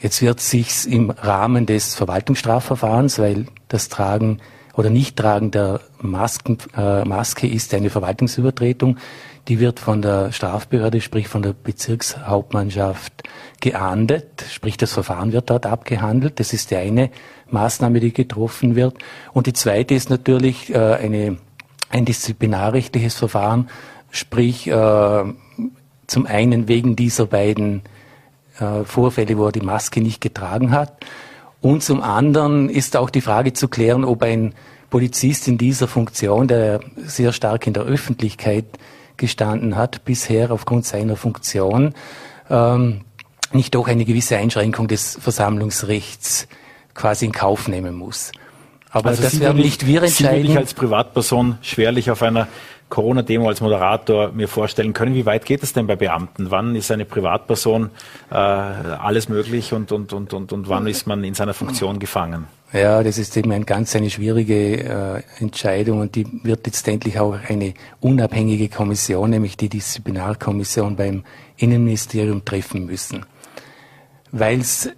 Jetzt 0.00 0.22
wird 0.22 0.40
sich's 0.40 0.84
im 0.84 1.10
Rahmen 1.10 1.66
des 1.66 1.94
Verwaltungsstrafverfahrens, 1.94 3.18
weil 3.18 3.46
das 3.68 3.88
Tragen 3.88 4.40
oder 4.74 4.90
Nichttragen 4.90 5.50
der 5.50 5.80
Masken, 6.00 6.58
äh, 6.76 7.04
Maske 7.04 7.46
ist 7.46 7.74
eine 7.74 7.90
Verwaltungsübertretung, 7.90 8.98
die 9.48 9.58
wird 9.58 9.80
von 9.80 10.02
der 10.02 10.32
Strafbehörde, 10.32 11.00
sprich 11.00 11.28
von 11.28 11.42
der 11.42 11.52
Bezirkshauptmannschaft 11.52 13.24
geahndet, 13.60 14.44
sprich 14.50 14.76
das 14.76 14.92
Verfahren 14.92 15.32
wird 15.32 15.50
dort 15.50 15.66
abgehandelt. 15.66 16.38
Das 16.38 16.52
ist 16.52 16.70
die 16.70 16.76
eine 16.76 17.10
Maßnahme, 17.52 18.00
die 18.00 18.12
getroffen 18.12 18.74
wird. 18.74 18.96
Und 19.32 19.46
die 19.46 19.52
zweite 19.52 19.94
ist 19.94 20.10
natürlich 20.10 20.72
äh, 20.74 20.78
eine, 20.78 21.36
ein 21.90 22.04
disziplinarrechtliches 22.04 23.14
Verfahren, 23.14 23.68
sprich 24.10 24.66
äh, 24.68 25.24
zum 26.06 26.26
einen 26.26 26.68
wegen 26.68 26.96
dieser 26.96 27.26
beiden 27.26 27.82
äh, 28.58 28.84
Vorfälle, 28.84 29.38
wo 29.38 29.46
er 29.46 29.52
die 29.52 29.60
Maske 29.60 30.00
nicht 30.00 30.20
getragen 30.20 30.72
hat. 30.72 31.04
Und 31.60 31.82
zum 31.82 32.02
anderen 32.02 32.68
ist 32.68 32.96
auch 32.96 33.10
die 33.10 33.20
Frage 33.20 33.52
zu 33.52 33.68
klären, 33.68 34.04
ob 34.04 34.22
ein 34.22 34.54
Polizist 34.90 35.48
in 35.48 35.56
dieser 35.56 35.88
Funktion, 35.88 36.48
der 36.48 36.80
sehr 36.96 37.32
stark 37.32 37.66
in 37.66 37.72
der 37.72 37.84
Öffentlichkeit 37.84 38.66
gestanden 39.16 39.76
hat, 39.76 40.04
bisher 40.04 40.50
aufgrund 40.50 40.84
seiner 40.84 41.16
Funktion, 41.16 41.94
ähm, 42.50 43.02
nicht 43.52 43.74
doch 43.74 43.88
eine 43.88 44.04
gewisse 44.04 44.36
Einschränkung 44.36 44.88
des 44.88 45.18
Versammlungsrechts 45.20 46.48
quasi 46.94 47.26
in 47.26 47.32
Kauf 47.32 47.68
nehmen 47.68 47.94
muss. 47.94 48.32
Aber 48.90 49.10
also 49.10 49.22
das 49.22 49.40
werden 49.40 49.56
nicht 49.56 49.86
wir 49.86 50.02
entscheiden. 50.02 50.34
Sie 50.34 50.42
würde 50.42 50.52
ich 50.52 50.58
als 50.58 50.74
Privatperson 50.74 51.58
schwerlich 51.62 52.10
auf 52.10 52.22
einer 52.22 52.48
Corona-Demo 52.90 53.48
als 53.48 53.62
Moderator 53.62 54.32
mir 54.32 54.48
vorstellen 54.48 54.92
können. 54.92 55.14
Wie 55.14 55.24
weit 55.24 55.46
geht 55.46 55.62
es 55.62 55.72
denn 55.72 55.86
bei 55.86 55.96
Beamten? 55.96 56.50
Wann 56.50 56.76
ist 56.76 56.92
eine 56.92 57.06
Privatperson 57.06 57.90
äh, 58.30 58.34
alles 58.34 59.30
möglich 59.30 59.72
und, 59.72 59.92
und, 59.92 60.12
und, 60.12 60.34
und, 60.34 60.52
und 60.52 60.68
wann 60.68 60.86
ist 60.86 61.06
man 61.06 61.24
in 61.24 61.32
seiner 61.32 61.54
Funktion 61.54 61.98
gefangen? 61.98 62.46
Ja, 62.74 63.02
das 63.02 63.16
ist 63.16 63.34
eben 63.38 63.50
ein 63.52 63.64
ganz 63.64 63.96
eine 63.96 64.10
schwierige 64.10 64.84
äh, 64.84 65.22
Entscheidung 65.40 66.00
und 66.00 66.14
die 66.14 66.26
wird 66.42 66.66
letztendlich 66.66 67.18
auch 67.18 67.38
eine 67.48 67.72
unabhängige 68.00 68.68
Kommission, 68.68 69.30
nämlich 69.30 69.56
die 69.56 69.70
Disziplinarkommission 69.70 70.96
beim 70.96 71.24
Innenministerium 71.56 72.44
treffen 72.44 72.84
müssen. 72.84 73.24
Weil 74.32 74.60
es 74.60 74.90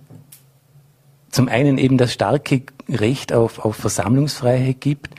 zum 1.35 1.49
einen 1.49 1.79
eben 1.79 1.99
das 1.99 2.13
starke 2.13 2.63
Recht 2.89 3.33
auf, 3.33 3.65
auf 3.65 3.77
Versammlungsfreiheit 3.77 4.81
gibt 4.81 5.11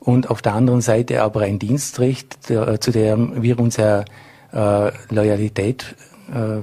und 0.00 0.30
auf 0.30 0.40
der 0.40 0.54
anderen 0.54 0.80
Seite 0.80 1.22
aber 1.22 1.42
ein 1.42 1.58
Dienstrecht, 1.58 2.48
der, 2.48 2.80
zu 2.80 2.90
dem 2.90 3.42
wir 3.42 3.58
uns 3.58 3.76
ja 3.76 4.04
äh, 4.52 4.92
Loyalität 5.10 5.94
äh, 6.32 6.62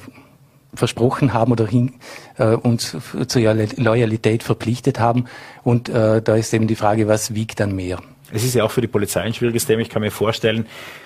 versprochen 0.74 1.34
haben 1.34 1.52
oder 1.52 1.68
hin, 1.68 1.94
äh, 2.38 2.56
uns 2.56 2.98
zur 3.28 3.41
Loyalität 3.78 4.41
verpflichtet 4.41 5.00
haben. 5.00 5.26
Und 5.63 5.88
äh, 5.88 6.22
da 6.22 6.36
ist 6.36 6.54
eben 6.54 6.68
die 6.68 6.76
Frage, 6.76 7.08
was 7.08 7.36
wiegt 7.36 7.60
dann 7.60 7.76
mehr? 7.76 8.00
Es 8.36 8.43
ist 8.43 8.54
ja 8.54 8.65
auch 8.65 8.71
für 8.71 8.82
die 8.82 8.88
Polizei 8.88 9.21
ein 9.21 9.34
schwieriges 9.34 9.65
Thema. 9.65 9.82
Ich 9.82 9.88
kann 9.88 10.02
mir 10.02 10.12
vorstellen, 10.12 10.65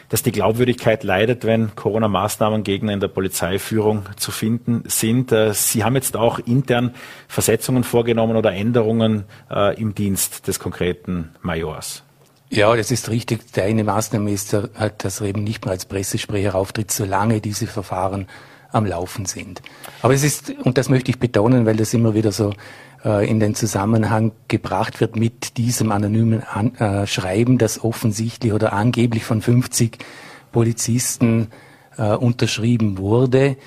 dass 0.10 0.24
die 0.24 0.32
Glaubwürdigkeit 0.32 1.04
leidet, 1.04 1.46
wenn 1.46 1.76
Corona-Maßnahmen 1.76 2.64
Gegner 2.64 2.92
in 2.92 3.00
der 3.00 3.08
Polizeiführung 3.08 4.08
zu 4.18 4.32
finden 4.32 4.82
sind. 4.88 5.32
Äh, 5.32 5.54
Sie 5.54 5.84
haben 5.84 5.94
jetzt 5.94 6.18
auch 6.18 6.40
intern 6.40 6.96
Versetzungen 7.28 7.84
vorgenommen 7.84 8.36
oder 8.36 8.52
Änderungen 8.52 9.26
äh, 9.52 9.80
im 9.80 9.94
Dienst 9.94 10.48
des 10.48 10.58
konkreten 10.58 11.30
Majors. 11.44 12.02
Ja, 12.50 12.76
das 12.76 12.90
ist 12.90 13.12
richtig. 13.12 13.54
Die 13.54 13.62
eine 13.62 13.84
Maßnahme 13.84 14.32
ist, 14.32 14.54
halt, 14.54 15.04
dass 15.04 15.22
er 15.22 15.28
eben 15.28 15.44
nicht 15.44 15.66
mehr 15.66 15.74
als 15.74 15.86
Pressesprecher 15.86 16.56
auftritt, 16.56 16.90
solange 16.90 17.42
diese 17.42 17.68
Verfahren 17.68 18.26
am 18.72 18.88
Laufen 18.88 19.26
sind. 19.26 19.62
Aber 20.02 20.16
es 20.16 20.24
ist, 20.24 20.52
und 20.64 20.80
das 20.80 20.90
möchte 20.90 21.12
ich 21.12 21.20
betonen, 21.20 21.68
weil 21.68 21.76
das 21.76 21.94
immer 21.94 22.16
wieder 22.16 22.32
so 22.32 22.50
äh, 22.50 22.54
in 23.04 23.40
den 23.40 23.56
Zusammenhang 23.56 24.34
gebracht 24.50 25.00
wird 25.00 25.16
mit 25.16 25.58
diesem 25.58 25.94
anonymen 25.94 26.44
An 26.44 26.76
äh, 26.76 27.08
Schreiben, 27.08 27.58
das 27.58 27.82
offensichtlich 27.82 28.52
oder 28.52 28.74
angeblich 28.74 29.24
von 29.24 29.42
50 29.42 29.98
Polizisten 30.52 31.48
äh, 31.98 32.16
unterschrieben 32.16 32.98
wurde. 32.98 33.58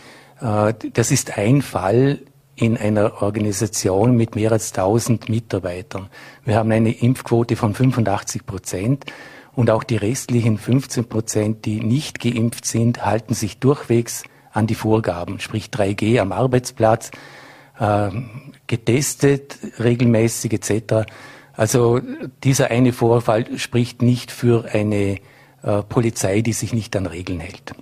Äh, 0.41 0.75
das 0.93 1.11
ist 1.11 1.39
ein 1.39 1.63
Fall 1.63 2.19
in 2.57 2.77
einer 2.77 3.23
Organisation 3.23 4.17
mit 4.17 4.35
mehr 4.35 4.53
als 4.53 4.73
1000 4.73 5.29
Mitarbeitern. 5.29 6.09
Wir 6.45 6.57
haben 6.57 6.71
eine 6.71 6.93
Impfquote 6.93 7.57
von 7.57 7.75
85 7.75 8.45
Prozent 8.45 9.07
und 9.55 9.71
auch 9.71 9.85
die 9.85 9.97
restlichen 9.97 10.59
15 10.59 11.07
Prozent, 11.07 11.65
die 11.65 11.81
nicht 11.81 12.21
geimpft 12.21 12.65
sind, 12.65 13.05
halten 13.05 13.35
sich 13.35 13.59
durchwegs 13.59 14.25
an 14.53 14.67
die 14.67 14.75
Vorgaben, 14.75 15.41
sprich 15.41 15.67
3G 15.67 16.21
am 16.21 16.33
Arbeitsplatz, 16.33 17.11
äh, 17.79 18.11
getestet 18.73 19.59
regelmäßig 19.79 20.55
etc. 20.55 21.05
Also 21.53 22.01
dieser 22.43 22.71
eine 22.71 22.95
Vorfall 22.95 23.59
spricht 23.59 24.01
nicht 24.01 24.31
für 24.31 24.65
eine 24.73 25.19
äh, 25.63 25.83
Polizei, 25.87 26.41
die 26.41 26.55
sich 26.55 26.73
nicht 26.73 26.97
an 26.97 27.05
Regeln 27.05 27.39
hält. 27.41 27.75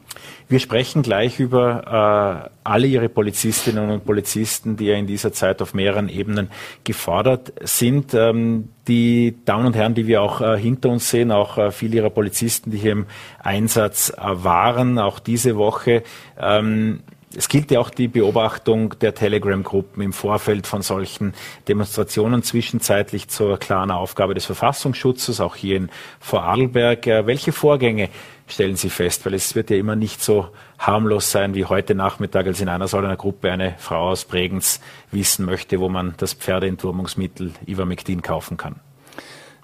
Wir 0.48 0.58
sprechen 0.58 1.02
gleich 1.02 1.38
über 1.38 2.42
äh, 2.44 2.50
alle 2.64 2.88
Ihre 2.88 3.08
Polizistinnen 3.08 3.88
und 3.88 4.04
Polizisten, 4.04 4.76
die 4.76 4.86
ja 4.86 4.96
in 4.96 5.06
dieser 5.06 5.32
Zeit 5.32 5.62
auf 5.62 5.74
mehreren 5.74 6.08
Ebenen 6.08 6.50
gefordert 6.82 7.52
sind. 7.62 8.12
Ähm, 8.12 8.70
die 8.88 9.36
Damen 9.44 9.66
und 9.66 9.76
Herren, 9.76 9.94
die 9.94 10.08
wir 10.08 10.22
auch 10.22 10.40
äh, 10.40 10.58
hinter 10.58 10.88
uns 10.88 11.08
sehen, 11.08 11.30
auch 11.30 11.56
äh, 11.56 11.70
viele 11.70 11.98
Ihrer 11.98 12.10
Polizisten, 12.10 12.72
die 12.72 12.78
hier 12.78 12.92
im 12.92 13.06
Einsatz 13.38 14.10
äh, 14.10 14.16
waren, 14.18 14.98
auch 14.98 15.20
diese 15.20 15.56
Woche. 15.56 16.02
Ähm, 16.36 17.04
es 17.34 17.48
gilt 17.48 17.70
ja 17.70 17.78
auch 17.78 17.90
die 17.90 18.08
Beobachtung 18.08 18.98
der 18.98 19.14
Telegram-Gruppen 19.14 20.02
im 20.02 20.12
Vorfeld 20.12 20.66
von 20.66 20.82
solchen 20.82 21.34
Demonstrationen 21.68 22.42
zwischenzeitlich 22.42 23.28
zur 23.28 23.58
klaren 23.58 23.92
Aufgabe 23.92 24.34
des 24.34 24.46
Verfassungsschutzes, 24.46 25.40
auch 25.40 25.54
hier 25.54 25.76
in 25.76 25.90
Vorarlberg. 26.18 27.06
Äh, 27.06 27.26
welche 27.26 27.52
Vorgänge 27.52 28.08
stellen 28.48 28.74
Sie 28.74 28.90
fest? 28.90 29.24
Weil 29.26 29.34
es 29.34 29.54
wird 29.54 29.70
ja 29.70 29.76
immer 29.76 29.94
nicht 29.94 30.22
so 30.22 30.48
harmlos 30.78 31.30
sein 31.30 31.54
wie 31.54 31.66
heute 31.66 31.94
Nachmittag, 31.94 32.46
als 32.46 32.60
in 32.60 32.68
einer 32.68 32.88
so 32.88 32.96
einer 32.96 33.16
Gruppe 33.16 33.52
eine 33.52 33.74
Frau 33.78 34.08
aus 34.10 34.24
Bregenz 34.24 34.80
wissen 35.12 35.44
möchte, 35.44 35.78
wo 35.78 35.88
man 35.88 36.14
das 36.16 36.34
Pferdeentwurmungsmittel 36.34 37.52
Ivermectin 37.66 38.22
kaufen 38.22 38.56
kann. 38.56 38.80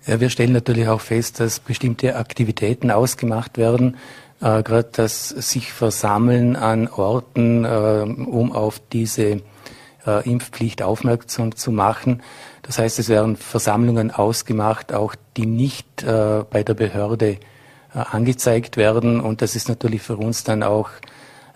Ja, 0.07 0.21
wir 0.21 0.31
stellen 0.31 0.53
natürlich 0.53 0.87
auch 0.87 1.01
fest, 1.01 1.41
dass 1.41 1.59
bestimmte 1.59 2.15
Aktivitäten 2.15 2.93
ausgemacht 2.93 3.59
werden, 3.59 3.97
äh, 4.41 4.63
gerade 4.63 4.89
das 4.93 5.29
sich 5.29 5.73
versammeln 5.73 6.57
an 6.57 6.89
Orten, 6.89 7.65
äh, 7.65 7.69
um 7.69 8.53
auf 8.53 8.81
diese 8.93 9.43
äh, 10.07 10.29
Impfpflicht 10.29 10.83
aufmerksam 10.83 11.55
zu 11.55 11.71
machen. 11.71 12.23
Das 12.63 12.79
heißt, 12.79 12.99
es 12.99 13.09
werden 13.09 13.37
Versammlungen 13.37 14.11
ausgemacht, 14.11 14.93
auch 14.93 15.15
die 15.37 15.47
nicht 15.47 16.03
äh, 16.03 16.45
bei 16.49 16.63
der 16.63 16.75
Behörde 16.75 17.29
äh, 17.29 17.39
angezeigt 17.93 18.77
werden. 18.77 19.21
Und 19.21 19.43
das 19.43 19.57
ist 19.57 19.69
natürlich 19.69 20.03
für 20.03 20.17
uns 20.17 20.45
dann 20.45 20.63
auch 20.63 20.91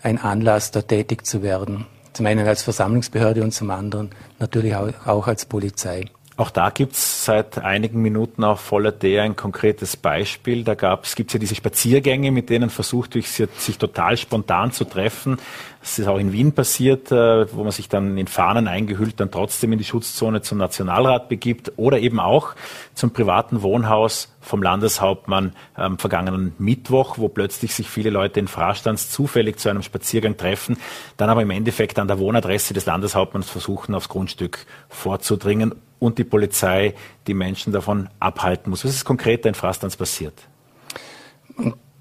ein 0.02 0.18
Anlass, 0.18 0.70
da 0.70 0.82
tätig 0.82 1.26
zu 1.26 1.42
werden. 1.42 1.86
Zum 2.12 2.26
einen 2.26 2.46
als 2.46 2.62
Versammlungsbehörde 2.62 3.42
und 3.42 3.52
zum 3.52 3.70
anderen 3.70 4.10
natürlich 4.38 4.74
auch, 4.74 4.88
auch 5.06 5.26
als 5.26 5.44
Polizei. 5.44 6.06
Auch 6.40 6.48
da 6.48 6.70
gibt 6.70 6.94
es 6.94 7.26
seit 7.26 7.58
einigen 7.58 8.00
Minuten 8.00 8.44
auf 8.44 8.60
Voller 8.60 8.92
D 8.92 9.20
ein 9.20 9.36
konkretes 9.36 9.94
Beispiel. 9.98 10.64
Da 10.64 10.72
gibt 10.74 11.28
es 11.28 11.34
ja 11.34 11.38
diese 11.38 11.54
Spaziergänge, 11.54 12.30
mit 12.30 12.48
denen 12.48 12.70
versucht 12.70 13.14
wird, 13.14 13.60
sich 13.60 13.76
total 13.76 14.16
spontan 14.16 14.72
zu 14.72 14.86
treffen. 14.86 15.36
Das 15.82 15.98
ist 15.98 16.06
auch 16.06 16.16
in 16.16 16.32
Wien 16.32 16.52
passiert, 16.52 17.12
äh, 17.12 17.54
wo 17.54 17.62
man 17.62 17.72
sich 17.72 17.90
dann 17.90 18.16
in 18.16 18.26
Fahnen 18.26 18.68
eingehüllt 18.68 19.20
dann 19.20 19.30
trotzdem 19.30 19.72
in 19.74 19.78
die 19.78 19.84
Schutzzone 19.84 20.40
zum 20.40 20.56
Nationalrat 20.56 21.28
begibt 21.28 21.72
oder 21.76 21.98
eben 21.98 22.18
auch 22.18 22.54
zum 22.94 23.10
privaten 23.10 23.60
Wohnhaus 23.60 24.34
vom 24.40 24.62
Landeshauptmann 24.62 25.52
am 25.74 25.98
vergangenen 25.98 26.54
Mittwoch, 26.56 27.18
wo 27.18 27.28
plötzlich 27.28 27.74
sich 27.74 27.90
viele 27.90 28.08
Leute 28.08 28.40
in 28.40 28.48
Frastands 28.48 29.10
zufällig 29.10 29.58
zu 29.58 29.68
einem 29.68 29.82
Spaziergang 29.82 30.38
treffen, 30.38 30.78
dann 31.18 31.28
aber 31.28 31.42
im 31.42 31.50
Endeffekt 31.50 31.98
an 31.98 32.08
der 32.08 32.18
Wohnadresse 32.18 32.72
des 32.72 32.86
Landeshauptmanns 32.86 33.50
versuchen, 33.50 33.94
aufs 33.94 34.08
Grundstück 34.08 34.64
vorzudringen 34.88 35.74
und 36.00 36.18
die 36.18 36.24
Polizei 36.24 36.94
die 37.28 37.34
Menschen 37.34 37.72
davon 37.72 38.08
abhalten 38.18 38.70
muss. 38.70 38.84
Was 38.84 38.92
ist 38.92 39.04
konkret 39.04 39.46
in 39.46 39.54
Frastanz 39.54 39.96
passiert? 39.96 40.34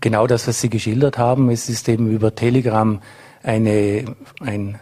Genau 0.02 0.26
das, 0.26 0.48
was 0.48 0.62
Sie 0.62 0.70
geschildert 0.70 1.20
haben. 1.20 1.52
Es 1.52 1.70
ist 1.70 1.88
eben 1.90 2.10
über 2.10 2.34
Telegram 2.34 3.02
eine, 3.44 4.16
ein 4.40 4.80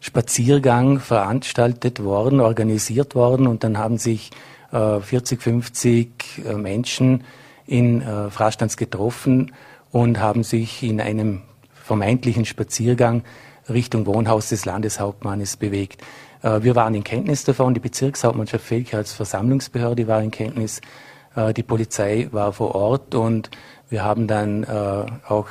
Spaziergang 0.00 1.00
veranstaltet 1.00 2.02
worden, 2.02 2.40
organisiert 2.40 3.14
worden 3.14 3.46
und 3.46 3.64
dann 3.64 3.76
haben 3.76 3.98
sich 3.98 4.30
äh, 4.70 5.00
40, 5.00 5.42
50 5.42 6.42
äh, 6.46 6.54
Menschen 6.54 7.24
in 7.66 8.02
äh, 8.02 8.30
Frastanz 8.30 8.76
getroffen 8.76 9.52
und 9.90 10.20
haben 10.20 10.44
sich 10.44 10.82
in 10.82 11.00
einem 11.00 11.42
vermeintlichen 11.72 12.44
Spaziergang 12.44 13.24
Richtung 13.68 14.06
Wohnhaus 14.06 14.50
des 14.50 14.64
Landeshauptmannes 14.64 15.56
bewegt. 15.56 16.02
Äh, 16.44 16.62
wir 16.62 16.76
waren 16.76 16.94
in 16.94 17.02
Kenntnis 17.02 17.44
davon, 17.44 17.74
die 17.74 17.80
Bezirkshauptmannschaft 17.80 18.64
Felk 18.64 18.94
als 18.94 19.12
Versammlungsbehörde 19.14 20.06
war 20.06 20.22
in 20.22 20.30
Kenntnis, 20.30 20.80
äh, 21.34 21.52
die 21.54 21.62
Polizei 21.62 22.28
war 22.30 22.52
vor 22.52 22.74
Ort 22.74 23.14
und 23.14 23.50
wir 23.88 24.04
haben 24.04 24.28
dann 24.28 24.64
äh, 24.64 25.06
auch 25.26 25.48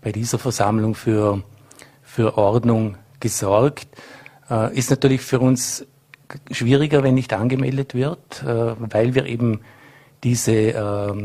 bei 0.00 0.12
dieser 0.12 0.38
Versammlung 0.38 0.94
für, 0.94 1.42
für 2.02 2.36
Ordnung 2.36 2.96
gesorgt. 3.20 3.86
Ist 4.72 4.90
natürlich 4.90 5.22
für 5.22 5.38
uns 5.38 5.86
schwieriger, 6.50 7.02
wenn 7.02 7.14
nicht 7.14 7.32
angemeldet 7.32 7.94
wird, 7.94 8.44
weil 8.44 9.14
wir 9.14 9.24
eben 9.24 9.60
diese 10.24 11.24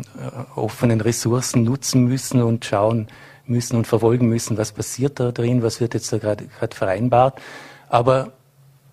offenen 0.55 1.01
Ressourcen 1.01 1.63
nutzen 1.63 2.05
müssen 2.05 2.41
und 2.43 2.63
schauen 2.63 3.07
müssen 3.47 3.75
und 3.77 3.87
verfolgen 3.87 4.29
müssen, 4.29 4.57
was 4.57 4.71
passiert 4.71 5.19
da 5.19 5.31
drin, 5.31 5.63
was 5.63 5.81
wird 5.81 5.95
jetzt 5.95 6.13
da 6.13 6.19
gerade 6.19 6.45
vereinbart. 6.71 7.41
Aber 7.89 8.36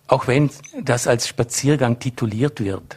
auch 0.06 0.26
wenn 0.26 0.50
das 0.82 1.06
als 1.06 1.28
Spaziergang 1.28 1.98
tituliert 1.98 2.62
wird, 2.62 2.96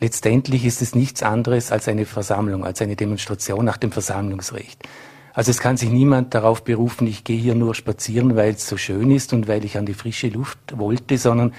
letztendlich 0.00 0.64
ist 0.64 0.82
es 0.82 0.94
nichts 0.94 1.22
anderes 1.22 1.72
als 1.72 1.88
eine 1.88 2.06
Versammlung, 2.06 2.64
als 2.64 2.82
eine 2.82 2.96
Demonstration 2.96 3.64
nach 3.64 3.76
dem 3.76 3.92
Versammlungsrecht. 3.92 4.82
Also 5.32 5.50
es 5.50 5.58
kann 5.58 5.76
sich 5.76 5.90
niemand 5.90 6.32
darauf 6.34 6.62
berufen, 6.62 7.06
ich 7.08 7.24
gehe 7.24 7.38
hier 7.38 7.56
nur 7.56 7.74
spazieren, 7.74 8.36
weil 8.36 8.52
es 8.52 8.68
so 8.68 8.76
schön 8.76 9.10
ist 9.10 9.32
und 9.32 9.48
weil 9.48 9.64
ich 9.64 9.76
an 9.76 9.86
die 9.86 9.94
frische 9.94 10.28
Luft 10.28 10.58
wollte, 10.78 11.18
sondern 11.18 11.52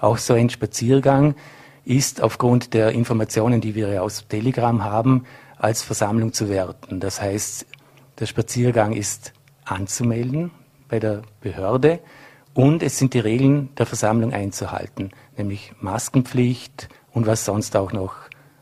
auch 0.00 0.18
so 0.18 0.34
ein 0.34 0.50
Spaziergang 0.50 1.34
ist 1.84 2.20
aufgrund 2.20 2.74
der 2.74 2.92
Informationen, 2.92 3.60
die 3.60 3.74
wir 3.74 4.02
aus 4.02 4.26
Telegram 4.28 4.84
haben, 4.84 5.24
als 5.56 5.82
Versammlung 5.82 6.32
zu 6.32 6.48
werten. 6.48 7.00
Das 7.00 7.22
heißt, 7.22 7.66
der 8.18 8.26
Spaziergang 8.26 8.92
ist 8.92 9.32
anzumelden 9.64 10.50
bei 10.88 10.98
der 10.98 11.22
Behörde 11.40 12.00
und 12.54 12.82
es 12.82 12.98
sind 12.98 13.14
die 13.14 13.20
Regeln 13.20 13.70
der 13.76 13.86
Versammlung 13.86 14.32
einzuhalten, 14.32 15.10
nämlich 15.36 15.72
Maskenpflicht 15.80 16.88
und 17.12 17.26
was 17.26 17.44
sonst 17.44 17.76
auch 17.76 17.92
noch 17.92 18.14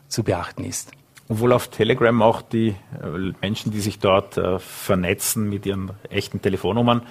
zu 0.07 0.23
beachten 0.23 0.63
ist. 0.63 0.91
Obwohl 1.31 1.53
auf 1.53 1.69
Telegram 1.69 2.21
auch 2.21 2.41
die 2.41 2.75
äh, 3.01 3.33
Menschen, 3.41 3.71
die 3.71 3.79
sich 3.79 3.99
dort 3.99 4.37
äh, 4.37 4.59
vernetzen 4.59 5.47
mit 5.49 5.65
ihren 5.65 5.91
echten 6.09 6.41
Telefonnummern, 6.41 7.03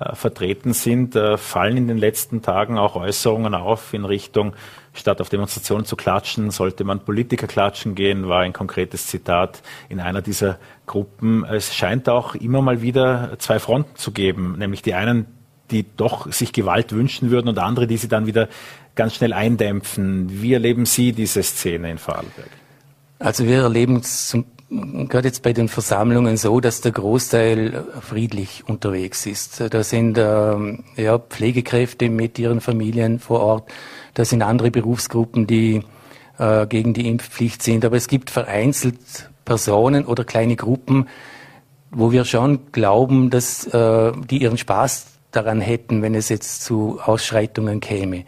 äh, 0.00 0.16
vertreten 0.16 0.72
sind, 0.72 1.16
fallen 1.36 1.76
in 1.76 1.86
den 1.86 1.98
letzten 1.98 2.42
Tagen 2.42 2.76
auch 2.76 2.96
Äußerungen 2.96 3.54
auf 3.54 3.94
in 3.94 4.04
Richtung, 4.04 4.54
statt 4.94 5.20
auf 5.20 5.28
Demonstrationen 5.28 5.84
zu 5.84 5.94
klatschen, 5.94 6.50
sollte 6.50 6.82
man 6.82 7.04
Politiker 7.04 7.46
klatschen 7.46 7.94
gehen, 7.94 8.28
war 8.28 8.40
ein 8.40 8.52
konkretes 8.52 9.06
Zitat 9.06 9.62
in 9.88 10.00
einer 10.00 10.22
dieser 10.22 10.58
Gruppen. 10.86 11.44
Es 11.44 11.72
scheint 11.72 12.08
auch 12.08 12.34
immer 12.34 12.62
mal 12.62 12.82
wieder 12.82 13.38
zwei 13.38 13.60
Fronten 13.60 13.94
zu 13.94 14.10
geben, 14.10 14.56
nämlich 14.58 14.82
die 14.82 14.94
einen, 14.94 15.37
die 15.70 15.84
doch 15.96 16.32
sich 16.32 16.52
Gewalt 16.52 16.92
wünschen 16.92 17.30
würden 17.30 17.48
und 17.48 17.58
andere, 17.58 17.86
die 17.86 17.96
sie 17.96 18.08
dann 18.08 18.26
wieder 18.26 18.48
ganz 18.94 19.14
schnell 19.14 19.32
eindämpfen. 19.32 20.42
Wie 20.42 20.52
erleben 20.52 20.86
Sie 20.86 21.12
diese 21.12 21.42
Szene 21.42 21.90
in 21.90 21.98
Vorarlberg? 21.98 22.50
Also 23.18 23.44
wir 23.44 23.62
erleben 23.62 23.96
es 23.96 24.36
gerade 24.70 25.28
jetzt 25.28 25.42
bei 25.42 25.52
den 25.52 25.68
Versammlungen 25.68 26.36
so, 26.36 26.60
dass 26.60 26.80
der 26.80 26.92
Großteil 26.92 27.84
friedlich 28.00 28.64
unterwegs 28.66 29.24
ist. 29.26 29.62
Da 29.70 29.82
sind 29.82 30.18
ähm, 30.18 30.84
ja, 30.96 31.18
Pflegekräfte 31.18 32.10
mit 32.10 32.38
ihren 32.38 32.60
Familien 32.60 33.18
vor 33.18 33.40
Ort, 33.40 33.70
da 34.14 34.24
sind 34.24 34.42
andere 34.42 34.70
Berufsgruppen, 34.70 35.46
die 35.46 35.82
äh, 36.38 36.66
gegen 36.66 36.92
die 36.92 37.08
Impfpflicht 37.08 37.62
sind. 37.62 37.84
Aber 37.84 37.96
es 37.96 38.08
gibt 38.08 38.30
vereinzelt 38.30 39.30
Personen 39.44 40.04
oder 40.04 40.24
kleine 40.24 40.56
Gruppen, 40.56 41.08
wo 41.90 42.12
wir 42.12 42.24
schon 42.26 42.70
glauben, 42.72 43.30
dass 43.30 43.66
äh, 43.68 44.12
die 44.28 44.42
ihren 44.42 44.58
Spaß 44.58 45.17
daran 45.30 45.60
hätten, 45.60 46.02
wenn 46.02 46.14
es 46.14 46.28
jetzt 46.28 46.64
zu 46.64 46.98
Ausschreitungen 47.04 47.80
käme. 47.80 48.24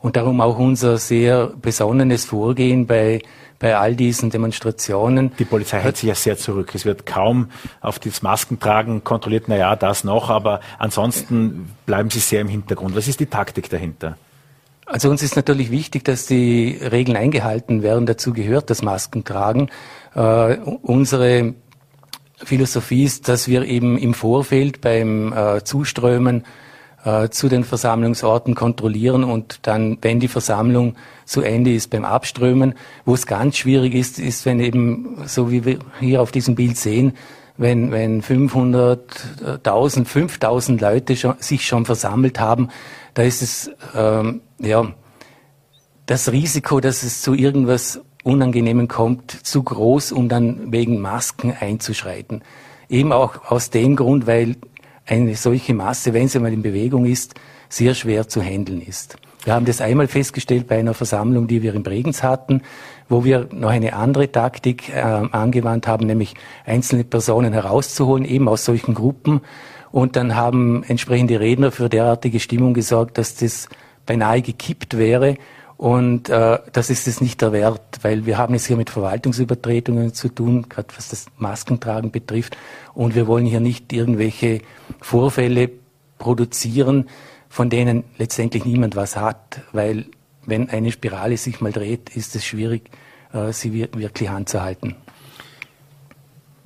Und 0.00 0.16
darum 0.16 0.40
auch 0.40 0.58
unser 0.58 0.96
sehr 0.96 1.48
besonnenes 1.48 2.24
Vorgehen 2.24 2.86
bei, 2.86 3.20
bei 3.58 3.76
all 3.76 3.94
diesen 3.94 4.30
Demonstrationen. 4.30 5.32
Die 5.38 5.44
Polizei 5.44 5.80
hält 5.80 5.98
sich 5.98 6.08
ja 6.08 6.14
sehr 6.14 6.38
zurück. 6.38 6.74
Es 6.74 6.86
wird 6.86 7.04
kaum 7.04 7.50
auf 7.82 7.98
das 7.98 8.22
Maskentragen 8.22 9.04
kontrolliert. 9.04 9.44
Na 9.48 9.56
ja, 9.56 9.76
das 9.76 10.02
noch, 10.02 10.30
aber 10.30 10.60
ansonsten 10.78 11.70
bleiben 11.84 12.08
sie 12.08 12.20
sehr 12.20 12.40
im 12.40 12.48
Hintergrund. 12.48 12.96
Was 12.96 13.08
ist 13.08 13.20
die 13.20 13.26
Taktik 13.26 13.68
dahinter? 13.68 14.16
Also 14.86 15.08
uns 15.10 15.22
ist 15.22 15.36
natürlich 15.36 15.70
wichtig, 15.70 16.04
dass 16.04 16.26
die 16.26 16.78
Regeln 16.80 17.16
eingehalten 17.16 17.82
werden. 17.82 18.06
Dazu 18.06 18.32
gehört 18.32 18.70
das 18.70 18.82
Maskentragen. 18.82 19.70
Äh, 20.14 20.56
unsere 20.82 21.54
Philosophie 22.44 23.04
ist, 23.04 23.28
dass 23.28 23.48
wir 23.48 23.64
eben 23.64 23.98
im 23.98 24.14
Vorfeld 24.14 24.80
beim 24.80 25.32
äh, 25.32 25.62
Zuströmen 25.62 26.44
äh, 27.04 27.28
zu 27.28 27.48
den 27.48 27.64
Versammlungsorten 27.64 28.54
kontrollieren 28.54 29.24
und 29.24 29.60
dann, 29.62 29.98
wenn 30.02 30.20
die 30.20 30.28
Versammlung 30.28 30.96
zu 31.24 31.42
Ende 31.42 31.72
ist, 31.72 31.90
beim 31.90 32.04
Abströmen. 32.04 32.74
Wo 33.04 33.14
es 33.14 33.26
ganz 33.26 33.56
schwierig 33.56 33.94
ist, 33.94 34.18
ist, 34.18 34.46
wenn 34.46 34.60
eben, 34.60 35.22
so 35.26 35.50
wie 35.50 35.64
wir 35.64 35.78
hier 35.98 36.22
auf 36.22 36.32
diesem 36.32 36.54
Bild 36.54 36.76
sehen, 36.76 37.14
wenn, 37.56 37.90
wenn 37.90 38.22
500.000, 38.22 40.04
5000 40.04 40.80
Leute 40.80 41.16
schon, 41.16 41.34
sich 41.40 41.66
schon 41.66 41.84
versammelt 41.84 42.40
haben, 42.40 42.68
da 43.14 43.22
ist 43.22 43.42
es, 43.42 43.70
ähm, 43.94 44.40
ja, 44.58 44.94
das 46.06 46.32
Risiko, 46.32 46.80
dass 46.80 47.02
es 47.02 47.22
zu 47.22 47.34
irgendwas 47.34 48.00
Unangenehmen 48.22 48.88
kommt, 48.88 49.30
zu 49.30 49.62
groß, 49.62 50.12
um 50.12 50.28
dann 50.28 50.72
wegen 50.72 51.00
Masken 51.00 51.54
einzuschreiten. 51.58 52.42
Eben 52.88 53.12
auch 53.12 53.50
aus 53.50 53.70
dem 53.70 53.96
Grund, 53.96 54.26
weil 54.26 54.56
eine 55.06 55.34
solche 55.36 55.74
Masse, 55.74 56.12
wenn 56.12 56.28
sie 56.28 56.38
mal 56.38 56.52
in 56.52 56.62
Bewegung 56.62 57.06
ist, 57.06 57.34
sehr 57.68 57.94
schwer 57.94 58.28
zu 58.28 58.42
handeln 58.42 58.82
ist. 58.82 59.16
Wir 59.44 59.54
haben 59.54 59.64
das 59.64 59.80
einmal 59.80 60.06
festgestellt 60.06 60.66
bei 60.66 60.78
einer 60.78 60.92
Versammlung, 60.92 61.46
die 61.46 61.62
wir 61.62 61.74
in 61.74 61.82
Bregenz 61.82 62.22
hatten, 62.22 62.62
wo 63.08 63.24
wir 63.24 63.48
noch 63.52 63.70
eine 63.70 63.94
andere 63.94 64.30
Taktik 64.30 64.90
äh, 64.90 65.00
angewandt 65.00 65.86
haben, 65.86 66.06
nämlich 66.06 66.34
einzelne 66.66 67.04
Personen 67.04 67.52
herauszuholen, 67.54 68.26
eben 68.26 68.48
aus 68.48 68.66
solchen 68.66 68.94
Gruppen. 68.94 69.40
Und 69.92 70.16
dann 70.16 70.36
haben 70.36 70.84
entsprechende 70.84 71.40
Redner 71.40 71.72
für 71.72 71.88
derartige 71.88 72.38
Stimmung 72.38 72.74
gesorgt, 72.74 73.16
dass 73.18 73.34
das 73.34 73.68
beinahe 74.04 74.42
gekippt 74.42 74.98
wäre 74.98 75.36
und 75.80 76.28
äh, 76.28 76.58
das 76.74 76.90
ist 76.90 77.08
es 77.08 77.22
nicht 77.22 77.40
der 77.40 77.52
Wert, 77.52 78.00
weil 78.02 78.26
wir 78.26 78.36
haben 78.36 78.52
es 78.52 78.66
hier 78.66 78.76
mit 78.76 78.90
Verwaltungsübertretungen 78.90 80.12
zu 80.12 80.28
tun, 80.28 80.68
gerade 80.68 80.88
was 80.94 81.08
das 81.08 81.24
Maskentragen 81.38 82.10
betrifft. 82.10 82.54
Und 82.92 83.14
wir 83.14 83.26
wollen 83.26 83.46
hier 83.46 83.60
nicht 83.60 83.90
irgendwelche 83.90 84.60
Vorfälle 85.00 85.70
produzieren, 86.18 87.08
von 87.48 87.70
denen 87.70 88.04
letztendlich 88.18 88.66
niemand 88.66 88.94
was 88.94 89.16
hat, 89.16 89.62
weil 89.72 90.04
wenn 90.44 90.68
eine 90.68 90.92
Spirale 90.92 91.38
sich 91.38 91.62
mal 91.62 91.72
dreht, 91.72 92.14
ist 92.14 92.36
es 92.36 92.44
schwierig, 92.44 92.90
äh, 93.32 93.50
sie 93.50 93.72
wirklich 93.72 94.28
anzuhalten. 94.28 94.96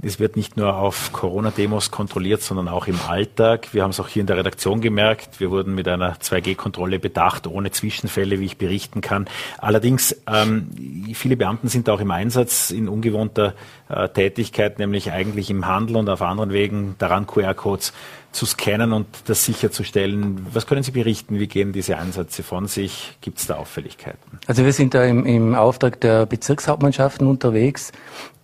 Es 0.06 0.20
wird 0.20 0.36
nicht 0.36 0.58
nur 0.58 0.76
auf 0.76 1.12
Corona-Demos 1.14 1.90
kontrolliert, 1.90 2.42
sondern 2.42 2.68
auch 2.68 2.88
im 2.88 2.98
Alltag. 3.08 3.72
Wir 3.72 3.82
haben 3.82 3.90
es 3.90 4.00
auch 4.00 4.08
hier 4.08 4.20
in 4.20 4.26
der 4.26 4.36
Redaktion 4.36 4.82
gemerkt. 4.82 5.40
Wir 5.40 5.50
wurden 5.50 5.74
mit 5.74 5.88
einer 5.88 6.16
2G-Kontrolle 6.16 6.98
bedacht, 6.98 7.46
ohne 7.46 7.70
Zwischenfälle, 7.70 8.38
wie 8.38 8.44
ich 8.44 8.58
berichten 8.58 9.00
kann. 9.00 9.26
Allerdings, 9.56 10.14
ähm, 10.26 10.68
viele 11.14 11.38
Beamten 11.38 11.68
sind 11.68 11.88
auch 11.88 12.00
im 12.00 12.10
Einsatz 12.10 12.70
in 12.70 12.86
ungewohnter 12.86 13.54
äh, 13.88 14.10
Tätigkeit, 14.10 14.78
nämlich 14.78 15.10
eigentlich 15.10 15.48
im 15.48 15.66
Handel 15.66 15.96
und 15.96 16.10
auf 16.10 16.20
anderen 16.20 16.52
Wegen 16.52 16.96
daran 16.98 17.26
QR-Codes 17.26 17.94
zu 18.34 18.46
scannen 18.46 18.92
und 18.92 19.06
das 19.26 19.44
sicherzustellen. 19.44 20.46
Was 20.52 20.66
können 20.66 20.82
Sie 20.82 20.90
berichten? 20.90 21.38
Wie 21.38 21.46
gehen 21.46 21.72
diese 21.72 21.96
Einsätze 21.96 22.42
von 22.42 22.66
sich? 22.66 23.16
Gibt 23.20 23.38
es 23.38 23.46
da 23.46 23.56
Auffälligkeiten? 23.56 24.38
Also 24.46 24.64
wir 24.64 24.72
sind 24.72 24.94
da 24.94 25.04
im, 25.04 25.24
im 25.24 25.54
Auftrag 25.54 26.00
der 26.00 26.26
Bezirkshauptmannschaften 26.26 27.26
unterwegs. 27.26 27.92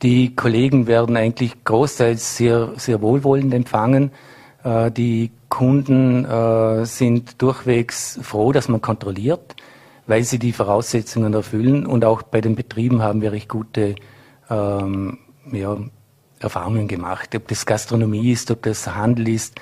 Die 0.02 0.34
Kollegen 0.34 0.86
werden 0.86 1.16
eigentlich 1.16 1.64
großteils 1.64 2.36
sehr, 2.36 2.72
sehr 2.76 3.02
wohlwollend 3.02 3.52
empfangen. 3.52 4.12
Äh, 4.62 4.90
die 4.92 5.32
Kunden 5.48 6.24
äh, 6.24 6.86
sind 6.86 7.42
durchwegs 7.42 8.18
froh, 8.22 8.52
dass 8.52 8.68
man 8.68 8.80
kontrolliert, 8.80 9.56
weil 10.06 10.22
sie 10.22 10.38
die 10.38 10.52
Voraussetzungen 10.52 11.34
erfüllen. 11.34 11.84
Und 11.84 12.04
auch 12.04 12.22
bei 12.22 12.40
den 12.40 12.54
Betrieben 12.54 13.02
haben 13.02 13.22
wir 13.22 13.32
recht 13.32 13.48
gute 13.48 13.96
ähm, 14.48 15.18
ja, 15.50 15.76
Erfahrungen 16.38 16.86
gemacht. 16.86 17.34
Ob 17.34 17.48
das 17.48 17.66
Gastronomie 17.66 18.30
ist, 18.30 18.50
ob 18.52 18.62
das 18.62 18.86
Handel 18.86 19.28
ist. 19.28 19.60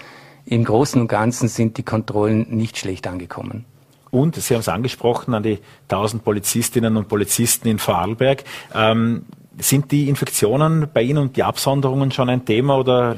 Im 0.50 0.64
Großen 0.64 0.98
und 0.98 1.08
Ganzen 1.08 1.48
sind 1.48 1.76
die 1.76 1.82
Kontrollen 1.82 2.46
nicht 2.48 2.78
schlecht 2.78 3.06
angekommen. 3.06 3.66
Und 4.10 4.36
Sie 4.36 4.54
haben 4.54 4.60
es 4.60 4.68
angesprochen 4.68 5.34
an 5.34 5.42
die 5.42 5.58
1000 5.90 6.24
Polizistinnen 6.24 6.96
und 6.96 7.08
Polizisten 7.08 7.68
in 7.68 7.78
Vorarlberg. 7.78 8.44
Ähm, 8.74 9.26
sind 9.58 9.92
die 9.92 10.08
Infektionen 10.08 10.88
bei 10.92 11.02
Ihnen 11.02 11.18
und 11.18 11.36
die 11.36 11.42
Absonderungen 11.42 12.12
schon 12.12 12.30
ein 12.30 12.46
Thema 12.46 12.78
oder 12.78 13.14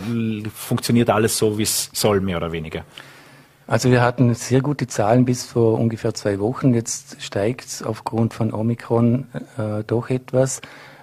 funktioniert 0.53 1.09
alles 1.11 1.39
so, 1.39 1.57
wie 1.57 1.63
es 1.63 1.91
soll, 1.93 2.21
mehr 2.21 2.39
oder 2.39 2.51
weniger? 2.51 2.85
Also 3.69 3.93
wir 3.93 4.03
hatten 4.03 4.35
sehr 4.35 4.63
gute 4.63 4.89
Zahlen 4.89 5.25
bis 5.25 5.45
vor 5.45 5.79
ungefähr 5.79 6.13
zwei 6.15 6.41
Wochen. 6.41 6.75
Jetzt 6.75 7.23
steigt 7.23 7.67
es 7.67 7.83
aufgrund 7.85 8.35
von 8.35 8.53
Omikron 8.53 9.29
äh, 9.57 9.85
doch 9.87 10.11
etwas. 10.11 10.61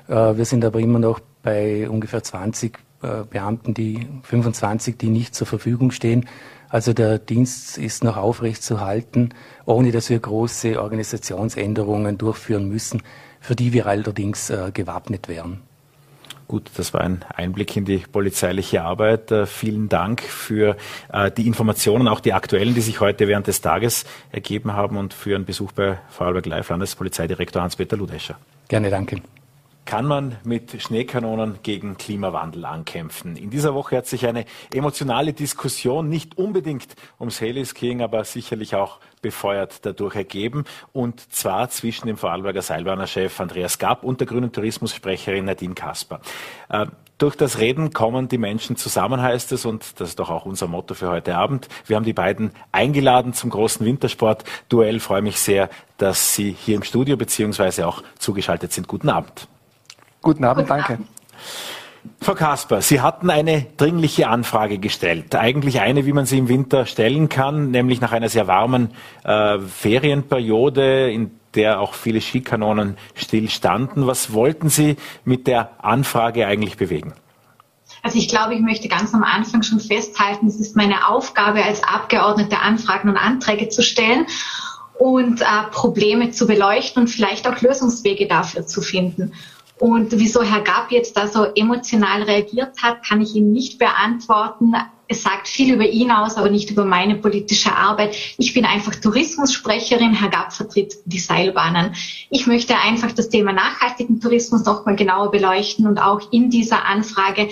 Äh, 0.09 0.35
wir 0.35 0.43
sind 0.43 0.65
aber 0.65 0.81
immer 0.81 0.99
noch 0.99 1.21
bei 1.41 1.87
ungefähr 1.89 2.21
20 2.21 2.77
äh, 3.01 3.23
Beamten, 3.29 3.73
die 3.73 4.07
25, 4.23 4.97
die 4.97 5.09
nicht 5.09 5.35
zur 5.35 5.47
Verfügung 5.47 5.91
stehen. 5.91 6.27
Also 6.69 6.93
der 6.93 7.17
Dienst 7.17 7.77
ist 7.77 8.03
noch 8.03 8.17
aufrecht 8.17 8.61
zu 8.61 8.81
halten, 8.81 9.29
ohne 9.65 9.91
dass 9.91 10.09
wir 10.09 10.19
große 10.19 10.81
Organisationsänderungen 10.81 12.17
durchführen 12.17 12.67
müssen 12.67 13.01
für 13.39 13.55
die 13.55 13.73
wir 13.73 13.87
allerdings 13.87 14.49
äh, 14.49 14.71
gewappnet 14.73 15.27
wären. 15.27 15.61
Gut, 16.47 16.69
das 16.77 16.93
war 16.93 17.01
ein 17.01 17.25
Einblick 17.33 17.75
in 17.75 17.83
die 17.83 17.97
polizeiliche 17.97 18.81
Arbeit. 18.81 19.31
Äh, 19.31 19.45
vielen 19.45 19.89
Dank 19.89 20.21
für 20.21 20.77
äh, 21.11 21.29
die 21.31 21.47
Informationen, 21.47 22.07
auch 22.07 22.21
die 22.21 22.33
aktuellen, 22.33 22.73
die 22.73 22.81
sich 22.81 23.01
heute 23.01 23.27
während 23.27 23.47
des 23.47 23.61
Tages 23.61 24.05
ergeben 24.31 24.73
haben 24.73 24.97
und 24.97 25.13
für 25.13 25.35
einen 25.35 25.45
Besuch 25.45 25.71
bei 25.73 25.97
Vorarlberg 26.09 26.45
Live 26.45 26.69
Landespolizeidirektor 26.69 27.61
Hans-Peter 27.61 27.97
Ludescher. 27.97 28.37
Gerne, 28.67 28.89
danke 28.89 29.21
kann 29.87 30.05
man 30.05 30.35
mit 30.43 30.79
Schneekanonen 30.81 31.59
gegen 31.63 31.97
Klimawandel 31.97 32.65
ankämpfen. 32.65 33.37
In 33.37 33.49
dieser 33.49 33.73
Woche 33.73 33.97
hat 33.97 34.05
sich 34.05 34.27
eine 34.27 34.45
emotionale 34.71 35.31
Diskussion 35.33 36.09
nicht 36.09 36.37
unbedingt 36.37 36.95
ums 37.19 37.39
Heliskiing, 37.39 38.01
aber 38.01 38.25
sicherlich 38.25 38.75
auch 38.75 38.99
befeuert 39.21 39.85
dadurch 39.85 40.15
ergeben. 40.15 40.65
Und 40.91 41.33
zwar 41.33 41.69
zwischen 41.69 42.07
dem 42.07 42.17
Vorarlberger 42.17 42.61
Seilbahnerchef 42.61 43.39
Andreas 43.39 43.79
Gapp 43.79 44.03
und 44.03 44.19
der 44.19 44.27
grünen 44.27 44.51
Tourismussprecherin 44.51 45.45
Nadine 45.45 45.73
Kasper. 45.73 46.19
Äh, 46.69 46.87
durch 47.17 47.35
das 47.35 47.57
Reden 47.57 47.93
kommen 47.93 48.27
die 48.27 48.37
Menschen 48.37 48.75
zusammen, 48.75 49.21
heißt 49.21 49.53
es, 49.53 49.65
und 49.65 49.99
das 49.99 50.09
ist 50.09 50.19
doch 50.19 50.29
auch 50.29 50.45
unser 50.45 50.67
Motto 50.67 50.93
für 50.95 51.09
heute 51.09 51.35
Abend. 51.35 51.67
Wir 51.85 51.95
haben 51.95 52.03
die 52.03 52.13
beiden 52.13 52.51
eingeladen 52.71 53.33
zum 53.33 53.49
großen 53.49 53.85
Wintersport-Duell. 53.85 54.99
Freue 54.99 55.21
mich 55.21 55.39
sehr, 55.39 55.69
dass 55.97 56.35
Sie 56.35 56.51
hier 56.51 56.75
im 56.75 56.83
Studio 56.83 57.15
beziehungsweise 57.17 57.87
auch 57.87 58.03
zugeschaltet 58.19 58.73
sind. 58.73 58.87
Guten 58.87 59.09
Abend. 59.09 59.47
Guten 60.21 60.43
Abend, 60.43 60.69
danke. 60.69 60.99
Frau 62.21 62.33
Kasper, 62.33 62.81
Sie 62.81 63.01
hatten 63.01 63.29
eine 63.29 63.67
dringliche 63.77 64.27
Anfrage 64.27 64.79
gestellt. 64.79 65.35
Eigentlich 65.35 65.81
eine, 65.81 66.05
wie 66.05 66.13
man 66.13 66.25
sie 66.25 66.37
im 66.37 66.47
Winter 66.47 66.85
stellen 66.85 67.29
kann, 67.29 67.71
nämlich 67.71 68.01
nach 68.01 68.11
einer 68.11 68.29
sehr 68.29 68.47
warmen 68.47 68.89
äh, 69.23 69.59
Ferienperiode, 69.59 71.11
in 71.11 71.31
der 71.53 71.79
auch 71.79 71.93
viele 71.93 72.21
Skikanonen 72.21 72.97
stillstanden. 73.15 74.07
Was 74.07 74.33
wollten 74.33 74.69
Sie 74.69 74.95
mit 75.25 75.47
der 75.47 75.71
Anfrage 75.83 76.47
eigentlich 76.47 76.77
bewegen? 76.77 77.13
Also 78.03 78.19
ich 78.19 78.29
glaube, 78.29 78.55
ich 78.55 78.61
möchte 78.61 78.87
ganz 78.87 79.13
am 79.13 79.23
Anfang 79.23 79.63
schon 79.63 79.79
festhalten, 79.79 80.47
es 80.47 80.59
ist 80.59 80.75
meine 80.75 81.07
Aufgabe 81.09 81.63
als 81.63 81.83
Abgeordnete, 81.83 82.59
Anfragen 82.59 83.09
und 83.09 83.17
Anträge 83.17 83.69
zu 83.69 83.81
stellen 83.81 84.27
und 84.99 85.41
äh, 85.41 85.45
Probleme 85.71 86.31
zu 86.31 86.47
beleuchten 86.47 87.03
und 87.03 87.07
vielleicht 87.07 87.47
auch 87.47 87.59
Lösungswege 87.61 88.27
dafür 88.27 88.65
zu 88.65 88.81
finden. 88.81 89.33
Und 89.79 90.11
wieso 90.17 90.41
Herr 90.41 90.61
Gab 90.61 90.91
jetzt 90.91 91.17
da 91.17 91.27
so 91.27 91.45
emotional 91.55 92.23
reagiert 92.23 92.81
hat, 92.81 93.03
kann 93.05 93.21
ich 93.21 93.35
Ihnen 93.35 93.51
nicht 93.51 93.77
beantworten. 93.77 94.73
Es 95.07 95.23
sagt 95.23 95.47
viel 95.47 95.73
über 95.73 95.85
ihn 95.85 96.11
aus, 96.11 96.35
aber 96.35 96.49
nicht 96.49 96.69
über 96.71 96.83
meine 96.83 97.15
politische 97.15 97.73
Arbeit. 97.73 98.15
Ich 98.37 98.53
bin 98.53 98.65
einfach 98.65 98.95
Tourismussprecherin. 98.95 100.13
Herr 100.13 100.29
Gab 100.29 100.51
vertritt 100.51 100.97
die 101.05 101.19
Seilbahnen. 101.19 101.93
Ich 102.29 102.47
möchte 102.47 102.77
einfach 102.77 103.11
das 103.11 103.29
Thema 103.29 103.53
nachhaltigen 103.53 104.19
Tourismus 104.19 104.65
noch 104.65 104.85
mal 104.85 104.95
genauer 104.95 105.31
beleuchten 105.31 105.87
und 105.87 105.99
auch 105.99 106.31
in 106.31 106.49
dieser 106.49 106.85
Anfrage 106.85 107.49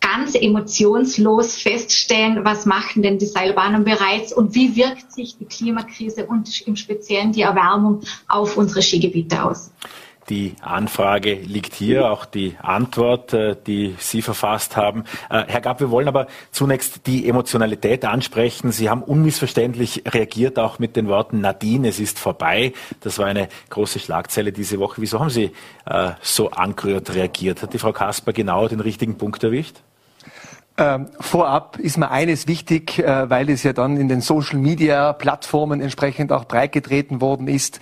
ganz 0.00 0.34
emotionslos 0.34 1.56
feststellen, 1.56 2.44
was 2.44 2.66
machen 2.66 3.02
denn 3.02 3.18
die 3.18 3.26
Seilbahnen 3.26 3.84
bereits 3.84 4.32
und 4.32 4.54
wie 4.54 4.74
wirkt 4.74 5.12
sich 5.12 5.36
die 5.36 5.44
Klimakrise 5.44 6.26
und 6.26 6.66
im 6.66 6.74
Speziellen 6.74 7.32
die 7.32 7.42
Erwärmung 7.42 8.00
auf 8.26 8.56
unsere 8.56 8.82
Skigebiete 8.82 9.44
aus. 9.44 9.70
Die 10.28 10.54
Anfrage 10.60 11.34
liegt 11.34 11.74
hier, 11.74 12.10
auch 12.10 12.24
die 12.24 12.56
Antwort, 12.62 13.32
äh, 13.32 13.56
die 13.66 13.94
Sie 13.98 14.22
verfasst 14.22 14.76
haben. 14.76 15.04
Äh, 15.28 15.44
Herr 15.48 15.60
Gapp, 15.60 15.80
wir 15.80 15.90
wollen 15.90 16.08
aber 16.08 16.26
zunächst 16.52 17.06
die 17.06 17.28
Emotionalität 17.28 18.04
ansprechen. 18.04 18.70
Sie 18.70 18.90
haben 18.90 19.02
unmissverständlich 19.02 20.04
reagiert, 20.06 20.58
auch 20.58 20.78
mit 20.78 20.94
den 20.96 21.08
Worten 21.08 21.40
Nadine, 21.40 21.88
es 21.88 21.98
ist 21.98 22.18
vorbei. 22.18 22.72
Das 23.00 23.18
war 23.18 23.26
eine 23.26 23.48
große 23.70 23.98
Schlagzeile 23.98 24.52
diese 24.52 24.78
Woche. 24.78 25.00
Wieso 25.00 25.18
haben 25.20 25.30
Sie 25.30 25.50
äh, 25.86 26.10
so 26.20 26.50
angerührt 26.50 27.14
reagiert? 27.14 27.62
Hat 27.62 27.72
die 27.72 27.78
Frau 27.78 27.92
Kasper 27.92 28.32
genau 28.32 28.68
den 28.68 28.80
richtigen 28.80 29.18
Punkt 29.18 29.42
erwischt? 29.42 29.82
Ähm, 30.80 31.08
vorab 31.20 31.78
ist 31.78 31.98
mir 31.98 32.10
eines 32.10 32.46
wichtig, 32.46 32.98
äh, 32.98 33.28
weil 33.28 33.50
es 33.50 33.62
ja 33.64 33.74
dann 33.74 33.98
in 33.98 34.08
den 34.08 34.22
Social 34.22 34.58
Media 34.58 35.12
Plattformen 35.12 35.82
entsprechend 35.82 36.32
auch 36.32 36.46
breitgetreten 36.46 37.20
worden 37.20 37.48
ist. 37.48 37.80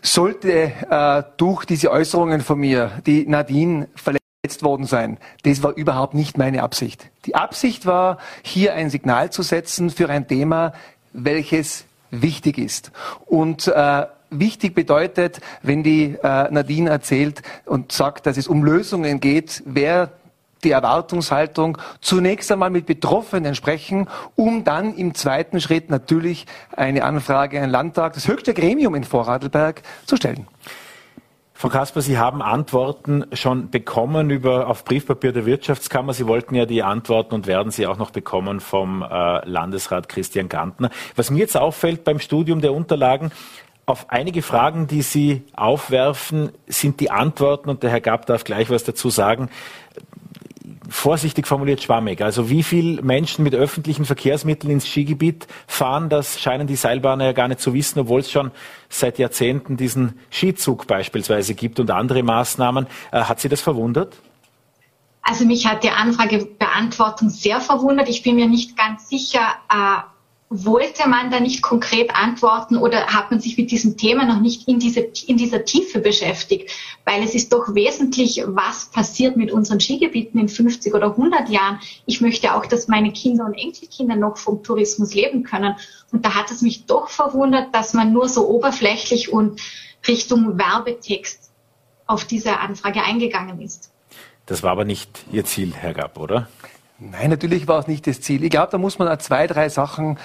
Sollte 0.00 0.72
äh, 0.88 1.22
durch 1.36 1.66
diese 1.66 1.90
Äußerungen 1.90 2.40
von 2.40 2.58
mir 2.58 3.02
die 3.04 3.26
Nadine 3.26 3.88
verletzt 3.94 4.62
worden 4.62 4.86
sein, 4.86 5.18
das 5.42 5.62
war 5.62 5.74
überhaupt 5.76 6.14
nicht 6.14 6.38
meine 6.38 6.62
Absicht. 6.62 7.10
Die 7.26 7.34
Absicht 7.34 7.84
war, 7.84 8.16
hier 8.42 8.72
ein 8.72 8.88
Signal 8.88 9.28
zu 9.30 9.42
setzen 9.42 9.90
für 9.90 10.08
ein 10.08 10.26
Thema, 10.26 10.72
welches 11.12 11.84
wichtig 12.10 12.56
ist. 12.56 12.92
Und 13.26 13.68
äh, 13.68 14.06
wichtig 14.30 14.74
bedeutet, 14.74 15.40
wenn 15.62 15.82
die 15.82 16.16
äh, 16.22 16.50
Nadine 16.50 16.88
erzählt 16.88 17.42
und 17.66 17.92
sagt, 17.92 18.24
dass 18.24 18.38
es 18.38 18.48
um 18.48 18.64
Lösungen 18.64 19.20
geht, 19.20 19.62
wer 19.66 20.12
die 20.64 20.70
Erwartungshaltung 20.70 21.78
zunächst 22.00 22.50
einmal 22.50 22.70
mit 22.70 22.86
Betroffenen 22.86 23.54
sprechen, 23.54 24.08
um 24.36 24.64
dann 24.64 24.94
im 24.94 25.14
zweiten 25.14 25.60
Schritt 25.60 25.90
natürlich 25.90 26.46
eine 26.76 27.04
Anfrage 27.04 27.60
an 27.60 27.70
Landtag, 27.70 28.14
das 28.14 28.28
höchste 28.28 28.54
Gremium 28.54 28.94
in 28.94 29.04
Vorarlberg, 29.04 29.82
zu 30.06 30.16
stellen. 30.16 30.46
Frau 31.58 31.70
Kasper, 31.70 32.02
Sie 32.02 32.18
haben 32.18 32.40
Antworten 32.40 33.24
schon 33.32 33.70
bekommen 33.70 34.30
über, 34.30 34.68
auf 34.68 34.84
Briefpapier 34.84 35.32
der 35.32 35.44
Wirtschaftskammer. 35.44 36.12
Sie 36.12 36.28
wollten 36.28 36.54
ja 36.54 36.66
die 36.66 36.84
Antworten 36.84 37.34
und 37.34 37.48
werden 37.48 37.72
sie 37.72 37.88
auch 37.88 37.98
noch 37.98 38.10
bekommen 38.10 38.60
vom 38.60 39.02
äh, 39.02 39.44
Landesrat 39.44 40.08
Christian 40.08 40.48
Gantner. 40.48 40.90
Was 41.16 41.32
mir 41.32 41.38
jetzt 41.38 41.56
auffällt 41.56 42.04
beim 42.04 42.20
Studium 42.20 42.60
der 42.60 42.72
Unterlagen, 42.72 43.32
auf 43.86 44.10
einige 44.10 44.42
Fragen, 44.42 44.86
die 44.86 45.02
Sie 45.02 45.42
aufwerfen, 45.56 46.52
sind 46.66 47.00
die 47.00 47.10
Antworten, 47.10 47.70
und 47.70 47.82
der 47.82 47.90
Herr 47.90 48.02
Gab 48.02 48.26
darf 48.26 48.44
gleich 48.44 48.68
was 48.70 48.84
dazu 48.84 49.08
sagen, 49.08 49.48
vorsichtig 50.88 51.46
formuliert 51.46 51.82
schwammig. 51.82 52.22
Also 52.22 52.48
wie 52.48 52.62
viele 52.62 53.02
Menschen 53.02 53.42
mit 53.42 53.54
öffentlichen 53.54 54.04
Verkehrsmitteln 54.04 54.72
ins 54.72 54.86
Skigebiet 54.86 55.46
fahren, 55.66 56.08
das 56.08 56.40
scheinen 56.40 56.66
die 56.66 56.76
Seilbahner 56.76 57.26
ja 57.26 57.32
gar 57.32 57.48
nicht 57.48 57.60
zu 57.60 57.74
wissen, 57.74 58.00
obwohl 58.00 58.20
es 58.20 58.30
schon 58.30 58.50
seit 58.88 59.18
Jahrzehnten 59.18 59.76
diesen 59.76 60.18
Skizug 60.32 60.86
beispielsweise 60.86 61.54
gibt 61.54 61.78
und 61.78 61.90
andere 61.90 62.22
Maßnahmen. 62.22 62.86
Äh, 63.12 63.22
hat 63.22 63.40
Sie 63.40 63.48
das 63.48 63.60
verwundert? 63.60 64.16
Also 65.22 65.44
mich 65.44 65.66
hat 65.66 65.84
die 65.84 65.90
Anfragebeantwortung 65.90 67.28
sehr 67.28 67.60
verwundert. 67.60 68.08
Ich 68.08 68.22
bin 68.22 68.36
mir 68.36 68.48
nicht 68.48 68.76
ganz 68.78 69.10
sicher, 69.10 69.40
äh, 69.70 70.00
wollte 70.50 71.08
man 71.08 71.30
da 71.30 71.40
nicht 71.40 71.60
konkret 71.60 72.14
antworten 72.14 72.78
oder 72.78 73.06
hat 73.08 73.30
man 73.30 73.38
sich 73.38 73.58
mit 73.58 73.70
diesem 73.70 73.98
Thema 73.98 74.24
noch 74.24 74.40
nicht 74.40 74.66
in, 74.66 74.78
diese, 74.78 75.00
in 75.26 75.36
dieser 75.36 75.64
Tiefe 75.64 75.98
beschäftigt? 75.98 76.70
Weil 77.04 77.22
es 77.22 77.34
ist 77.34 77.52
doch 77.52 77.74
wesentlich, 77.74 78.42
was 78.46 78.86
passiert 78.86 79.36
mit 79.36 79.52
unseren 79.52 79.78
Skigebieten 79.78 80.40
in 80.40 80.48
50 80.48 80.94
oder 80.94 81.10
100 81.10 81.50
Jahren. 81.50 81.80
Ich 82.06 82.22
möchte 82.22 82.54
auch, 82.54 82.64
dass 82.64 82.88
meine 82.88 83.12
Kinder 83.12 83.44
und 83.44 83.54
Enkelkinder 83.54 84.16
noch 84.16 84.38
vom 84.38 84.62
Tourismus 84.62 85.14
leben 85.14 85.42
können. 85.42 85.76
Und 86.12 86.24
da 86.24 86.34
hat 86.34 86.50
es 86.50 86.62
mich 86.62 86.86
doch 86.86 87.08
verwundert, 87.10 87.74
dass 87.74 87.92
man 87.92 88.12
nur 88.12 88.28
so 88.28 88.48
oberflächlich 88.48 89.30
und 89.30 89.60
Richtung 90.06 90.58
Werbetext 90.58 91.50
auf 92.06 92.24
diese 92.24 92.58
Anfrage 92.58 93.02
eingegangen 93.02 93.60
ist. 93.60 93.92
Das 94.46 94.62
war 94.62 94.70
aber 94.70 94.86
nicht 94.86 95.10
Ihr 95.30 95.44
Ziel, 95.44 95.74
Herr 95.74 95.92
Gapp, 95.92 96.16
oder? 96.18 96.48
Nein, 96.98 97.30
natürlich 97.30 97.68
war 97.68 97.78
es 97.78 97.86
nicht 97.86 98.06
das 98.06 98.20
Ziel. 98.20 98.42
Ich 98.42 98.50
glaube, 98.50 98.72
da 98.72 98.78
muss 98.78 98.98
man 98.98 99.18
zwei, 99.20 99.46
drei 99.46 99.68
Sachen 99.68 100.18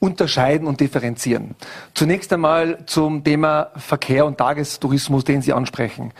unterscheiden 0.00 0.66
und 0.66 0.80
differenzieren. 0.80 1.54
Zunächst 1.94 2.32
einmal 2.32 2.84
zum 2.86 3.22
Thema 3.22 3.70
Verkehr 3.76 4.26
und 4.26 4.36
Tagestourismus, 4.36 5.22
den 5.22 5.42
Sie 5.42 5.52
ansprechen. 5.52 6.12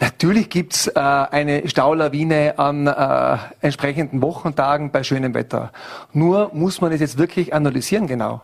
Natürlich 0.00 0.50
gibt's 0.50 0.88
äh, 0.88 0.98
eine 0.98 1.68
Staulawine 1.68 2.58
an 2.58 2.88
äh, 2.88 3.38
entsprechenden 3.60 4.22
Wochentagen 4.22 4.90
bei 4.90 5.04
schönem 5.04 5.34
Wetter. 5.34 5.70
Nur 6.12 6.50
muss 6.52 6.80
man 6.80 6.90
es 6.90 7.00
jetzt 7.00 7.16
wirklich 7.16 7.54
analysieren 7.54 8.08
genau. 8.08 8.42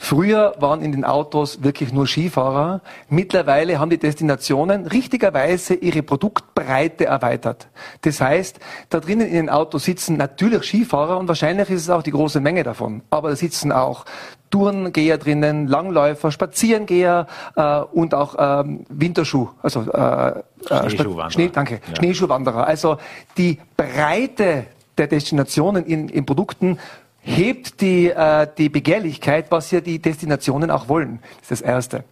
Früher 0.00 0.54
waren 0.60 0.80
in 0.80 0.92
den 0.92 1.04
Autos 1.04 1.64
wirklich 1.64 1.92
nur 1.92 2.06
Skifahrer. 2.06 2.82
Mittlerweile 3.08 3.80
haben 3.80 3.90
die 3.90 3.98
Destinationen 3.98 4.86
richtigerweise 4.86 5.74
ihre 5.74 6.04
Produktbreite 6.04 7.06
erweitert. 7.06 7.66
Das 8.02 8.20
heißt, 8.20 8.60
da 8.90 9.00
drinnen 9.00 9.26
in 9.26 9.34
den 9.34 9.50
Autos 9.50 9.84
sitzen 9.84 10.16
natürlich 10.16 10.62
Skifahrer 10.62 11.18
und 11.18 11.26
wahrscheinlich 11.26 11.68
ist 11.70 11.82
es 11.82 11.90
auch 11.90 12.04
die 12.04 12.12
große 12.12 12.38
Menge 12.38 12.62
davon. 12.62 13.02
Aber 13.10 13.30
da 13.30 13.36
sitzen 13.36 13.72
auch 13.72 14.04
Tourengeher 14.50 15.18
drinnen, 15.18 15.66
Langläufer, 15.66 16.30
Spazierengeher 16.30 17.26
äh, 17.56 17.80
und 17.80 18.14
auch 18.14 18.36
ähm, 18.38 18.86
Winterschuh, 18.88 19.48
also 19.62 19.82
äh, 19.82 20.28
äh 20.28 20.42
Schneeschuhwanderer. 20.90 21.30
Schnee, 21.32 21.50
danke, 21.52 21.80
ja. 21.86 21.96
Schneeschuhwanderer. 21.96 22.66
Also 22.66 22.98
die 23.36 23.58
Breite 23.76 24.66
der 24.96 25.08
Destinationen 25.08 25.84
in, 25.84 26.08
in 26.08 26.24
Produkten 26.24 26.78
hebt 27.20 27.80
die, 27.80 28.08
äh, 28.08 28.46
die 28.56 28.68
Begehrlichkeit, 28.68 29.50
was 29.50 29.70
ja 29.70 29.80
die 29.80 29.98
Destinationen 29.98 30.70
auch 30.70 30.88
wollen. 30.88 31.20
Das 31.40 31.50
ist 31.50 31.50
das 31.50 31.60
Erste. 31.60 32.04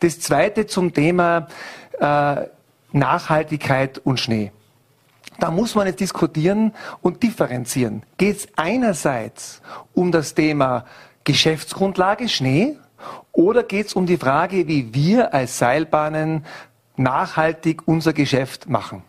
Das 0.00 0.20
Zweite 0.20 0.66
zum 0.66 0.92
Thema 0.92 1.48
äh, 2.00 2.46
Nachhaltigkeit 2.92 3.98
und 3.98 4.18
Schnee. 4.18 4.52
Da 5.38 5.50
muss 5.50 5.74
man 5.74 5.86
jetzt 5.86 6.00
diskutieren 6.00 6.72
und 7.00 7.22
differenzieren. 7.22 8.02
Geht 8.16 8.36
es 8.36 8.48
einerseits 8.56 9.62
um 9.94 10.10
das 10.10 10.34
Thema 10.34 10.84
Geschäftsgrundlage 11.24 12.28
Schnee 12.28 12.76
oder 13.32 13.62
geht 13.62 13.86
es 13.86 13.94
um 13.94 14.06
die 14.06 14.16
Frage, 14.16 14.66
wie 14.66 14.92
wir 14.94 15.32
als 15.32 15.58
Seilbahnen 15.58 16.44
nachhaltig 16.96 17.86
unser 17.86 18.12
Geschäft 18.12 18.68
machen? 18.68 19.02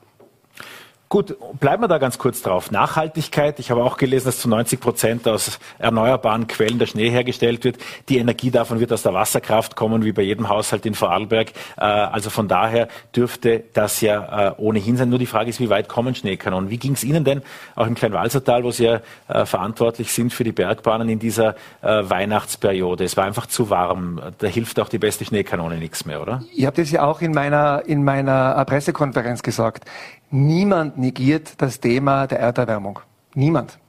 Gut, 1.10 1.36
bleiben 1.60 1.82
wir 1.82 1.88
da 1.88 1.98
ganz 1.98 2.20
kurz 2.20 2.44
drauf. 2.44 2.70
Nachhaltigkeit. 2.70 3.58
Ich 3.58 3.72
habe 3.72 3.84
auch 3.84 3.98
gelesen, 3.98 4.26
dass 4.26 4.38
zu 4.38 4.48
90 4.48 4.80
Prozent 4.80 5.28
aus 5.28 5.58
erneuerbaren 5.80 6.46
Quellen 6.46 6.78
der 6.78 6.86
Schnee 6.86 7.10
hergestellt 7.10 7.64
wird. 7.64 7.80
Die 8.10 8.20
Energie 8.20 8.52
davon 8.52 8.80
wird 8.80 8.94
aus 8.94 9.02
der 9.02 9.16
Wasserkraft 9.16 9.76
kommen, 9.76 10.06
wie 10.06 10.12
bei 10.12 10.22
jedem 10.22 10.50
Haushalt 10.50 10.86
in 10.86 10.94
Vorarlberg. 10.94 11.52
Äh, 11.78 11.82
also 11.82 12.30
von 12.30 12.48
daher 12.48 12.90
dürfte 13.16 13.64
das 13.74 14.02
ja 14.02 14.50
äh, 14.50 14.54
ohnehin 14.58 14.98
sein. 14.98 15.10
Nur 15.10 15.18
die 15.18 15.26
Frage 15.26 15.50
ist, 15.50 15.60
wie 15.60 15.72
weit 15.72 15.90
kommen 15.90 16.14
Schneekanonen? 16.14 16.70
Wie 16.70 16.78
ging 16.78 16.94
es 16.94 17.04
Ihnen 17.04 17.24
denn 17.24 17.42
auch 17.76 17.88
im 17.88 17.96
Kleinwalsertal, 17.96 18.64
wo 18.64 18.70
Sie 18.70 18.84
ja 18.84 19.02
äh, 19.30 19.48
verantwortlich 19.48 20.14
sind 20.14 20.32
für 20.32 20.44
die 20.44 20.52
Bergbahnen 20.52 21.10
in 21.10 21.18
dieser 21.18 21.56
Weihnachtsperiode? 21.82 23.04
Es 23.04 23.18
war 23.18 23.24
einfach 23.24 23.48
zu 23.48 23.72
warm. 23.72 24.22
Da 24.38 24.48
hilft 24.48 24.80
auch 24.80 24.90
die 24.90 25.00
beste 25.00 25.26
Schneekanone 25.26 25.78
nichts 25.78 26.06
mehr, 26.06 26.22
oder? 26.22 26.44
Ich 26.54 26.68
habe 26.68 26.76
das 26.76 26.92
ja 26.92 27.04
auch 27.04 27.22
in 27.22 27.32
meiner, 27.32 27.84
in 27.86 28.04
meiner 28.04 28.64
Pressekonferenz 28.66 29.42
gesagt. 29.42 29.86
Niemand 30.32 30.98
negiert 30.98 31.62
das 31.62 31.80
Thema 31.80 32.28
der 32.28 32.40
Erderwärmung. 32.40 33.00
Niemand. 33.34 33.80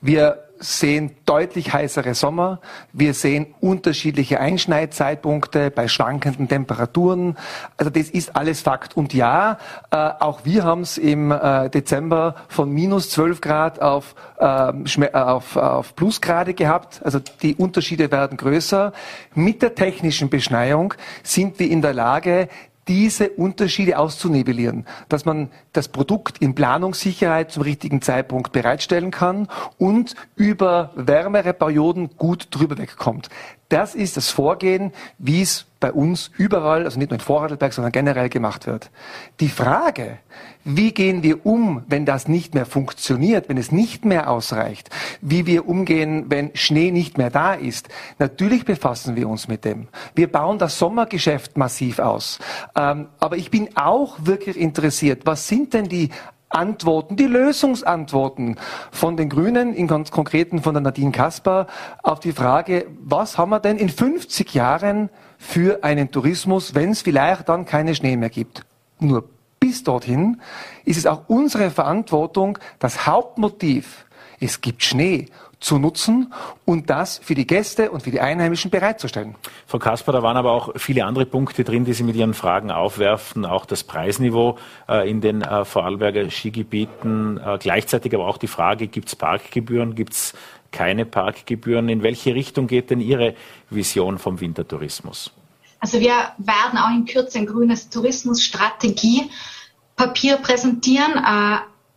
Wir 0.00 0.50
sehen 0.60 1.12
deutlich 1.24 1.72
heißere 1.72 2.14
Sommer. 2.14 2.60
Wir 2.92 3.14
sehen 3.14 3.54
unterschiedliche 3.60 4.40
Einschneidzeitpunkte 4.40 5.70
bei 5.70 5.88
schwankenden 5.88 6.48
Temperaturen. 6.48 7.36
Also 7.78 7.90
das 7.90 8.10
ist 8.10 8.36
alles 8.36 8.60
Fakt. 8.60 8.96
Und 8.96 9.14
ja, 9.14 9.58
äh, 9.90 9.96
auch 9.96 10.44
wir 10.44 10.64
haben 10.64 10.82
es 10.82 10.98
im 10.98 11.32
äh, 11.32 11.70
Dezember 11.70 12.34
von 12.48 12.70
minus 12.70 13.08
12 13.10 13.40
Grad 13.40 13.80
auf, 13.80 14.14
ähm, 14.38 14.84
äh, 15.00 15.10
auf, 15.12 15.56
auf 15.56 15.96
Plusgrade 15.96 16.52
gehabt. 16.52 17.00
Also 17.02 17.20
die 17.42 17.54
Unterschiede 17.56 18.10
werden 18.10 18.36
größer. 18.36 18.92
Mit 19.34 19.62
der 19.62 19.74
technischen 19.74 20.28
Beschneiung 20.28 20.92
sind 21.22 21.58
wir 21.58 21.70
in 21.70 21.80
der 21.80 21.94
Lage, 21.94 22.48
diese 22.88 23.30
Unterschiede 23.30 23.98
auszunivellieren, 23.98 24.86
dass 25.08 25.24
man 25.24 25.50
das 25.72 25.88
Produkt 25.88 26.38
in 26.38 26.54
Planungssicherheit 26.54 27.52
zum 27.52 27.62
richtigen 27.62 28.02
Zeitpunkt 28.02 28.52
bereitstellen 28.52 29.10
kann 29.10 29.48
und 29.78 30.14
über 30.34 30.90
wärmere 30.94 31.52
Perioden 31.52 32.10
gut 32.16 32.48
drüber 32.50 32.78
wegkommt. 32.78 33.28
Das 33.70 33.94
ist 33.94 34.16
das 34.16 34.30
Vorgehen, 34.30 34.92
wie 35.18 35.42
es 35.42 35.64
bei 35.78 35.92
uns 35.92 36.30
überall, 36.36 36.84
also 36.84 36.98
nicht 36.98 37.10
nur 37.10 37.18
in 37.18 37.24
Vorarlberg, 37.24 37.72
sondern 37.72 37.92
generell 37.92 38.28
gemacht 38.28 38.66
wird. 38.66 38.90
Die 39.38 39.48
Frage, 39.48 40.18
wie 40.64 40.92
gehen 40.92 41.22
wir 41.22 41.46
um, 41.46 41.84
wenn 41.86 42.04
das 42.04 42.28
nicht 42.28 42.52
mehr 42.52 42.66
funktioniert, 42.66 43.48
wenn 43.48 43.56
es 43.56 43.72
nicht 43.72 44.04
mehr 44.04 44.28
ausreicht, 44.28 44.90
wie 45.20 45.46
wir 45.46 45.68
umgehen, 45.68 46.26
wenn 46.28 46.50
Schnee 46.54 46.90
nicht 46.90 47.16
mehr 47.16 47.30
da 47.30 47.54
ist, 47.54 47.88
natürlich 48.18 48.64
befassen 48.64 49.14
wir 49.14 49.28
uns 49.28 49.46
mit 49.46 49.64
dem. 49.64 49.86
Wir 50.16 50.30
bauen 50.30 50.58
das 50.58 50.78
Sommergeschäft 50.78 51.56
massiv 51.56 52.00
aus. 52.00 52.40
Ähm, 52.76 53.06
aber 53.20 53.36
ich 53.36 53.50
bin 53.50 53.70
auch 53.76 54.18
wirklich 54.20 54.58
interessiert, 54.58 55.22
was 55.26 55.46
sind 55.46 55.74
denn 55.74 55.88
die 55.88 56.10
Antworten, 56.50 57.16
die 57.16 57.26
Lösungsantworten 57.26 58.56
von 58.90 59.16
den 59.16 59.28
Grünen, 59.28 59.72
in 59.72 59.86
ganz 59.86 60.10
konkreten 60.10 60.60
von 60.60 60.74
der 60.74 60.82
Nadine 60.82 61.12
Kasper, 61.12 61.68
auf 62.02 62.20
die 62.20 62.32
Frage, 62.32 62.86
was 63.00 63.38
haben 63.38 63.50
wir 63.50 63.60
denn 63.60 63.78
in 63.78 63.88
50 63.88 64.52
Jahren 64.52 65.10
für 65.38 65.84
einen 65.84 66.10
Tourismus, 66.10 66.74
wenn 66.74 66.90
es 66.90 67.02
vielleicht 67.02 67.48
dann 67.48 67.64
keine 67.64 67.94
Schnee 67.94 68.16
mehr 68.16 68.30
gibt? 68.30 68.66
Nur 68.98 69.28
bis 69.60 69.84
dorthin 69.84 70.40
ist 70.84 70.96
es 70.96 71.06
auch 71.06 71.22
unsere 71.28 71.70
Verantwortung, 71.70 72.58
das 72.80 73.06
Hauptmotiv, 73.06 74.06
es 74.40 74.60
gibt 74.60 74.82
Schnee 74.82 75.26
zu 75.60 75.78
nutzen 75.78 76.34
und 76.64 76.90
das 76.90 77.20
für 77.22 77.34
die 77.34 77.46
Gäste 77.46 77.90
und 77.90 78.02
für 78.02 78.10
die 78.10 78.20
Einheimischen 78.20 78.70
bereitzustellen. 78.70 79.34
Frau 79.66 79.78
Kasper, 79.78 80.12
da 80.12 80.22
waren 80.22 80.38
aber 80.38 80.52
auch 80.52 80.72
viele 80.76 81.04
andere 81.04 81.26
Punkte 81.26 81.64
drin, 81.64 81.84
die 81.84 81.92
Sie 81.92 82.02
mit 82.02 82.16
Ihren 82.16 82.32
Fragen 82.32 82.70
aufwerfen, 82.70 83.44
auch 83.44 83.66
das 83.66 83.84
Preisniveau 83.84 84.56
äh, 84.88 85.06
in 85.08 85.20
den 85.20 85.42
äh, 85.42 85.66
Vorarlberger 85.66 86.30
Skigebieten, 86.30 87.38
äh, 87.38 87.58
gleichzeitig 87.60 88.14
aber 88.14 88.26
auch 88.26 88.38
die 88.38 88.46
Frage, 88.46 88.86
gibt 88.88 89.08
es 89.08 89.16
Parkgebühren, 89.16 89.94
gibt 89.94 90.14
es 90.14 90.32
keine 90.72 91.04
Parkgebühren? 91.04 91.90
In 91.90 92.02
welche 92.02 92.34
Richtung 92.34 92.66
geht 92.66 92.88
denn 92.90 93.00
Ihre 93.00 93.34
Vision 93.68 94.18
vom 94.18 94.40
Wintertourismus? 94.40 95.30
Also 95.78 96.00
wir 96.00 96.14
werden 96.38 96.78
auch 96.78 96.90
in 96.90 97.04
Kürze 97.04 97.38
ein 97.38 97.44
grünes 97.46 97.90
Tourismusstrategiepapier 97.90 100.36
präsentieren. 100.36 101.12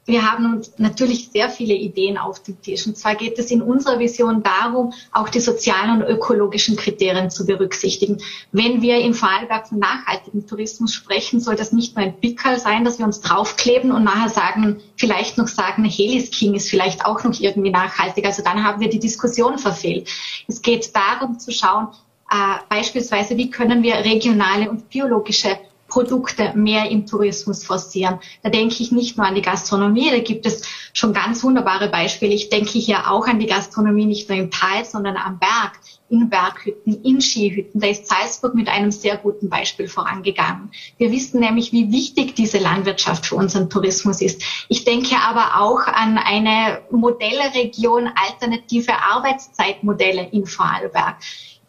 Wir 0.06 0.30
haben 0.30 0.62
natürlich 0.78 1.30
sehr 1.30 1.50
viele 1.50 1.74
Ideen 1.74 2.18
auf 2.18 2.44
dem 2.44 2.62
Tisch. 2.62 2.86
Und 2.86 2.98
zwar 2.98 3.16
geht 3.16 3.40
es 3.40 3.52
in 3.52 3.62
unserer 3.62 4.00
Vision 4.00 4.44
darum, 4.44 4.94
auch 5.14 5.30
die 5.30 5.40
sozialen 5.40 6.02
und 6.02 6.08
ökologischen 6.08 6.76
Kriterien 6.76 7.30
zu 7.30 7.46
berücksichtigen. 7.46 8.18
Wenn 8.52 8.82
wir 8.82 9.00
im 9.00 9.14
Vorarlberg 9.14 9.68
von 9.70 9.80
nachhaltigem 9.80 10.46
Tourismus 10.46 10.94
sprechen, 10.94 11.40
soll 11.40 11.56
das 11.56 11.72
nicht 11.72 11.96
nur 11.96 12.06
ein 12.06 12.20
Pickerl 12.20 12.60
sein, 12.60 12.84
dass 12.84 13.00
wir 13.00 13.06
uns 13.06 13.22
draufkleben 13.22 13.94
und 13.94 14.04
nachher 14.04 14.30
sagen, 14.30 14.82
vielleicht 14.98 15.38
noch 15.38 15.48
sagen, 15.48 15.86
Helis 15.86 16.32
King 16.32 16.54
ist 16.54 16.70
vielleicht 16.70 17.06
auch 17.06 17.24
noch 17.24 17.40
irgendwie 17.40 17.72
nachhaltig. 17.72 18.26
Also 18.26 18.44
dann 18.44 18.64
haben 18.64 18.82
wir 18.82 18.90
die 18.90 19.00
Diskussion 19.00 19.58
verfehlt. 19.58 20.10
Es 20.48 20.62
geht 20.62 20.94
darum 20.94 21.40
zu 21.40 21.52
schauen, 21.52 21.88
äh, 22.30 22.58
beispielsweise, 22.68 23.38
wie 23.38 23.50
können 23.50 23.84
wir 23.84 23.96
regionale 23.96 24.70
und 24.70 24.90
biologische 24.90 25.58
Produkte 25.94 26.54
mehr 26.56 26.90
im 26.90 27.06
Tourismus 27.06 27.64
forcieren. 27.64 28.18
Da 28.42 28.50
denke 28.50 28.82
ich 28.82 28.92
nicht 28.92 29.16
nur 29.16 29.28
an 29.28 29.36
die 29.36 29.44
Gastronomie, 29.44 30.10
da 30.10 30.18
gibt 30.18 30.48
es 30.48 30.64
schon 30.92 31.14
ganz 31.14 31.44
wunderbare 31.44 31.88
Beispiele. 31.88 32.34
Ich 32.34 32.50
denke 32.50 32.80
hier 32.80 33.12
auch 33.12 33.28
an 33.28 33.38
die 33.38 33.46
Gastronomie 33.46 34.06
nicht 34.06 34.28
nur 34.28 34.40
im 34.40 34.50
Tal, 34.50 34.86
sondern 34.86 35.18
am 35.18 35.38
Berg, 35.38 35.80
in 36.10 36.32
Berghütten, 36.32 37.04
in 37.04 37.22
Skihütten. 37.22 37.80
Da 37.80 37.90
ist 37.90 38.08
Salzburg 38.08 38.56
mit 38.56 38.70
einem 38.70 38.92
sehr 38.92 39.18
guten 39.18 39.50
Beispiel 39.50 39.88
vorangegangen. 39.88 40.72
Wir 40.98 41.12
wissen 41.12 41.40
nämlich, 41.40 41.72
wie 41.72 41.92
wichtig 41.92 42.34
diese 42.34 42.58
Landwirtschaft 42.58 43.28
für 43.28 43.36
unseren 43.36 43.70
Tourismus 43.70 44.20
ist. 44.20 44.42
Ich 44.70 44.86
denke 44.86 45.18
aber 45.18 45.62
auch 45.62 45.86
an 45.86 46.18
eine 46.18 46.82
Modellregion 46.90 48.10
alternative 48.16 48.94
Arbeitszeitmodelle 48.94 50.28
in 50.32 50.48
Vorarlberg 50.48 51.18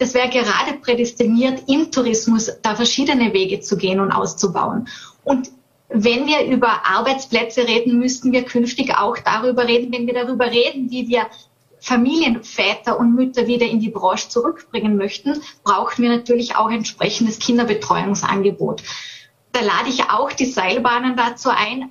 das 0.05 0.13
wäre 0.13 0.29
gerade 0.29 0.75
prädestiniert, 0.83 1.63
im 1.67 1.91
Tourismus 1.91 2.51
da 2.61 2.75
verschiedene 2.77 3.33
Wege 3.33 3.61
zu 3.61 3.79
gehen 3.79 4.01
und 4.01 4.13
auszubauen. 4.13 4.87
Und 5.25 5.51
wenn 5.89 6.27
wir 6.27 6.45
über 6.45 6.87
Arbeitsplätze 6.87 7.67
reden, 7.67 7.99
müssten 7.99 8.31
wir 8.31 8.43
künftig 8.43 8.95
auch 8.95 9.17
darüber 9.17 9.67
reden, 9.67 9.91
wenn 9.95 10.07
wir 10.07 10.13
darüber 10.13 10.51
reden, 10.51 10.91
wie 10.91 11.09
wir 11.09 11.27
Familienväter 11.81 13.01
und 13.01 13.15
Mütter 13.15 13.47
wieder 13.47 13.65
in 13.65 13.81
die 13.81 13.89
Branche 13.89 14.29
zurückbringen 14.29 14.97
möchten, 14.99 15.41
brauchen 15.63 16.03
wir 16.03 16.11
natürlich 16.11 16.55
auch 16.55 16.71
entsprechendes 16.71 17.39
Kinderbetreuungsangebot. 17.39 18.83
Da 19.53 19.61
lade 19.61 19.89
ich 19.89 20.11
auch 20.11 20.33
die 20.33 20.45
Seilbahnen 20.45 21.17
dazu 21.17 21.49
ein, 21.49 21.91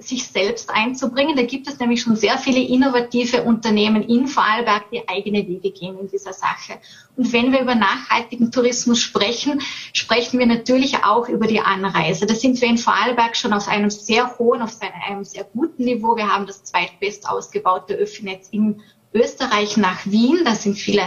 sich 0.00 0.26
selbst 0.26 0.70
einzubringen. 0.70 1.36
Da 1.36 1.42
gibt 1.42 1.68
es 1.68 1.78
nämlich 1.78 2.02
schon 2.02 2.16
sehr 2.16 2.38
viele 2.38 2.60
innovative 2.60 3.42
Unternehmen 3.42 4.02
in 4.02 4.26
Vorarlberg, 4.26 4.90
die 4.90 5.08
eigene 5.08 5.46
Wege 5.46 5.70
gehen 5.70 5.98
in 5.98 6.08
dieser 6.08 6.32
Sache. 6.32 6.78
Und 7.16 7.32
wenn 7.32 7.52
wir 7.52 7.60
über 7.60 7.74
nachhaltigen 7.74 8.50
Tourismus 8.50 9.00
sprechen, 9.00 9.60
sprechen 9.92 10.38
wir 10.38 10.46
natürlich 10.46 11.04
auch 11.04 11.28
über 11.28 11.46
die 11.46 11.60
Anreise. 11.60 12.26
Da 12.26 12.34
sind 12.34 12.60
wir 12.60 12.68
in 12.68 12.78
Vorarlberg 12.78 13.36
schon 13.36 13.52
auf 13.52 13.68
einem 13.68 13.90
sehr 13.90 14.38
hohen, 14.38 14.62
auf 14.62 14.76
einem 14.80 15.24
sehr 15.24 15.44
guten 15.44 15.84
Niveau. 15.84 16.16
Wir 16.16 16.28
haben 16.28 16.46
das 16.46 16.64
zweitbest 16.64 17.28
ausgebaute 17.28 17.94
Öffinetz 17.94 18.48
in 18.50 18.82
Österreich 19.12 19.76
nach 19.76 20.06
Wien. 20.06 20.40
Da 20.44 20.54
sind 20.54 20.76
viele 20.76 21.02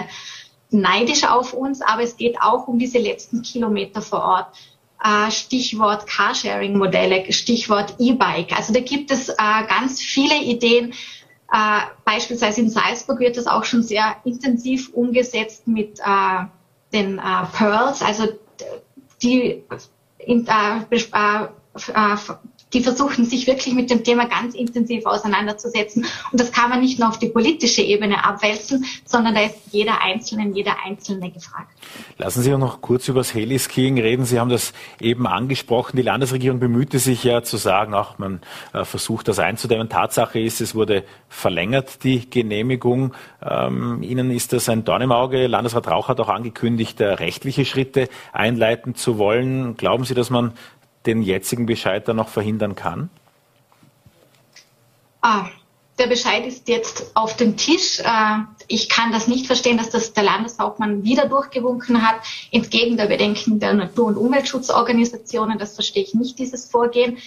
neidisch 0.70 1.24
auf 1.24 1.54
uns, 1.54 1.82
aber 1.82 2.04
es 2.04 2.18
geht 2.18 2.41
auch 2.41 2.68
um 2.68 2.80
diese 2.80 2.98
letzten 2.98 3.41
Kilometer 3.41 4.02
vor 4.02 4.24
Ort. 4.24 4.48
Äh, 5.04 5.32
Stichwort 5.32 6.08
Carsharing-Modelle, 6.08 7.32
Stichwort 7.34 7.95
E-Bike. 7.99 8.56
Also 8.56 8.72
da 8.74 8.80
gibt 8.80 9.12
es 9.12 9.28
äh, 9.30 9.36
ganz 9.68 9.99
viele 9.99 10.38
Ideen. 10.41 10.93
Äh, 11.51 11.82
beispielsweise 12.06 12.62
in 12.62 12.70
Salzburg 12.70 13.20
wird 13.20 13.36
das 13.36 13.47
auch 13.47 13.66
schon 13.66 13.84
sehr 13.84 14.16
intensiv 14.24 14.93
umgesetzt 14.93 15.68
mit 15.68 15.99
den 16.93 17.20
Pearls, 17.58 18.04
also 18.04 18.28
die 19.24 19.64
die 22.74 22.82
versuchen 22.82 23.26
sich 23.26 23.47
wirklich 23.47 23.74
mit 23.74 23.89
dem 23.89 24.03
Thema 24.03 24.26
ganz 24.28 24.55
intensiv 24.55 25.05
auseinanderzusetzen. 25.05 26.05
Und 26.32 26.39
das 26.39 26.51
kann 26.51 26.69
man 26.69 26.82
nicht 26.82 26.99
nur 26.99 27.09
auf 27.09 27.19
die 27.19 27.30
politische 27.30 27.82
Ebene 27.82 28.26
abwälzen, 28.26 28.86
sondern 29.05 29.36
da 29.36 29.41
ist 29.41 29.55
jeder 29.71 30.01
Einzelne, 30.01 30.51
jeder 30.53 30.76
Einzelne 30.86 31.32
gefragt. 31.32 31.69
Lassen 32.17 32.41
Sie 32.41 32.51
uns 32.51 32.61
noch 32.61 32.82
kurz 32.82 33.07
über 33.07 33.19
das 33.19 33.34
Heliskiing 33.34 33.99
reden. 33.99 34.26
Sie 34.26 34.39
haben 34.39 34.49
das 34.49 34.74
eben 34.99 35.28
angesprochen. 35.28 35.97
Die 35.97 36.03
Landesregierung 36.03 36.59
bemühte 36.59 36.99
sich 36.99 37.24
ja 37.24 37.43
zu 37.43 37.57
sagen, 37.57 37.93
auch 37.93 38.17
man 38.17 38.41
äh, 38.74 38.86
versucht 38.86 39.28
das 39.28 39.39
einzudämmen. 39.39 39.89
Tatsache 39.89 40.39
ist, 40.39 40.61
es 40.61 40.76
wurde 40.76 41.03
verlängert, 41.30 42.03
die 42.03 42.30
Genehmigung. 42.30 43.13
Ähm, 43.41 44.01
Ihnen 44.01 44.32
ist 44.32 44.53
das 44.53 44.69
ein 44.69 44.84
Dorn 44.84 45.01
im 45.01 45.11
Auge. 45.11 45.47
Landesrat 45.47 45.88
Rauch 45.88 46.07
hat 46.07 46.19
auch 46.19 46.30
angekündigt, 46.30 46.99
äh, 47.01 47.05
rechtliche 47.05 47.65
Schritte 47.65 48.09
einleiten 48.32 48.95
zu 48.95 49.17
wollen. 49.17 49.78
Glauben 49.78 50.05
Sie, 50.05 50.13
dass 50.13 50.30
man 50.30 50.53
den 51.06 51.22
jetzigen 51.22 51.66
Bescheid 51.66 52.08
dann 52.08 52.18
noch 52.18 52.30
verhindern 52.30 52.76
kann? 52.76 53.10
Ah, 55.22 55.47
der 55.99 56.08
Bescheid 56.08 56.45
ist 56.45 56.68
jetzt 56.68 57.12
auf 57.16 57.36
dem 57.38 57.56
Tisch. 57.56 57.99
Äh, 57.99 58.39
ich 58.68 58.89
kann 58.89 59.12
das 59.12 59.28
nicht 59.28 59.45
verstehen, 59.45 59.78
dass 59.78 59.89
das 59.89 60.14
der 60.14 60.24
Landeshauptmann 60.24 61.04
wieder 61.04 61.28
durchgewunken 61.28 62.06
hat, 62.06 62.16
entgegen 62.51 62.97
der 62.97 63.06
Bedenken 63.06 63.60
der 63.60 63.74
Natur- 63.74 64.08
und 64.08 64.18
Umweltschutzorganisationen. 64.18 65.58
Das 65.60 65.76
verstehe 65.76 66.04
ich 66.04 66.14
nicht, 66.14 66.39
dieses 66.39 66.70
Vorgehen. 66.70 67.18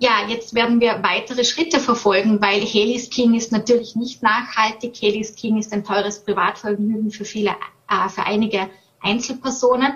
Ja, 0.00 0.28
jetzt 0.28 0.54
werden 0.54 0.80
wir 0.80 1.02
weitere 1.02 1.42
Schritte 1.42 1.80
verfolgen, 1.80 2.40
weil 2.40 2.60
Heliskiing 2.60 3.34
ist 3.34 3.50
natürlich 3.50 3.96
nicht 3.96 4.22
nachhaltig. 4.22 4.94
Heliskiing 5.00 5.58
ist 5.58 5.72
ein 5.72 5.84
teures 5.84 6.22
Privatvergnügen 6.22 7.10
für 7.10 7.24
viele, 7.24 7.56
äh, 7.90 8.08
für 8.08 8.24
einige 8.24 8.70
Einzelpersonen. 9.00 9.94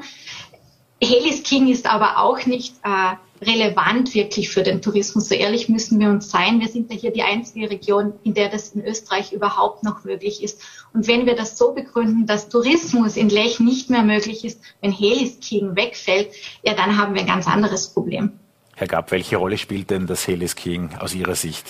Helis 1.03 1.43
King 1.43 1.69
ist 1.69 1.87
aber 1.87 2.19
auch 2.19 2.47
nicht 2.47 2.77
äh, 2.85 3.17
relevant 3.45 4.15
wirklich 4.15 4.51
für 4.51 4.63
den 4.63 4.83
Tourismus. 4.83 5.29
So 5.29 5.35
ehrlich 5.35 5.69
müssen 5.69 5.99
wir 5.99 6.09
uns 6.09 6.31
sein. 6.31 6.61
Wir 6.61 6.69
sind 6.69 6.93
ja 6.93 6.99
hier 6.99 7.13
die 7.13 7.23
einzige 7.23 7.71
Region, 7.71 8.13
in 8.23 8.35
der 8.35 8.49
das 8.49 8.71
in 8.71 8.85
Österreich 8.85 9.33
überhaupt 9.33 9.83
noch 9.83 10.05
möglich 10.05 10.43
ist. 10.43 10.63
Und 10.93 11.09
wenn 11.09 11.27
wir 11.27 11.35
das 11.35 11.59
so 11.59 11.73
begründen, 11.73 12.27
dass 12.27 12.49
Tourismus 12.49 13.17
in 13.17 13.29
Lech 13.29 13.59
nicht 13.59 13.91
mehr 13.91 14.03
möglich 14.03 14.45
ist, 14.45 14.61
wenn 14.81 14.93
Helis 14.93 15.41
King 15.41 15.75
wegfällt, 15.75 16.33
ja, 16.63 16.75
dann 16.75 16.97
haben 16.97 17.15
wir 17.15 17.23
ein 17.23 17.27
ganz 17.27 17.49
anderes 17.49 17.89
Problem. 17.89 18.33
Herr 18.77 18.87
Gabb, 18.87 19.11
welche 19.11 19.37
Rolle 19.37 19.59
spielt 19.59 19.91
denn 19.91 20.07
das 20.07 20.27
Helis 20.27 20.57
King 20.57 20.91
aus 20.99 21.15
Ihrer 21.15 21.35
Sicht? 21.35 21.67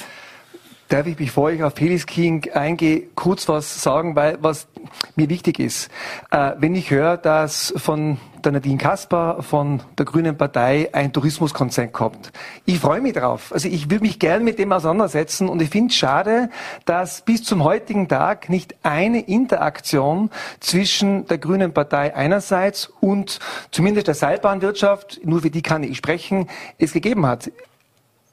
Darf 0.93 1.07
ich, 1.07 1.17
bevor 1.17 1.51
ich 1.51 1.65
auf 1.65 1.81
Heliskiing 1.81 2.51
eingehe, 2.53 3.05
kurz 3.15 3.49
was 3.49 3.83
sagen, 3.83 4.15
weil 4.15 4.37
was 4.43 4.69
mir 5.17 5.31
wichtig 5.31 5.59
ist. 5.59 5.91
Äh, 6.31 6.53
wenn 6.59 6.75
ich 6.75 6.91
höre, 6.91 7.17
dass 7.17 7.73
von 7.79 8.19
der 8.45 8.53
Nadine 8.53 8.77
Kasper 8.77 9.43
von 9.43 9.81
der 9.97 10.05
Grünen 10.05 10.37
Partei 10.37 10.91
ein 10.93 11.11
Tourismuskonzept 11.11 11.95
kommt. 11.95 12.31
Ich 12.67 12.79
freue 12.79 13.01
mich 13.01 13.15
drauf. 13.15 13.53
Also 13.55 13.69
ich 13.69 13.91
würde 13.91 14.05
mich 14.05 14.19
gern 14.19 14.45
mit 14.45 14.59
dem 14.59 14.71
auseinandersetzen 14.71 15.49
und 15.49 15.63
ich 15.63 15.71
finde 15.71 15.93
es 15.93 15.97
schade, 15.97 16.51
dass 16.85 17.23
bis 17.23 17.43
zum 17.43 17.65
heutigen 17.65 18.07
Tag 18.07 18.51
nicht 18.51 18.75
eine 18.83 19.21
Interaktion 19.21 20.29
zwischen 20.61 21.27
der 21.27 21.39
Grünen 21.39 21.73
Partei 21.73 22.15
einerseits 22.15 22.93
und 23.01 23.39
zumindest 23.71 24.09
der 24.09 24.15
Seilbahnwirtschaft, 24.15 25.21
nur 25.25 25.41
für 25.41 25.51
die 25.51 25.63
kann 25.63 25.85
ich 25.85 25.97
sprechen, 25.97 26.51
es 26.77 26.93
gegeben 26.93 27.25
hat. 27.25 27.51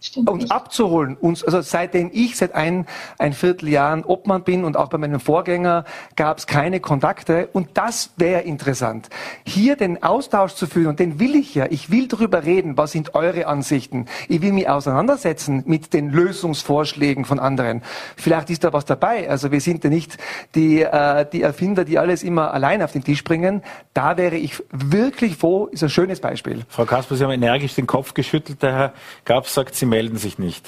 Stimmt 0.01 0.29
uns 0.29 0.43
nicht. 0.43 0.51
abzuholen. 0.51 1.17
Uns, 1.17 1.43
also 1.43 1.61
seitdem 1.61 2.09
ich 2.13 2.37
seit 2.37 2.55
ein, 2.55 2.85
ein 3.17 3.33
Vierteljahren 3.33 4.05
Obmann 4.05 4.43
bin 4.43 4.63
und 4.63 4.77
auch 4.77 4.87
bei 4.87 4.97
meinem 4.97 5.19
Vorgänger 5.19 5.83
gab 6.15 6.37
es 6.37 6.47
keine 6.47 6.79
Kontakte 6.79 7.49
und 7.51 7.69
das 7.73 8.11
wäre 8.15 8.41
interessant. 8.41 9.09
Hier 9.45 9.75
den 9.75 10.01
Austausch 10.01 10.53
zu 10.53 10.67
führen 10.67 10.87
und 10.87 10.99
den 10.99 11.19
will 11.19 11.35
ich 11.35 11.53
ja. 11.53 11.65
Ich 11.69 11.91
will 11.91 12.07
darüber 12.07 12.45
reden, 12.45 12.77
was 12.77 12.93
sind 12.93 13.13
eure 13.13 13.47
Ansichten. 13.47 14.05
Ich 14.29 14.41
will 14.41 14.53
mich 14.53 14.69
auseinandersetzen 14.69 15.63
mit 15.65 15.93
den 15.93 16.11
Lösungsvorschlägen 16.11 17.25
von 17.25 17.39
anderen. 17.39 17.81
Vielleicht 18.15 18.49
ist 18.51 18.63
da 18.63 18.71
was 18.71 18.85
dabei. 18.85 19.29
Also 19.29 19.51
wir 19.51 19.59
sind 19.59 19.83
ja 19.83 19.89
nicht 19.89 20.17
die, 20.55 20.81
äh, 20.81 21.25
die 21.29 21.41
Erfinder, 21.41 21.83
die 21.83 21.99
alles 21.99 22.23
immer 22.23 22.53
allein 22.53 22.81
auf 22.81 22.93
den 22.93 23.03
Tisch 23.03 23.25
bringen. 23.25 23.63
Da 23.93 24.15
wäre 24.15 24.37
ich 24.37 24.63
wirklich 24.71 25.35
froh, 25.35 25.65
ist 25.65 25.83
ein 25.83 25.89
schönes 25.89 26.21
Beispiel. 26.21 26.61
Frau 26.69 26.85
Kasper, 26.85 27.15
Sie 27.17 27.23
haben 27.25 27.31
energisch 27.31 27.75
den 27.75 27.87
Kopf 27.87 28.13
geschüttelt. 28.13 28.63
Der 28.63 28.73
Herr 28.73 28.93
Gab 29.25 29.45
sagt, 29.47 29.75
Sie 29.75 29.88
melden 29.89 30.17
sich 30.17 30.39
nicht? 30.39 30.65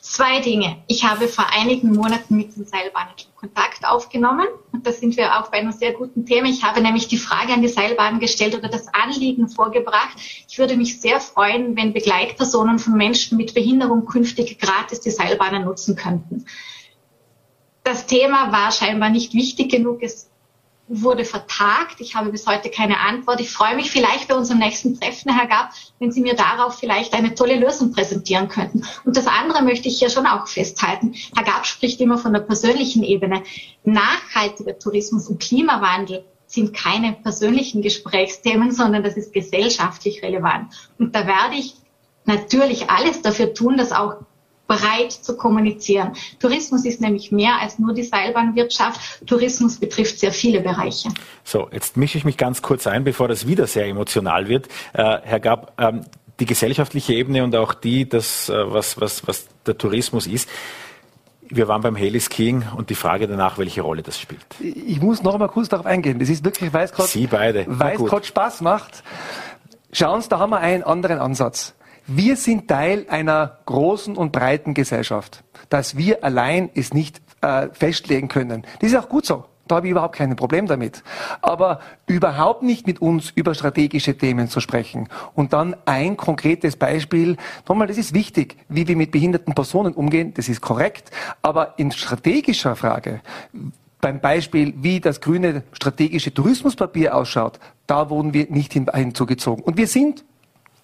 Zwei 0.00 0.40
Dinge. 0.40 0.82
Ich 0.88 1.04
habe 1.04 1.28
vor 1.28 1.46
einigen 1.52 1.94
Monaten 1.94 2.36
mit 2.36 2.56
den 2.56 2.66
Seilbahnen 2.66 3.14
Kontakt 3.42 3.84
aufgenommen 3.84 4.46
und 4.72 4.86
da 4.86 4.92
sind 4.92 5.16
wir 5.16 5.36
auch 5.36 5.50
bei 5.50 5.58
einem 5.58 5.72
sehr 5.72 5.92
guten 5.92 6.26
Thema. 6.26 6.48
Ich 6.48 6.62
habe 6.62 6.80
nämlich 6.80 7.08
die 7.08 7.18
Frage 7.18 7.52
an 7.52 7.62
die 7.62 7.68
Seilbahn 7.68 8.20
gestellt 8.20 8.54
oder 8.54 8.68
das 8.68 8.86
Anliegen 8.92 9.48
vorgebracht. 9.48 10.16
Ich 10.48 10.58
würde 10.58 10.76
mich 10.76 11.00
sehr 11.00 11.18
freuen, 11.18 11.76
wenn 11.76 11.92
Begleitpersonen 11.92 12.78
von 12.78 12.94
Menschen 12.94 13.36
mit 13.36 13.54
Behinderung 13.54 14.04
künftig 14.04 14.60
gratis 14.60 15.00
die 15.00 15.10
Seilbahnen 15.10 15.64
nutzen 15.64 15.96
könnten. 15.96 16.46
Das 17.84 18.06
Thema 18.06 18.52
war 18.52 18.70
scheinbar 18.70 19.10
nicht 19.10 19.34
wichtig 19.34 19.70
genug. 19.70 20.02
Es 20.02 20.30
wurde 20.88 21.24
vertagt. 21.24 22.00
Ich 22.00 22.14
habe 22.14 22.30
bis 22.30 22.46
heute 22.46 22.68
keine 22.70 23.00
Antwort. 23.00 23.40
Ich 23.40 23.50
freue 23.50 23.76
mich 23.76 23.90
vielleicht 23.90 24.28
bei 24.28 24.34
unserem 24.34 24.58
nächsten 24.58 24.98
Treffen, 24.98 25.34
Herr 25.34 25.46
Gab, 25.46 25.70
wenn 25.98 26.12
Sie 26.12 26.20
mir 26.20 26.34
darauf 26.34 26.78
vielleicht 26.78 27.14
eine 27.14 27.34
tolle 27.34 27.56
Lösung 27.56 27.92
präsentieren 27.92 28.48
könnten. 28.48 28.82
Und 29.04 29.16
das 29.16 29.26
andere 29.26 29.62
möchte 29.62 29.88
ich 29.88 30.00
ja 30.00 30.10
schon 30.10 30.26
auch 30.26 30.46
festhalten. 30.46 31.14
Herr 31.34 31.44
Gab 31.44 31.66
spricht 31.66 32.00
immer 32.00 32.18
von 32.18 32.32
der 32.32 32.40
persönlichen 32.40 33.02
Ebene. 33.02 33.42
Nachhaltiger 33.84 34.78
Tourismus 34.78 35.28
und 35.28 35.40
Klimawandel 35.40 36.24
sind 36.46 36.74
keine 36.74 37.12
persönlichen 37.14 37.80
Gesprächsthemen, 37.80 38.72
sondern 38.72 39.02
das 39.02 39.16
ist 39.16 39.32
gesellschaftlich 39.32 40.22
relevant. 40.22 40.74
Und 40.98 41.14
da 41.14 41.26
werde 41.26 41.56
ich 41.56 41.74
natürlich 42.26 42.90
alles 42.90 43.22
dafür 43.22 43.54
tun, 43.54 43.76
dass 43.76 43.92
auch 43.92 44.16
bereit 44.72 45.12
zu 45.12 45.36
kommunizieren. 45.36 46.12
Tourismus 46.40 46.86
ist 46.86 47.00
nämlich 47.00 47.30
mehr 47.30 47.60
als 47.60 47.78
nur 47.78 47.92
die 47.92 48.04
Seilbahnwirtschaft. 48.04 49.26
Tourismus 49.26 49.76
betrifft 49.76 50.18
sehr 50.18 50.32
viele 50.32 50.60
Bereiche. 50.60 51.10
So, 51.44 51.68
jetzt 51.72 51.96
mische 51.98 52.16
ich 52.16 52.24
mich 52.24 52.38
ganz 52.38 52.62
kurz 52.62 52.86
ein, 52.86 53.04
bevor 53.04 53.28
das 53.28 53.46
wieder 53.46 53.66
sehr 53.66 53.86
emotional 53.86 54.48
wird. 54.48 54.68
Äh, 54.94 55.18
Herr 55.22 55.40
Gab, 55.40 55.78
ähm, 55.78 56.06
die 56.40 56.46
gesellschaftliche 56.46 57.12
Ebene 57.12 57.44
und 57.44 57.54
auch 57.54 57.74
die, 57.74 58.08
das, 58.08 58.48
äh, 58.48 58.72
was, 58.72 58.98
was, 58.98 59.26
was 59.26 59.46
der 59.66 59.76
Tourismus 59.76 60.26
ist. 60.26 60.48
Wir 61.42 61.68
waren 61.68 61.82
beim 61.82 61.96
Heliskiing 61.96 62.64
und 62.74 62.88
die 62.88 62.94
Frage 62.94 63.28
danach, 63.28 63.58
welche 63.58 63.82
Rolle 63.82 64.02
das 64.02 64.18
spielt. 64.18 64.46
Ich 64.60 65.02
muss 65.02 65.22
noch 65.22 65.34
einmal 65.34 65.50
kurz 65.50 65.68
darauf 65.68 65.84
eingehen. 65.84 66.18
Das 66.18 66.30
ist 66.30 66.46
wirklich, 66.46 66.72
weil 66.72 66.86
es 66.86 66.92
gerade 66.92 68.24
Spaß 68.24 68.62
macht. 68.62 69.02
Schauen 69.92 70.22
Sie, 70.22 70.30
da 70.30 70.38
haben 70.38 70.48
wir 70.48 70.60
einen 70.60 70.82
anderen 70.82 71.18
Ansatz. 71.18 71.74
Wir 72.06 72.36
sind 72.36 72.68
Teil 72.68 73.06
einer 73.08 73.58
großen 73.66 74.16
und 74.16 74.32
breiten 74.32 74.74
Gesellschaft. 74.74 75.44
Dass 75.68 75.96
wir 75.96 76.24
allein 76.24 76.70
es 76.74 76.92
nicht 76.92 77.20
äh, 77.40 77.68
festlegen 77.72 78.28
können. 78.28 78.64
Das 78.80 78.90
ist 78.90 78.96
auch 78.96 79.08
gut 79.08 79.26
so. 79.26 79.44
Da 79.68 79.76
habe 79.76 79.86
ich 79.86 79.92
überhaupt 79.92 80.16
kein 80.16 80.34
Problem 80.36 80.66
damit. 80.66 81.02
Aber 81.40 81.80
überhaupt 82.06 82.62
nicht 82.62 82.86
mit 82.86 83.00
uns 83.00 83.30
über 83.30 83.54
strategische 83.54 84.18
Themen 84.18 84.48
zu 84.48 84.60
sprechen. 84.60 85.08
Und 85.34 85.52
dann 85.52 85.76
ein 85.86 86.16
konkretes 86.16 86.76
Beispiel. 86.76 87.36
Nochmal, 87.68 87.86
das 87.86 87.96
ist 87.96 88.12
wichtig, 88.12 88.56
wie 88.68 88.88
wir 88.88 88.96
mit 88.96 89.12
behinderten 89.12 89.54
Personen 89.54 89.94
umgehen. 89.94 90.34
Das 90.34 90.48
ist 90.48 90.60
korrekt. 90.60 91.10
Aber 91.42 91.74
in 91.78 91.92
strategischer 91.92 92.74
Frage, 92.76 93.20
beim 94.00 94.20
Beispiel, 94.20 94.74
wie 94.78 95.00
das 95.00 95.20
grüne 95.20 95.62
strategische 95.72 96.34
Tourismuspapier 96.34 97.16
ausschaut, 97.16 97.60
da 97.86 98.10
wurden 98.10 98.34
wir 98.34 98.50
nicht 98.50 98.72
hinzugezogen. 98.72 99.62
Und 99.62 99.76
wir 99.76 99.86
sind 99.86 100.24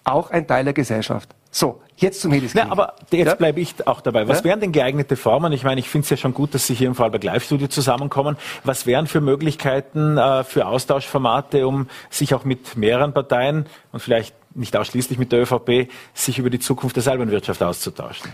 auch 0.03 0.31
ein 0.31 0.47
Teil 0.47 0.63
der 0.63 0.73
Gesellschaft. 0.73 1.29
So, 1.51 1.81
jetzt 1.97 2.21
zum 2.21 2.31
Heliskiing. 2.31 2.65
Ja, 2.65 2.71
aber 2.71 2.93
jetzt 3.11 3.27
ja? 3.27 3.35
bleibe 3.35 3.59
ich 3.59 3.87
auch 3.87 4.01
dabei. 4.01 4.27
Was 4.27 4.39
ja? 4.39 4.45
wären 4.45 4.59
denn 4.59 4.71
geeignete 4.71 5.15
Formen? 5.15 5.51
Ich 5.51 5.63
meine, 5.63 5.79
ich 5.79 5.89
finde 5.89 6.03
es 6.03 6.09
ja 6.11 6.17
schon 6.17 6.33
gut, 6.33 6.53
dass 6.53 6.67
Sie 6.67 6.75
hier 6.75 6.87
im 6.87 6.95
Vorarlberg 6.95 7.23
Live-Studio 7.23 7.67
zusammenkommen. 7.67 8.37
Was 8.63 8.85
wären 8.85 9.07
für 9.07 9.19
Möglichkeiten, 9.19 10.17
äh, 10.17 10.43
für 10.43 10.67
Austauschformate, 10.67 11.67
um 11.67 11.87
sich 12.11 12.35
auch 12.35 12.43
mit 12.45 12.77
mehreren 12.77 13.13
Parteien 13.13 13.65
und 13.91 13.99
vielleicht 13.99 14.35
nicht 14.53 14.77
ausschließlich 14.77 15.17
mit 15.17 15.31
der 15.31 15.41
ÖVP, 15.41 15.89
sich 16.13 16.37
über 16.37 16.51
die 16.51 16.59
Zukunft 16.59 16.95
der 16.95 17.03
Seilbahnwirtschaft 17.03 17.63
auszutauschen? 17.63 18.31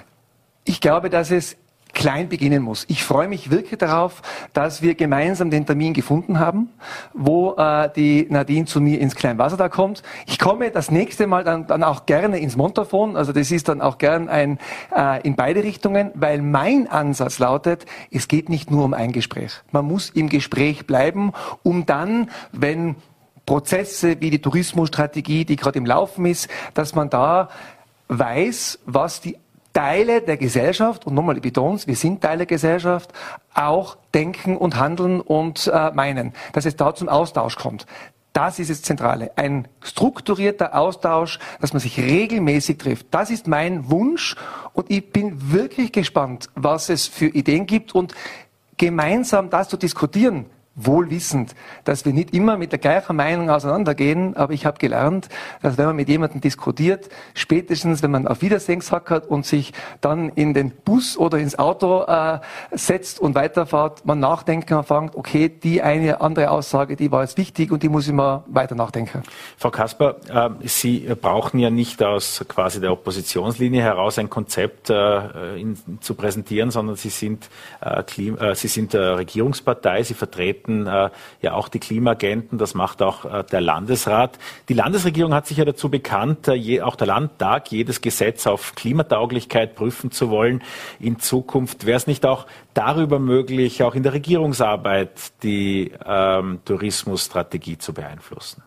Ich 0.66 0.82
glaube, 0.82 1.10
dass 1.10 1.32
es 1.32 1.56
klein 1.96 2.30
beginnen 2.30 2.62
muss. 2.62 2.86
Ich 2.88 3.04
freue 3.04 3.28
mich 3.28 3.50
wirklich 3.50 3.80
darauf, 3.80 4.22
dass 4.54 4.84
wir 4.84 4.94
gemeinsam 4.94 5.50
den 5.50 5.66
Termin 5.66 5.94
gefunden 5.94 6.38
haben, 6.38 6.70
wo 7.14 7.56
äh, 7.56 7.90
die 7.96 8.28
Nadine 8.30 8.66
zu 8.66 8.80
mir 8.80 9.00
ins 9.00 9.16
Kleinwasser 9.16 9.58
da 9.58 9.70
kommt. 9.70 10.04
Ich 10.28 10.38
komme 10.38 10.70
das 10.70 10.92
nächste 10.92 11.26
Mal 11.26 11.44
dann, 11.44 11.66
dann 11.66 11.84
auch 11.84 12.06
gerne 12.06 12.38
ins 12.38 12.56
Montafon. 12.56 13.16
Also 13.16 13.32
das 13.32 13.50
ist 13.50 13.70
dann 13.70 13.82
auch 13.82 13.98
gern 13.98 14.30
ein 14.30 14.60
äh, 14.96 15.26
in 15.26 15.36
beide 15.36 15.64
Richtungen, 15.64 16.12
weil 16.14 16.42
mein 16.42 16.88
Ansatz 16.88 17.40
lautet, 17.40 17.86
es 18.12 18.28
geht 18.28 18.50
nicht 18.50 18.70
nur 18.70 18.86
um 18.86 18.94
ein 18.94 19.12
Gespräch. 19.12 19.54
Man 19.72 19.86
muss 19.86 20.10
im 20.10 20.30
Gespräch 20.30 20.86
bleiben, 20.86 21.32
um 21.64 21.86
dann, 21.86 22.30
wenn 22.52 22.98
Prozesse 23.46 24.20
wie 24.20 24.32
die 24.32 24.42
Tourismusstrategie, 24.42 25.46
die 25.46 25.56
gerade 25.56 25.80
im 25.80 25.86
Laufen 25.86 26.26
ist, 26.26 26.50
dass 26.74 26.94
man 26.94 27.10
da 27.10 27.50
weiß, 28.08 28.80
was 28.86 29.22
die 29.22 29.38
Teile 29.76 30.22
der 30.22 30.38
Gesellschaft, 30.38 31.06
und 31.06 31.16
nochmal, 31.16 31.36
ich 31.36 31.42
betone 31.42 31.78
wir 31.86 31.96
sind 31.98 32.22
Teile 32.22 32.40
der 32.40 32.46
Gesellschaft, 32.46 33.12
auch 33.54 33.98
denken 34.14 34.56
und 34.56 34.80
handeln 34.80 35.20
und 35.20 35.68
äh, 35.68 35.92
meinen, 35.92 36.34
dass 36.54 36.66
es 36.66 36.78
da 36.78 36.96
zum 36.96 37.10
Austausch 37.10 37.58
kommt. 37.58 37.86
Das 38.32 38.58
ist 38.58 38.70
das 38.70 38.82
Zentrale. 38.82 39.32
Ein 39.36 39.68
strukturierter 39.82 40.76
Austausch, 40.76 41.40
dass 41.60 41.74
man 41.74 41.82
sich 41.82 42.00
regelmäßig 42.00 42.78
trifft. 42.78 43.08
Das 43.12 43.30
ist 43.30 43.48
mein 43.48 43.90
Wunsch 43.90 44.38
und 44.72 44.90
ich 44.90 45.12
bin 45.12 45.52
wirklich 45.52 45.92
gespannt, 45.92 46.50
was 46.56 46.88
es 46.88 47.06
für 47.06 47.28
Ideen 47.28 47.66
gibt 47.66 47.94
und 47.94 48.16
gemeinsam 48.78 49.50
das 49.50 49.68
zu 49.68 49.76
diskutieren, 49.76 50.46
wohl 50.76 51.06
dass 51.86 52.06
wir 52.06 52.12
nicht 52.12 52.34
immer 52.34 52.58
mit 52.58 52.72
der 52.72 52.80
gleichen 52.80 53.16
Meinung 53.16 53.50
auseinandergehen, 53.50 54.36
aber 54.36 54.54
ich 54.54 54.66
habe 54.66 54.78
gelernt, 54.78 55.30
dass 55.62 55.78
wenn 55.78 55.86
man 55.86 55.96
mit 55.96 56.10
jemandem 56.10 56.42
diskutiert, 56.42 57.10
spätestens 57.34 58.04
wenn 58.04 58.12
man 58.12 58.28
auf 58.28 58.42
Wiedersehen 58.42 58.80
gesagt 58.80 59.10
hat 59.10 59.28
und 59.28 59.46
sich 59.46 59.72
dann 60.02 60.30
in 60.30 60.54
den 60.54 60.72
Bus 60.72 61.18
oder 61.18 61.38
ins 61.38 61.58
Auto 61.58 62.04
äh, 62.04 62.40
setzt 62.72 63.20
und 63.20 63.36
weiterfahrt, 63.36 64.06
man 64.06 64.20
nachdenken 64.20 64.74
anfängt, 64.74 65.16
okay, 65.16 65.48
die 65.48 65.82
eine 65.82 66.20
andere 66.20 66.52
Aussage, 66.52 66.96
die 66.96 67.12
war 67.12 67.22
jetzt 67.22 67.38
wichtig 67.38 67.72
und 67.72 67.82
die 67.84 67.90
muss 67.90 68.08
ich 68.08 68.14
mal 68.14 68.44
weiter 68.48 68.76
nachdenken. 68.76 69.24
Frau 69.58 69.72
Kasper, 69.72 70.18
äh, 70.30 70.68
Sie 70.68 71.08
brauchen 71.22 71.60
ja 71.60 71.70
nicht 71.70 72.04
aus 72.04 72.44
quasi 72.48 72.82
der 72.82 72.92
Oppositionslinie 72.92 73.82
heraus 73.82 74.20
ein 74.20 74.30
Konzept 74.30 74.90
äh, 74.90 75.58
in, 75.58 75.78
zu 76.02 76.16
präsentieren, 76.16 76.72
sondern 76.72 76.98
Sie 76.98 77.10
sind, 77.10 77.50
äh, 77.82 78.04
Klima, 78.04 78.52
äh, 78.52 78.56
Sie 78.56 78.68
sind 78.68 78.94
Regierungspartei, 78.94 80.04
Sie 80.04 80.14
vertreten 80.14 80.65
vertreten 80.66 80.88
äh, 80.88 81.10
ja 81.42 81.54
auch 81.54 81.70
die 81.70 81.80
Klimaagenten, 81.80 82.58
das 82.58 82.74
macht 82.74 83.02
auch 83.02 83.26
äh, 83.26 83.44
der 83.44 83.62
Landesrat. 83.62 84.38
Die 84.70 84.74
Landesregierung 84.74 85.34
hat 85.34 85.48
sich 85.48 85.58
ja 85.58 85.66
dazu 85.66 85.90
bekannt, 85.90 86.48
äh, 86.48 86.54
je, 86.54 86.82
auch 86.82 86.96
der 86.96 87.08
Landtag 87.08 87.72
jedes 87.72 88.02
Gesetz 88.02 88.48
auf 88.48 88.76
Klimatauglichkeit 88.76 89.76
prüfen 89.76 90.12
zu 90.12 90.30
wollen. 90.30 90.62
In 91.00 91.20
Zukunft 91.20 91.86
wäre 91.86 91.98
es 91.98 92.08
nicht 92.08 92.26
auch 92.26 92.46
darüber 92.74 93.20
möglich, 93.20 93.84
auch 93.84 93.96
in 93.96 94.04
der 94.04 94.14
Regierungsarbeit 94.14 95.44
die 95.44 95.92
ähm, 96.06 96.60
Tourismusstrategie 96.66 97.78
zu 97.78 97.94
beeinflussen? 97.94 98.64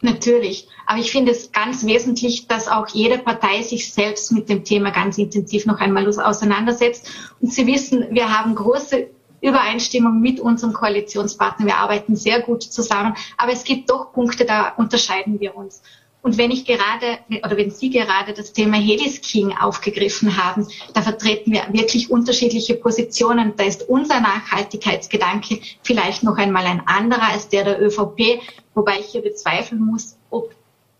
Natürlich. 0.00 0.68
Aber 0.86 1.00
ich 1.00 1.10
finde 1.10 1.32
es 1.32 1.50
ganz 1.50 1.84
wesentlich, 1.84 2.46
dass 2.46 2.68
auch 2.68 2.86
jede 2.86 3.18
Partei 3.18 3.62
sich 3.62 3.92
selbst 3.92 4.30
mit 4.30 4.48
dem 4.48 4.62
Thema 4.62 4.90
ganz 4.90 5.18
intensiv 5.18 5.66
noch 5.66 5.80
einmal 5.80 6.06
auseinandersetzt. 6.06 7.10
Und 7.40 7.52
Sie 7.52 7.66
wissen, 7.66 8.06
wir 8.12 8.32
haben 8.32 8.54
große 8.54 9.08
Übereinstimmung 9.40 10.20
mit 10.20 10.40
unserem 10.40 10.72
Koalitionspartner. 10.72 11.66
Wir 11.66 11.76
arbeiten 11.76 12.16
sehr 12.16 12.40
gut 12.40 12.62
zusammen, 12.62 13.14
aber 13.36 13.52
es 13.52 13.64
gibt 13.64 13.90
doch 13.90 14.12
Punkte, 14.12 14.44
da 14.44 14.70
unterscheiden 14.76 15.40
wir 15.40 15.56
uns. 15.56 15.82
Und 16.20 16.36
wenn 16.36 16.50
ich 16.50 16.64
gerade 16.64 17.18
oder 17.44 17.56
wenn 17.56 17.70
Sie 17.70 17.90
gerade 17.90 18.32
das 18.32 18.52
Thema 18.52 18.76
Heliskiing 18.76 19.56
aufgegriffen 19.56 20.36
haben, 20.36 20.66
da 20.92 21.00
vertreten 21.00 21.52
wir 21.52 21.62
wirklich 21.70 22.10
unterschiedliche 22.10 22.74
Positionen. 22.74 23.54
Da 23.56 23.64
ist 23.64 23.88
unser 23.88 24.20
Nachhaltigkeitsgedanke 24.20 25.60
vielleicht 25.82 26.24
noch 26.24 26.36
einmal 26.36 26.66
ein 26.66 26.82
anderer 26.86 27.32
als 27.32 27.48
der 27.48 27.64
der 27.64 27.80
ÖVP, 27.80 28.40
wobei 28.74 28.98
ich 28.98 29.06
hier 29.06 29.22
bezweifeln 29.22 29.80
muss, 29.80 30.18
ob 30.30 30.54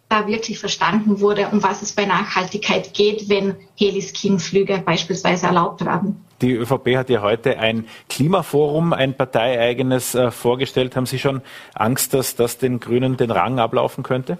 da 0.08 0.26
wirklich 0.26 0.58
verstanden 0.58 1.20
wurde, 1.20 1.48
um 1.52 1.62
was 1.62 1.82
es 1.82 1.92
bei 1.92 2.06
Nachhaltigkeit 2.06 2.94
geht, 2.94 3.28
wenn 3.28 3.56
Heliskiing-Flüge 3.76 4.78
beispielsweise 4.78 5.46
erlaubt 5.46 5.84
werden. 5.84 6.24
Die 6.40 6.52
ÖVP 6.52 6.96
hat 6.96 7.10
ja 7.10 7.20
heute 7.20 7.58
ein 7.58 7.86
Klimaforum, 8.08 8.92
ein 8.92 9.16
parteieigenes 9.16 10.14
äh, 10.14 10.30
vorgestellt. 10.30 10.94
Haben 10.94 11.06
Sie 11.06 11.18
schon 11.18 11.42
Angst, 11.74 12.14
dass 12.14 12.36
das 12.36 12.58
den 12.58 12.78
Grünen 12.78 13.16
den 13.16 13.30
Rang 13.30 13.58
ablaufen 13.58 14.04
könnte? 14.04 14.38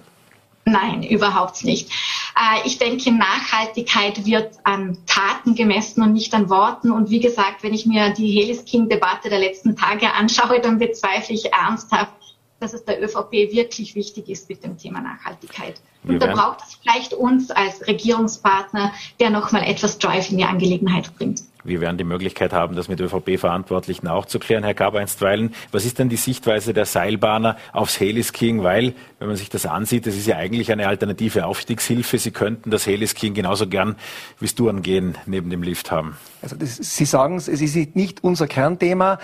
Nein, 0.65 1.03
überhaupt 1.03 1.65
nicht. 1.65 1.91
Äh, 2.37 2.67
ich 2.67 2.79
denke, 2.79 3.11
Nachhaltigkeit 3.11 4.27
wird 4.27 4.59
an 4.63 4.99
Taten 5.07 5.55
gemessen 5.55 6.03
und 6.03 6.13
nicht 6.13 6.35
an 6.35 6.49
Worten. 6.51 6.93
Und 6.93 7.11
wie 7.11 7.21
gesagt, 7.21 7.63
wenn 7.63 7.75
ich 7.75 7.87
mir 7.87 8.11
die 8.11 8.31
Helis-King-Debatte 8.31 9.29
der 9.29 9.41
letzten 9.41 9.75
Tage 9.75 10.13
anschaue, 10.13 10.61
dann 10.61 10.79
bezweifle 10.79 11.35
ich 11.35 11.53
ernsthaft, 11.53 12.13
dass 12.61 12.75
es 12.75 12.85
der 12.85 13.03
ÖVP 13.03 13.33
wirklich 13.53 13.95
wichtig 13.95 14.29
ist 14.29 14.49
mit 14.49 14.63
dem 14.63 14.79
Thema 14.79 15.01
Nachhaltigkeit. 15.01 15.81
Und 16.05 16.21
da 16.21 16.33
braucht 16.33 16.61
es 16.63 16.75
vielleicht 16.81 17.13
uns 17.15 17.51
als 17.51 17.87
Regierungspartner, 17.87 18.93
der 19.21 19.31
nochmal 19.31 19.65
etwas 19.65 19.99
Drive 19.99 20.31
in 20.31 20.39
die 20.39 20.45
Angelegenheit 20.45 21.15
bringt. 21.17 21.43
Wir 21.65 21.81
werden 21.81 21.99
die 21.99 22.05
Möglichkeit 22.05 22.53
haben, 22.53 22.77
das 22.77 22.89
mit 22.89 23.01
ÖVP-Verantwortlichen 23.01 24.07
auch 24.09 24.27
zu 24.27 24.39
klären. 24.39 24.65
Herr 24.65 24.75
Gaber 24.75 25.01
einstweilen, 25.01 25.55
was 25.73 25.85
ist 25.85 25.99
denn 25.99 26.09
die 26.09 26.17
Sichtweise 26.17 26.73
der 26.73 26.85
Seilbahner 26.85 27.57
aufs 27.73 27.99
Heliskiing? 27.99 28.63
Weil, 28.63 28.95
wenn 29.19 29.29
man 29.29 29.37
sich 29.37 29.51
das 29.51 29.67
ansieht, 29.67 30.07
das 30.07 30.15
ist 30.15 30.27
ja 30.27 30.37
eigentlich 30.37 30.71
eine 30.71 30.87
alternative 30.87 31.47
Aufstiegshilfe. 31.47 32.19
Sie 32.19 32.31
könnten 32.31 32.71
das 32.71 32.87
Heliskiing 32.87 33.35
genauso 33.35 33.67
gern 33.67 33.97
wie 34.39 34.47
das 34.47 34.55
Tourengehen 34.55 35.19
neben 35.27 35.51
dem 35.51 35.63
Lift 35.63 35.91
haben. 35.91 36.17
Also 36.43 36.57
das, 36.57 36.77
Sie 36.77 37.05
sagen 37.05 37.37
es, 37.37 37.49
es 37.49 37.61
ist 37.61 37.97
nicht 37.97 38.23
unser 38.23 38.47
Kernthema 38.47 39.19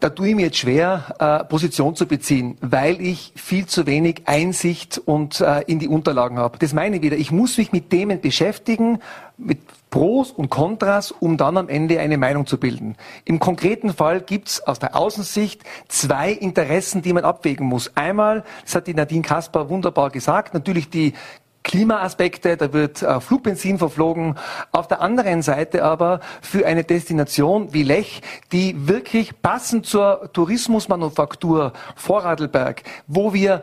da 0.00 0.08
tue 0.08 0.30
ich 0.30 0.34
mir 0.34 0.46
jetzt 0.46 0.56
schwer, 0.56 1.14
äh, 1.18 1.44
Position 1.44 1.94
zu 1.94 2.06
beziehen, 2.06 2.56
weil 2.60 3.00
ich 3.00 3.32
viel 3.36 3.66
zu 3.66 3.86
wenig 3.86 4.22
Einsicht 4.24 4.98
und 4.98 5.40
äh, 5.40 5.60
in 5.66 5.78
die 5.78 5.88
Unterlagen 5.88 6.38
habe. 6.38 6.58
Das 6.58 6.72
meine 6.72 6.96
ich 6.96 7.02
wieder. 7.02 7.16
Ich 7.16 7.30
muss 7.30 7.58
mich 7.58 7.72
mit 7.72 7.90
Themen 7.90 8.20
beschäftigen, 8.20 9.00
mit 9.36 9.58
Pros 9.90 10.30
und 10.30 10.50
Kontras, 10.50 11.10
um 11.10 11.36
dann 11.36 11.56
am 11.56 11.68
Ende 11.68 11.98
eine 11.98 12.16
Meinung 12.16 12.46
zu 12.46 12.58
bilden. 12.58 12.96
Im 13.24 13.40
konkreten 13.40 13.92
Fall 13.92 14.20
gibt's 14.20 14.60
aus 14.62 14.78
der 14.78 14.96
Außensicht 14.96 15.62
zwei 15.88 16.30
Interessen, 16.30 17.02
die 17.02 17.12
man 17.12 17.24
abwägen 17.24 17.66
muss. 17.66 17.96
Einmal, 17.96 18.44
das 18.64 18.76
hat 18.76 18.86
die 18.86 18.94
Nadine 18.94 19.22
Kasper 19.22 19.68
wunderbar 19.68 20.10
gesagt, 20.10 20.54
natürlich 20.54 20.90
die 20.90 21.14
Klimaaspekte, 21.62 22.56
da 22.56 22.72
wird 22.72 23.02
äh, 23.02 23.20
Flugbenzin 23.20 23.78
verflogen. 23.78 24.36
Auf 24.72 24.88
der 24.88 25.00
anderen 25.00 25.42
Seite 25.42 25.84
aber 25.84 26.20
für 26.40 26.66
eine 26.66 26.84
Destination 26.84 27.72
wie 27.74 27.82
Lech, 27.82 28.22
die 28.52 28.88
wirklich 28.88 29.42
passend 29.42 29.86
zur 29.86 30.30
Tourismusmanufaktur 30.32 31.72
Vorarlberg, 31.96 32.82
wo 33.06 33.34
wir 33.34 33.62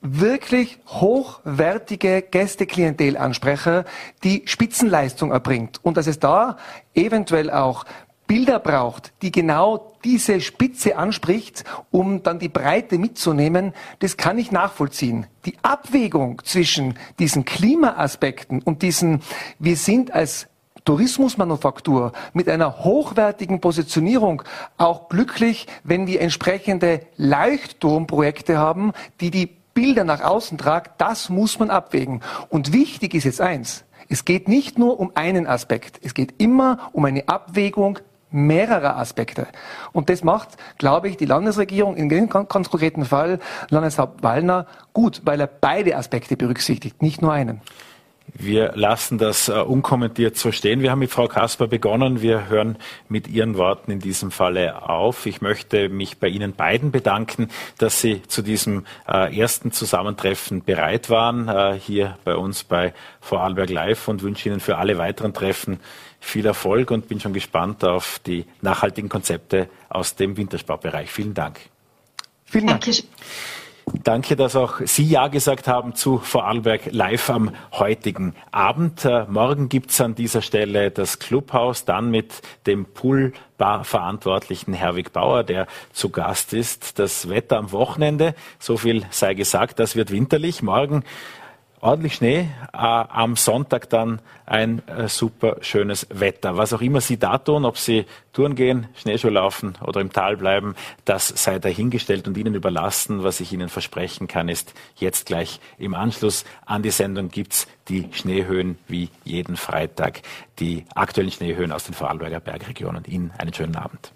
wirklich 0.00 0.78
hochwertige 0.86 2.22
Gästeklientel 2.22 3.16
anspreche, 3.16 3.84
die 4.22 4.42
Spitzenleistung 4.46 5.32
erbringt 5.32 5.80
und 5.82 5.96
dass 5.96 6.06
es 6.06 6.20
da 6.20 6.56
eventuell 6.94 7.50
auch 7.50 7.84
Bilder 8.28 8.60
braucht, 8.60 9.12
die 9.22 9.32
genau 9.32 9.94
diese 10.04 10.40
Spitze 10.40 10.96
anspricht, 10.96 11.64
um 11.90 12.22
dann 12.22 12.38
die 12.38 12.50
Breite 12.50 12.98
mitzunehmen, 12.98 13.72
das 13.98 14.16
kann 14.16 14.38
ich 14.38 14.52
nachvollziehen. 14.52 15.26
Die 15.46 15.56
Abwägung 15.62 16.42
zwischen 16.44 16.94
diesen 17.18 17.46
Klimaaspekten 17.46 18.62
und 18.62 18.82
diesen, 18.82 19.22
wir 19.58 19.76
sind 19.76 20.12
als 20.12 20.46
Tourismusmanufaktur 20.84 22.12
mit 22.34 22.48
einer 22.48 22.84
hochwertigen 22.84 23.60
Positionierung 23.60 24.42
auch 24.76 25.08
glücklich, 25.08 25.66
wenn 25.82 26.06
wir 26.06 26.20
entsprechende 26.20 27.00
Leuchtturmprojekte 27.16 28.58
haben, 28.58 28.92
die 29.20 29.30
die 29.30 29.46
Bilder 29.74 30.04
nach 30.04 30.20
außen 30.20 30.58
tragen. 30.58 30.90
Das 30.98 31.30
muss 31.30 31.58
man 31.58 31.70
abwägen. 31.70 32.20
Und 32.50 32.72
wichtig 32.72 33.14
ist 33.14 33.24
jetzt 33.24 33.40
eins. 33.40 33.84
Es 34.08 34.24
geht 34.24 34.48
nicht 34.48 34.78
nur 34.78 34.98
um 34.98 35.12
einen 35.14 35.46
Aspekt. 35.46 36.00
Es 36.02 36.14
geht 36.14 36.34
immer 36.38 36.90
um 36.92 37.04
eine 37.04 37.28
Abwägung 37.28 37.98
mehrerer 38.30 38.96
Aspekte. 38.96 39.46
Und 39.92 40.10
das 40.10 40.24
macht, 40.24 40.50
glaube 40.78 41.08
ich, 41.08 41.16
die 41.16 41.26
Landesregierung 41.26 41.96
in 41.96 42.08
dem 42.08 42.28
ganz 42.28 42.70
konkreten 42.70 43.04
Fall 43.04 43.38
Landeshaupt 43.70 44.22
Wallner 44.22 44.66
gut, 44.92 45.22
weil 45.24 45.40
er 45.40 45.46
beide 45.46 45.96
Aspekte 45.96 46.36
berücksichtigt, 46.36 47.02
nicht 47.02 47.22
nur 47.22 47.32
einen. 47.32 47.60
Wir 48.34 48.72
lassen 48.74 49.18
das 49.18 49.48
äh, 49.48 49.52
unkommentiert 49.52 50.36
so 50.36 50.52
stehen. 50.52 50.80
Wir 50.80 50.90
haben 50.90 50.98
mit 50.98 51.10
Frau 51.10 51.28
Kasper 51.28 51.66
begonnen. 51.66 52.20
Wir 52.20 52.48
hören 52.48 52.76
mit 53.08 53.26
Ihren 53.26 53.56
Worten 53.56 53.90
in 53.90 54.00
diesem 54.00 54.30
Falle 54.30 54.88
auf. 54.88 55.26
Ich 55.26 55.40
möchte 55.40 55.88
mich 55.88 56.18
bei 56.18 56.28
Ihnen 56.28 56.52
beiden 56.52 56.90
bedanken, 56.90 57.48
dass 57.78 58.00
Sie 58.00 58.22
zu 58.22 58.42
diesem 58.42 58.84
äh, 59.08 59.36
ersten 59.36 59.72
Zusammentreffen 59.72 60.62
bereit 60.62 61.10
waren, 61.10 61.48
äh, 61.48 61.78
hier 61.80 62.18
bei 62.24 62.36
uns 62.36 62.64
bei 62.64 62.92
Vorarlberg 63.20 63.70
Live 63.70 64.08
und 64.08 64.22
wünsche 64.22 64.48
Ihnen 64.48 64.60
für 64.60 64.76
alle 64.76 64.98
weiteren 64.98 65.32
Treffen 65.32 65.80
viel 66.20 66.46
Erfolg 66.46 66.90
und 66.90 67.08
bin 67.08 67.20
schon 67.20 67.32
gespannt 67.32 67.84
auf 67.84 68.20
die 68.26 68.44
nachhaltigen 68.60 69.08
Konzepte 69.08 69.68
aus 69.88 70.14
dem 70.16 70.36
Wintersportbereich. 70.36 71.10
Vielen 71.10 71.34
Dank. 71.34 71.60
Vielen 72.44 72.66
Dank. 72.66 72.86
Danke, 74.04 74.36
dass 74.36 74.56
auch 74.56 74.80
Sie 74.84 75.04
Ja 75.04 75.28
gesagt 75.28 75.66
haben 75.66 75.94
zu 75.94 76.18
Vorarlberg 76.18 76.92
live 76.92 77.30
am 77.30 77.52
heutigen 77.72 78.34
Abend. 78.50 79.04
Äh, 79.04 79.24
morgen 79.28 79.68
gibt's 79.68 80.00
an 80.00 80.14
dieser 80.14 80.42
Stelle 80.42 80.90
das 80.90 81.18
Clubhaus, 81.18 81.84
dann 81.84 82.10
mit 82.10 82.42
dem 82.66 82.84
Poolbar-Verantwortlichen 82.84 84.74
Herwig 84.74 85.12
Bauer, 85.12 85.42
der 85.42 85.66
zu 85.92 86.10
Gast 86.10 86.52
ist. 86.52 86.98
Das 86.98 87.28
Wetter 87.28 87.56
am 87.56 87.72
Wochenende, 87.72 88.34
so 88.58 88.76
viel 88.76 89.06
sei 89.10 89.34
gesagt, 89.34 89.78
das 89.78 89.96
wird 89.96 90.10
winterlich. 90.10 90.62
Morgen 90.62 91.04
ordentlich 91.80 92.14
Schnee, 92.14 92.48
äh, 92.72 92.76
am 92.76 93.36
Sonntag 93.36 93.88
dann 93.90 94.20
ein 94.46 94.86
äh, 94.88 95.08
super 95.08 95.56
schönes 95.60 96.06
Wetter. 96.10 96.56
Was 96.56 96.72
auch 96.72 96.80
immer 96.80 97.00
Sie 97.00 97.18
da 97.18 97.38
tun, 97.38 97.64
ob 97.64 97.78
Sie 97.78 98.06
Touren 98.32 98.54
gehen, 98.54 98.88
Schneeschuh 98.94 99.28
laufen 99.28 99.74
oder 99.84 100.00
im 100.00 100.12
Tal 100.12 100.36
bleiben, 100.36 100.74
das 101.04 101.28
sei 101.28 101.58
dahingestellt 101.58 102.28
und 102.28 102.36
Ihnen 102.36 102.54
überlassen. 102.54 103.24
Was 103.24 103.40
ich 103.40 103.52
Ihnen 103.52 103.68
versprechen 103.68 104.28
kann, 104.28 104.48
ist 104.48 104.74
jetzt 104.96 105.26
gleich 105.26 105.60
im 105.78 105.94
Anschluss 105.94 106.44
an 106.66 106.82
die 106.82 106.90
Sendung 106.90 107.28
gibt's 107.28 107.66
die 107.88 108.08
Schneehöhen 108.12 108.78
wie 108.86 109.10
jeden 109.24 109.56
Freitag, 109.56 110.22
die 110.58 110.84
aktuellen 110.94 111.30
Schneehöhen 111.30 111.72
aus 111.72 111.84
den 111.84 111.94
Vorarlberger 111.94 112.40
Bergregionen. 112.40 113.04
Ihnen 113.06 113.32
einen 113.38 113.54
schönen 113.54 113.76
Abend. 113.76 114.12